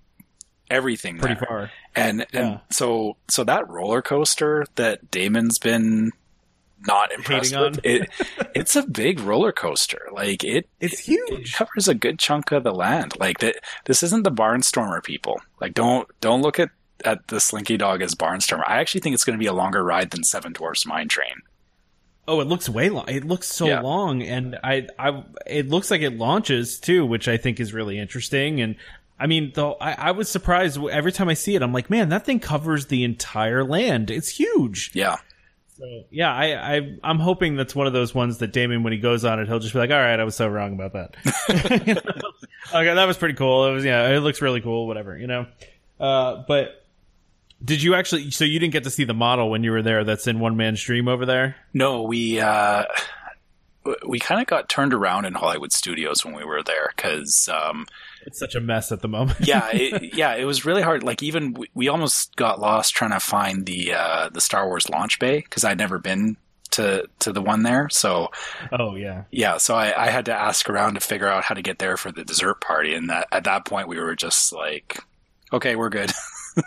[0.70, 1.47] everything Pretty there.
[1.48, 1.70] far.
[1.97, 2.59] And and Yeah.
[2.70, 6.12] so so that roller coaster that Damon's been
[6.86, 8.10] not impressed with, it
[8.54, 10.09] it's a big roller coaster.
[10.12, 11.54] Like it It's it huge.
[11.54, 13.18] covers a good chunk of the land.
[13.18, 13.56] Like that
[13.86, 15.40] this isn't the Barnstormer people.
[15.60, 16.70] Like don't don't look at
[17.04, 18.62] at the Slinky Dog as Barnstormer.
[18.68, 21.42] I actually think it's going to be a longer ride than Seven Dwarfs Mine Train.
[22.28, 23.09] Oh, it looks way long.
[23.09, 23.80] It looks so Yeah.
[23.80, 27.98] long, and I, I, it looks like it launches too, which I think is really
[27.98, 28.60] interesting.
[28.60, 28.76] And
[29.18, 31.62] I mean, though I, I was surprised every time I see it.
[31.62, 34.09] I'm like, man, that thing covers the entire land.
[34.09, 34.92] It's huge.
[34.94, 35.16] Yeah.
[35.82, 39.00] So yeah, I, I I'm hoping that's one of those ones that Damon, when he
[39.00, 41.84] goes on it, he'll just be like, "All right, I was so wrong about that."
[41.88, 42.00] You know?
[42.72, 43.66] Okay, that was pretty cool.
[43.66, 44.86] It was yeah, it looks really cool.
[44.86, 45.46] Whatever, you know.
[45.98, 46.86] Uh, but
[47.64, 48.30] did you actually?
[48.30, 50.04] So you didn't get to see the model when you were there?
[50.04, 51.56] That's in one man's dream over there.
[51.74, 52.84] No, we uh,
[54.06, 57.86] we kind of got turned around in Hollywood Studios when we were there because um,
[58.27, 59.47] It's such a mess at the moment.
[59.47, 61.03] yeah, it, yeah, it was really hard.
[61.03, 64.89] Like even we, we almost got lost trying to find the uh, the Star Wars
[64.89, 66.36] launch bay because I'd never been
[66.73, 67.89] to to the one there.
[67.90, 68.28] So
[68.73, 69.24] oh yeah.
[69.31, 71.97] yeah, so I, I had to ask around to figure out how to get there
[71.97, 74.99] for the dessert party, and that at that point we were just like,
[75.53, 76.12] okay, we're good.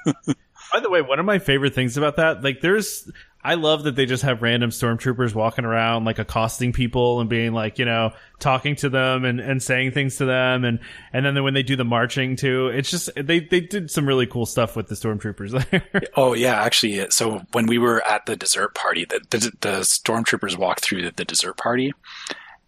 [0.73, 3.09] By the way, one of my favorite things about that, like, there's,
[3.45, 7.53] I love that they just have random stormtroopers walking around, like, accosting people and being
[7.53, 10.79] like, you know, talking to them and, and saying things to them, and
[11.13, 14.25] and then when they do the marching too, it's just they they did some really
[14.25, 16.01] cool stuff with the stormtroopers there.
[16.15, 20.57] Oh yeah, actually, so when we were at the dessert party, the the, the stormtroopers
[20.57, 21.93] walked through the, the dessert party,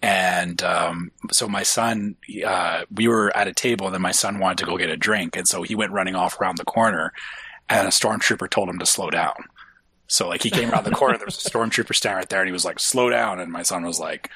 [0.01, 4.39] and um, so my son, uh, we were at a table, and then my son
[4.39, 7.13] wanted to go get a drink, and so he went running off around the corner,
[7.67, 9.33] and a stormtrooper told him to slow down.
[10.07, 12.47] So like he came around the corner, there was a stormtrooper standing right there, and
[12.47, 14.29] he was like, "Slow down," and my son was like,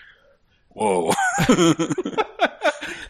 [0.70, 1.14] "Whoa."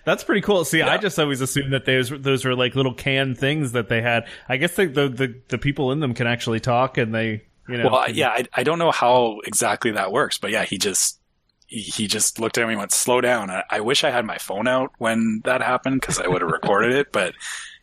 [0.03, 0.65] That's pretty cool.
[0.65, 4.01] See, I just always assumed that those those were like little canned things that they
[4.01, 4.27] had.
[4.49, 7.77] I guess the the the, the people in them can actually talk, and they you
[7.77, 7.89] know.
[7.91, 11.19] Well, yeah, I, I don't know how exactly that works, but yeah, he just
[11.67, 14.25] he, he just looked at me and went, "Slow down." I, I wish I had
[14.25, 17.11] my phone out when that happened because I would have recorded it.
[17.11, 17.33] But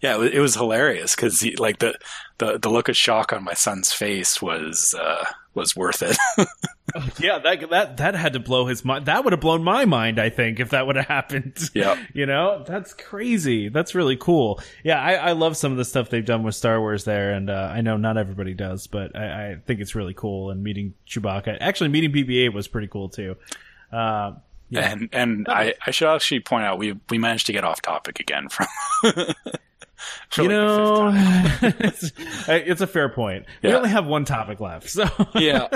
[0.01, 1.99] yeah, it was, it was hilarious because like the,
[2.39, 6.17] the the look of shock on my son's face was uh, was worth it.
[7.19, 9.07] Yeah, that that that had to blow his mind.
[9.07, 11.57] That would have blown my mind, I think, if that would have happened.
[11.75, 12.03] Yeah.
[12.15, 13.69] you know, that's crazy.
[13.69, 14.61] That's really cool.
[14.83, 17.51] Yeah, I, I love some of the stuff they've done with Star Wars there, and
[17.51, 20.51] uh, I know not everybody does, but I, I think it's really cool.
[20.51, 23.37] And meeting Chewbacca, actually meeting BB-8 was pretty cool too.
[23.93, 24.33] Uh,
[24.71, 24.91] yeah.
[24.91, 28.19] And and I, I should actually point out we we managed to get off topic
[28.19, 28.67] again from.
[30.39, 31.11] you know,
[31.63, 32.13] it's,
[32.49, 33.47] it's a fair point.
[33.63, 35.07] We only have one topic left, so.
[35.35, 35.69] Yeah,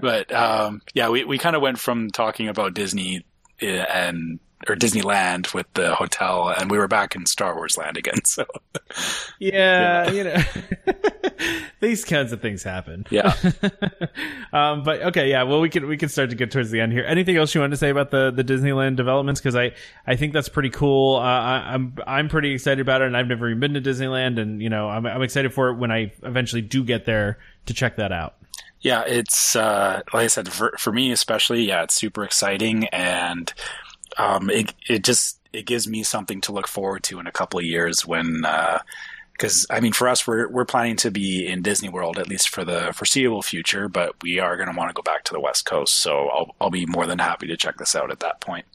[0.00, 3.24] but um, yeah, we, we kind of went from talking about Disney
[3.62, 7.96] uh, and or Disneyland with the hotel, and we were back in Star Wars Land
[7.96, 8.24] again.
[8.24, 8.46] So.
[9.38, 10.42] Yeah, you know,
[11.80, 13.06] these kinds of things happen.
[13.10, 13.34] yeah,
[14.52, 15.42] um, but okay, yeah.
[15.42, 17.04] Well, we can we can start to get towards the end here.
[17.06, 19.40] Anything else you want to say about the the Disneyland developments?
[19.40, 19.72] Because I
[20.06, 21.16] I think that's pretty cool.
[21.16, 24.40] Uh, I, I'm I'm pretty excited about it, and I've never even been to Disneyland,
[24.40, 27.74] and you know I'm I'm excited for it when I eventually do get there to
[27.74, 28.36] check that out.
[28.80, 31.62] yeah, it's uh, like I said for for me especially.
[31.64, 33.52] Yeah, it's super exciting, and
[34.18, 37.58] um, it it just it gives me something to look forward to in a couple
[37.58, 38.44] of years when.
[38.44, 38.80] Uh,
[39.36, 42.48] because I mean, for us, we're we're planning to be in Disney World at least
[42.48, 45.40] for the foreseeable future, but we are going to want to go back to the
[45.40, 46.00] West Coast.
[46.00, 48.66] So I'll I'll be more than happy to check this out at that point.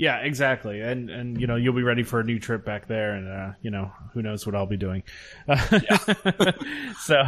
[0.00, 0.80] Yeah, exactly.
[0.80, 3.52] And and you know you'll be ready for a new trip back there, and uh,
[3.60, 5.02] you know who knows what I'll be doing.
[7.02, 7.20] so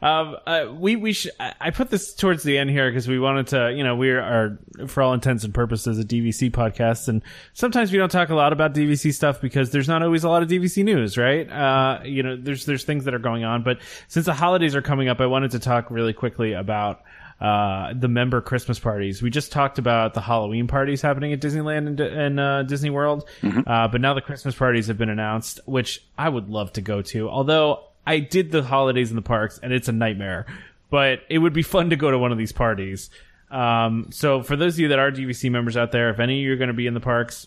[0.00, 3.18] um, uh, we we sh- I I put this towards the end here because we
[3.18, 7.20] wanted to you know we are for all intents and purposes a DVC podcast, and
[7.52, 10.42] sometimes we don't talk a lot about DVC stuff because there's not always a lot
[10.42, 11.46] of DVC news, right?
[11.52, 14.80] Uh, you know, there's there's things that are going on, but since the holidays are
[14.80, 17.02] coming up, I wanted to talk really quickly about
[17.40, 19.22] uh, the member Christmas parties.
[19.22, 23.28] We just talked about the Halloween parties happening at Disneyland and, and uh, Disney World,
[23.42, 27.02] uh, but now the Christmas parties have been announced, which I would love to go
[27.02, 27.28] to.
[27.28, 30.46] Although I did the holidays in the parks, and it's a nightmare.
[30.90, 33.10] But it would be fun to go to one of these parties.
[33.50, 36.44] Um, so for those of you that are DVC members out there, if any of
[36.44, 37.46] you are going to be in the parks,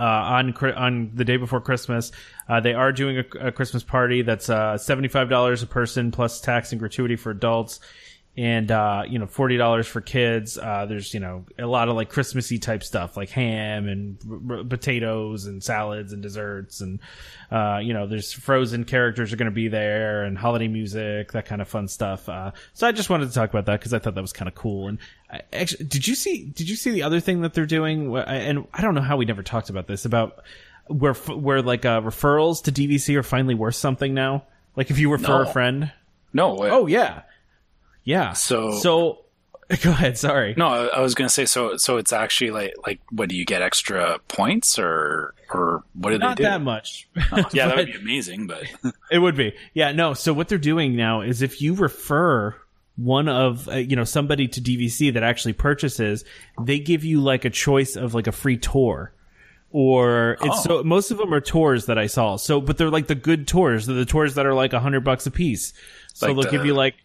[0.00, 2.10] uh, on on the day before Christmas.
[2.48, 6.10] Uh, they are doing a, a Christmas party that's uh, seventy five dollars a person
[6.10, 7.80] plus tax and gratuity for adults,
[8.36, 10.56] and uh, you know forty dollars for kids.
[10.56, 14.16] Uh, there's you know a lot of like Christmassy type stuff like ham and
[14.50, 17.00] r- r- potatoes and salads and desserts and
[17.50, 21.44] uh, you know there's frozen characters are going to be there and holiday music that
[21.46, 22.28] kind of fun stuff.
[22.28, 24.48] Uh, so I just wanted to talk about that because I thought that was kind
[24.48, 24.88] of cool.
[24.88, 24.98] And
[25.30, 28.16] I, actually, did you see did you see the other thing that they're doing?
[28.16, 30.42] And I don't know how we never talked about this about
[30.86, 34.44] where where like uh, referrals to DVC are finally worth something now.
[34.76, 35.50] Like if you refer No.
[35.50, 35.92] a friend.
[36.32, 37.22] No, Oh yeah,
[38.04, 38.32] yeah.
[38.32, 39.18] So- so
[39.82, 40.18] go ahead.
[40.18, 40.54] Sorry.
[40.56, 41.76] no, I I was gonna say so.
[41.76, 46.18] So it's actually like like what do you get extra points or or what do
[46.18, 46.48] Not they do?
[46.48, 47.08] Not that much.
[47.52, 48.46] yeah, that would be amazing.
[48.48, 48.64] But
[49.12, 49.54] It would be.
[49.74, 50.14] Yeah, no.
[50.14, 52.56] So what they're doing now is if you refer
[52.96, 56.24] one of uh, you know somebody to DVC that actually purchases,
[56.60, 59.12] they give you like a choice of like a free tour
[59.72, 60.78] or it's Oh.
[60.80, 62.36] so most of them are tours that I saw.
[62.36, 63.86] So, but they're like the good tours.
[63.86, 65.72] They're the tours that are like a hundred bucks a piece.
[66.12, 66.96] So Like they'll the- give you like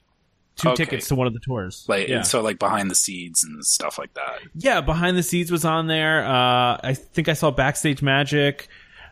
[0.56, 0.86] two Okay.
[0.86, 1.86] tickets to one of the tours.
[1.88, 2.22] Like yeah.
[2.22, 4.40] so, like behind the scenes and stuff like that.
[4.56, 6.26] Yeah, behind the scenes was on there.
[6.26, 8.68] Uh, I think I saw backstage magic,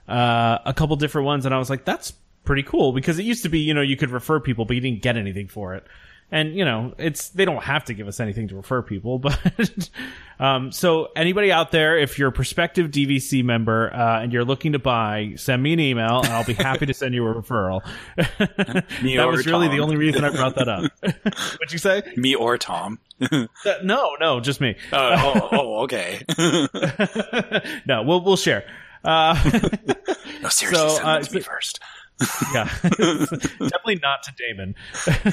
[0.07, 2.14] uh, a couple different ones, and I was like, that's
[2.45, 4.82] pretty cool because it used to be, you know, you could refer people, but you
[4.82, 5.86] didn't get anything for it.
[6.34, 9.90] And you know, it's they don't have to give us anything to refer people, but
[10.40, 14.72] um, so anybody out there, if you're a prospective DVC member uh, and you're looking
[14.72, 17.82] to buy, send me an email, and I'll be happy to send you a referral.
[19.04, 19.78] Me that was really Tom.
[19.78, 20.92] the only reason I brought that up.
[21.04, 22.02] What'd you say?
[22.16, 22.98] Me or Tom.
[23.22, 23.46] Uh,
[23.84, 24.76] no, no, just me.
[24.92, 26.24] oh, oh, oh, okay.
[27.86, 28.66] no, we'll we'll share.
[29.04, 29.40] Uh,
[30.42, 31.80] no, seriously, So, send uh, to me first.
[32.53, 34.76] Yeah, definitely not to Damon.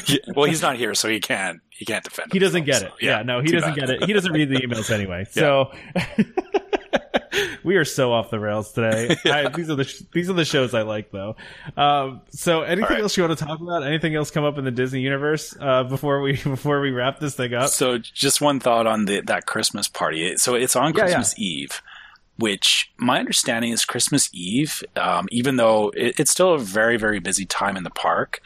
[0.06, 1.60] Yeah, well, he's not here, so he can't.
[1.70, 2.32] He can't defend.
[2.32, 3.04] He doesn't get himself, it.
[3.04, 3.88] so, Yeah, no, he doesn't bad.
[3.88, 4.04] get it.
[4.04, 5.26] He doesn't read the emails anyway.
[5.30, 5.72] So
[7.64, 9.16] we are so off the rails today.
[9.24, 11.36] I, these are the sh- these are the shows I like though.
[11.76, 13.00] Um, so anything right.
[13.02, 13.84] else you want to talk about?
[13.86, 17.34] Anything else come up in the Disney universe uh, before we before we wrap this
[17.34, 17.70] thing up?
[17.70, 20.36] So, just one thought on the that Christmas party.
[20.36, 21.02] So, it's on Yeah, yeah.
[21.04, 21.82] Christmas Eve,
[22.40, 24.82] which my understanding is Christmas Eve.
[24.96, 28.40] Um, even though it, it's still a very very busy time in the park,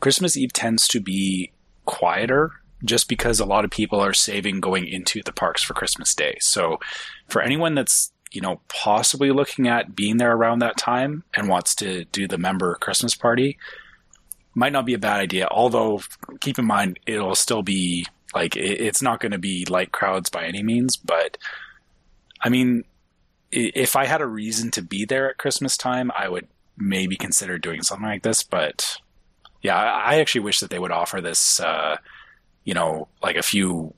[0.00, 1.52] Christmas Eve tends to be
[1.84, 2.52] quieter.
[2.82, 6.38] Just because a lot of people are saving going into the parks for Christmas Day.
[6.40, 6.78] So,
[7.28, 11.74] for anyone that's you know possibly looking at being there around that time and wants
[11.74, 13.58] to do the member Christmas party,
[14.54, 15.46] might not be a bad idea.
[15.50, 16.00] Although,
[16.40, 20.30] keep in mind, it'll still be like it, it's not going to be light crowds
[20.30, 20.96] by any means.
[20.96, 21.36] But
[22.40, 22.84] I mean,
[23.52, 26.46] if I had a reason to be there at Christmas time, I would
[26.76, 28.42] maybe consider doing something like this.
[28.42, 28.96] But
[29.62, 31.60] yeah, I actually wish that they would offer this.
[31.60, 31.96] Uh,
[32.64, 33.94] you know, like a few.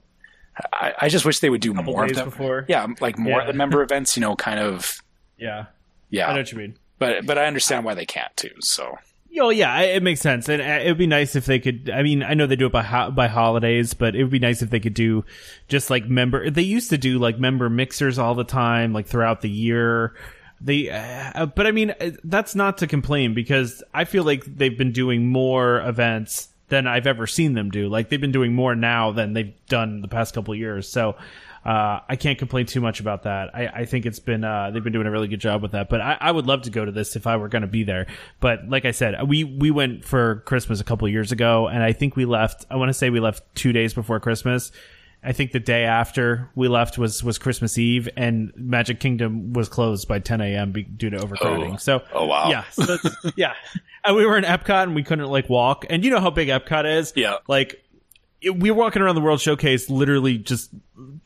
[0.73, 2.27] I, I just wish they would do more of them.
[2.31, 2.65] before.
[2.69, 3.41] Yeah, like more Yeah.
[3.43, 4.16] of the member events.
[4.16, 5.03] You know, kind of.
[5.39, 5.66] Yeah,
[6.11, 6.29] Yeah.
[6.29, 6.77] I know what you mean.
[6.99, 8.51] but but I understand why they can't too.
[8.61, 8.97] So
[9.41, 11.91] Oh yeah, it makes sense, and uh, it would be nice if they could.
[11.91, 14.39] I mean, I know they do it by ho- by holidays, but it would be
[14.39, 15.25] nice if they could do
[15.69, 16.51] just like member.
[16.51, 20.15] They used to do like member mixers all the time, like throughout the year.
[20.61, 24.77] They, uh, but I mean, uh, that's not to complain because I feel like they've
[24.77, 27.89] been doing more events than I've ever seen them do.
[27.89, 30.89] Like they've been doing more now than they've done the past couple years.
[30.89, 31.17] So.
[31.64, 33.55] Uh, I can't complain too much about that.
[33.55, 35.89] I, I think it's been uh, they've been doing a really good job with that.
[35.89, 37.84] But I, I would love to go to this if I were going to be
[37.84, 38.06] there.
[38.40, 41.93] But like I said, we we went for Christmas a couple years ago, and I
[41.93, 42.66] think we left.
[42.70, 44.72] I want to say we left two days before Christmas.
[45.24, 49.68] I think the day after we left was was Christmas Eve, and Magic Kingdom was
[49.68, 50.72] closed by 10 a.m.
[50.72, 51.74] be- due to overcrowding.
[51.74, 51.76] Oh.
[51.76, 52.51] So Oh, wow.
[52.51, 53.55] yeah, so that's- yeah.
[54.05, 55.86] And we were in Epcot, and we couldn't like walk.
[55.89, 57.12] And you know how big Epcot is.
[57.14, 57.36] Yeah.
[57.47, 57.80] like
[58.40, 60.70] it, we were walking around the World Showcase, literally just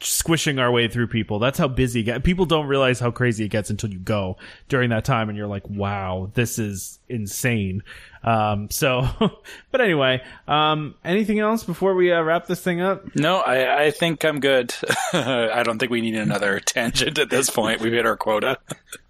[0.00, 1.38] squishing our way through people.
[1.38, 2.22] That's how busy it gets.
[2.22, 4.36] People don't realize how crazy it gets until you go
[4.68, 7.82] during that time, and you're like, "Wow, this is insane."
[8.22, 9.08] Um, so,
[9.70, 13.14] but anyway, um, anything else before we uh, wrap this thing up?
[13.16, 14.74] No, I, I think I'm good.
[15.12, 17.80] I don't think we need another tangent at this point.
[17.80, 18.58] We've hit our quota.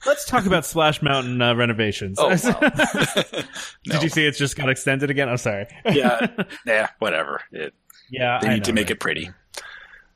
[0.06, 2.18] Let's talk about Splash Mountain uh, renovations.
[2.20, 3.42] Oh, wow.
[3.84, 5.28] Did you see it's just got extended again?
[5.28, 5.66] I'm sorry.
[5.86, 6.26] yeah,
[6.66, 7.42] yeah, whatever.
[7.52, 7.74] It,
[8.10, 9.30] yeah, they I need to make it pretty.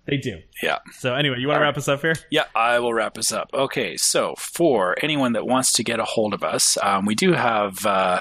[0.06, 0.38] They do.
[0.62, 0.78] Yeah.
[0.92, 2.14] So anyway, you want to wrap us up here?
[2.30, 3.50] Yeah, I will wrap us up.
[3.54, 7.32] Okay, so for anyone that wants to get a hold of us, um, we do
[7.32, 8.20] have uh,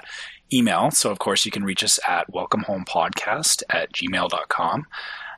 [0.54, 0.92] email.
[0.92, 4.88] So, of course, you can reach us at welcomehomepodcast at gmail.com.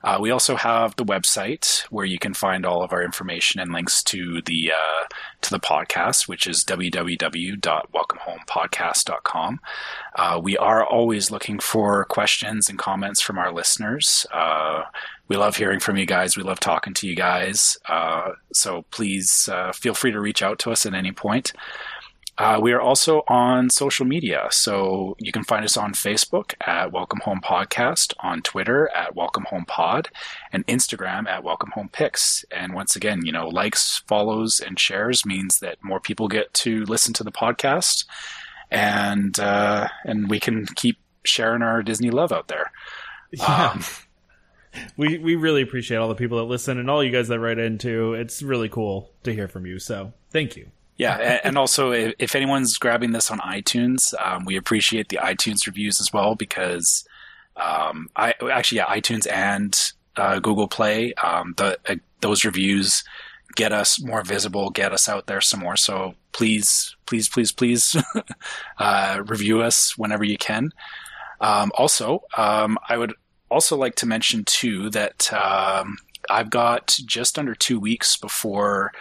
[0.03, 3.71] Uh, we also have the website where you can find all of our information and
[3.71, 5.05] links to the uh,
[5.41, 9.59] to the podcast, which is www.welcomehomepodcast.com.
[10.15, 14.25] Uh, we are always looking for questions and comments from our listeners.
[14.33, 14.85] Uh,
[15.31, 16.35] we love hearing from you guys.
[16.35, 17.77] We love talking to you guys.
[17.87, 21.53] Uh, so please uh, feel free to reach out to us at any point.
[22.37, 24.49] Uh, we are also on social media.
[24.51, 29.45] So you can find us on Facebook at Welcome Home Podcast, on Twitter at Welcome
[29.45, 30.09] Home Pod,
[30.51, 32.43] and Instagram at Welcome Home Pics.
[32.51, 36.83] And once again, you know, likes, follows, and shares means that more people get to
[36.87, 38.03] listen to the podcast,
[38.69, 42.69] and uh, and we can keep sharing our Disney love out there.
[43.31, 43.71] Yeah.
[43.75, 43.81] Um,
[44.97, 47.59] we we really appreciate all the people that listen and all you guys that write
[47.59, 48.13] in too.
[48.13, 49.79] It's really cool to hear from you.
[49.79, 50.69] So thank you.
[50.97, 55.99] Yeah, and also if, anyone's grabbing this on iTunes, um, we appreciate the iTunes reviews
[55.99, 57.07] as well because
[57.55, 63.03] um, I actually yeah iTunes and uh, Google Play um, the uh, those reviews
[63.55, 65.75] get us more visible, get us out there some more.
[65.75, 67.95] So please, please, please, please
[68.77, 70.71] uh, review us whenever you can.
[71.39, 73.13] Um, also, um, I would
[73.51, 75.97] also like to mention too that um,
[76.29, 78.91] I've got just under two weeks before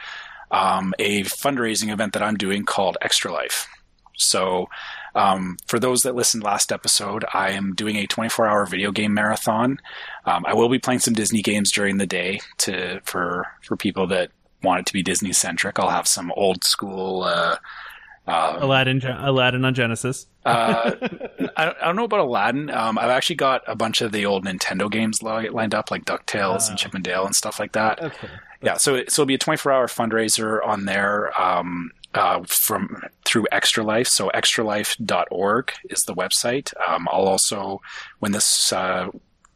[0.51, 3.68] um, a fundraising event that I'm doing called Extra Life.
[4.16, 4.68] So,
[5.14, 9.14] um, for those that listened last episode, I am doing a 24 hour video game
[9.14, 9.81] marathon.
[10.27, 14.06] Um, I will be playing some Disney games during the day to for for people
[14.09, 14.31] that
[14.62, 15.78] want it to be Disney centric.
[15.78, 17.22] I'll have some old school.
[17.22, 17.56] Uh,
[18.31, 20.27] uh, Aladdin, Aladdin on Genesis.
[20.44, 20.93] uh,
[21.57, 22.70] I, I, don't know about Aladdin.
[22.70, 26.69] Um, I've actually got a bunch of the old Nintendo games lined up, like Ducktales
[26.69, 28.02] and Chip 'n Dale and stuff like that.
[28.02, 28.28] Okay.
[28.62, 31.39] Yeah, so so it'll be a 24 hour fundraiser on there.
[31.40, 34.09] Um, uh, from through Extra Life.
[34.09, 36.73] So extralife.org is the website.
[36.89, 37.81] Um, I'll also,
[38.19, 39.11] when this uh,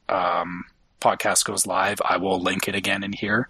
[0.08, 0.64] um,
[1.00, 3.48] podcast goes live, I will link it again in here.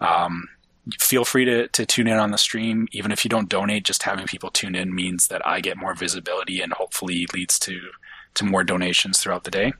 [0.00, 0.48] Um,
[0.98, 2.88] feel free to, to tune in on the stream.
[2.92, 5.94] Even if you don't donate, just having people tune in means that I get more
[5.94, 7.80] visibility and hopefully leads to,
[8.34, 9.72] to more donations throughout the day.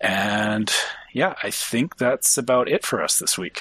[0.00, 0.70] And
[1.12, 3.60] yeah, I think that's about it for us this week.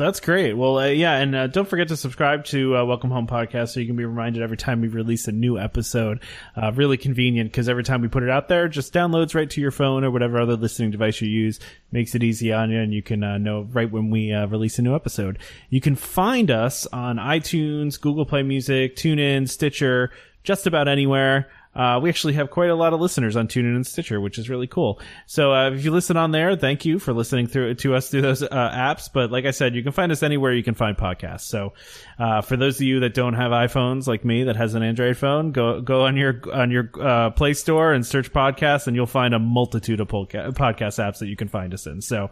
[0.00, 0.54] That's great.
[0.54, 3.80] Well, uh, yeah, and uh, don't forget to subscribe to uh, Welcome Home Podcast so
[3.80, 6.20] you can be reminded every time we release a new episode.
[6.56, 9.60] Uh, really convenient because every time we put it out there, just downloads right to
[9.60, 11.60] your phone or whatever other listening device you use.
[11.92, 14.78] Makes it easy on you, and you can uh, know right when we uh, release
[14.78, 15.38] a new episode.
[15.68, 20.12] You can find us on iTunes, Google Play Music, TuneIn, Stitcher,
[20.44, 21.50] just about anywhere.
[21.74, 24.50] Uh, we actually have quite a lot of listeners on TuneIn and Stitcher, which is
[24.50, 25.00] really cool.
[25.26, 28.22] So uh, if you listen on there, thank you for listening through to us through
[28.22, 29.08] those uh, apps.
[29.12, 31.42] But like I said, you can find us anywhere you can find podcasts.
[31.42, 31.74] So
[32.18, 35.16] uh, for those of you that don't have iPhones like me, that has an Android
[35.16, 39.06] phone, go go on your on your uh, Play Store and search podcasts, and you'll
[39.06, 42.00] find a multitude of podcast apps that you can find us in.
[42.00, 42.30] So,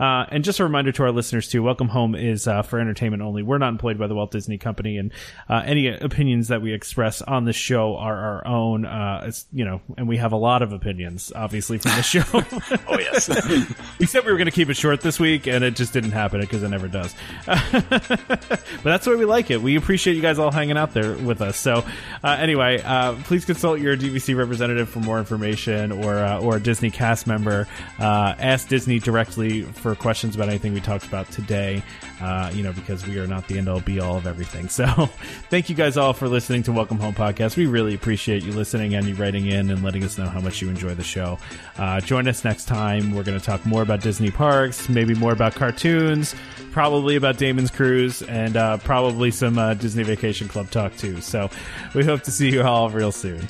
[0.00, 3.44] uh, and just a reminder to our listeners too: Welcome Home is for entertainment only.
[3.44, 5.12] We're not employed by the Walt Disney Company, and
[5.48, 8.90] any opinions that we express on the show are our own own.
[8.90, 12.22] Uh, it's you know, and we have a lot of opinions, obviously, from the show.
[12.88, 13.28] oh yes.
[14.00, 16.40] Except we were going to keep it short this week, and it just didn't happen
[16.40, 17.14] because it never does.
[17.46, 19.60] but that's the way we like it.
[19.60, 21.56] We appreciate you guys all hanging out there with us.
[21.56, 21.84] So,
[22.24, 26.60] uh, anyway, uh, please consult your DVC representative for more information, or uh, or a
[26.60, 27.66] Disney cast member.
[27.98, 31.82] Uh, ask Disney directly for questions about anything we talked about today.
[32.20, 34.68] Uh, you know, because we are not the end all be all of everything.
[34.68, 34.86] So,
[35.50, 37.56] thank you guys all for listening to Welcome Home Podcast.
[37.56, 40.38] We really appreciate you listening listening and you writing in and letting us know how
[40.38, 41.36] much you enjoy the show.
[41.76, 43.12] Uh, join us next time.
[43.12, 46.36] We're going to talk more about Disney parks, maybe more about cartoons,
[46.70, 51.20] probably about Damon's Cruise, and uh, probably some uh, Disney Vacation Club talk too.
[51.20, 51.50] So
[51.94, 53.44] we hope to see you all real soon.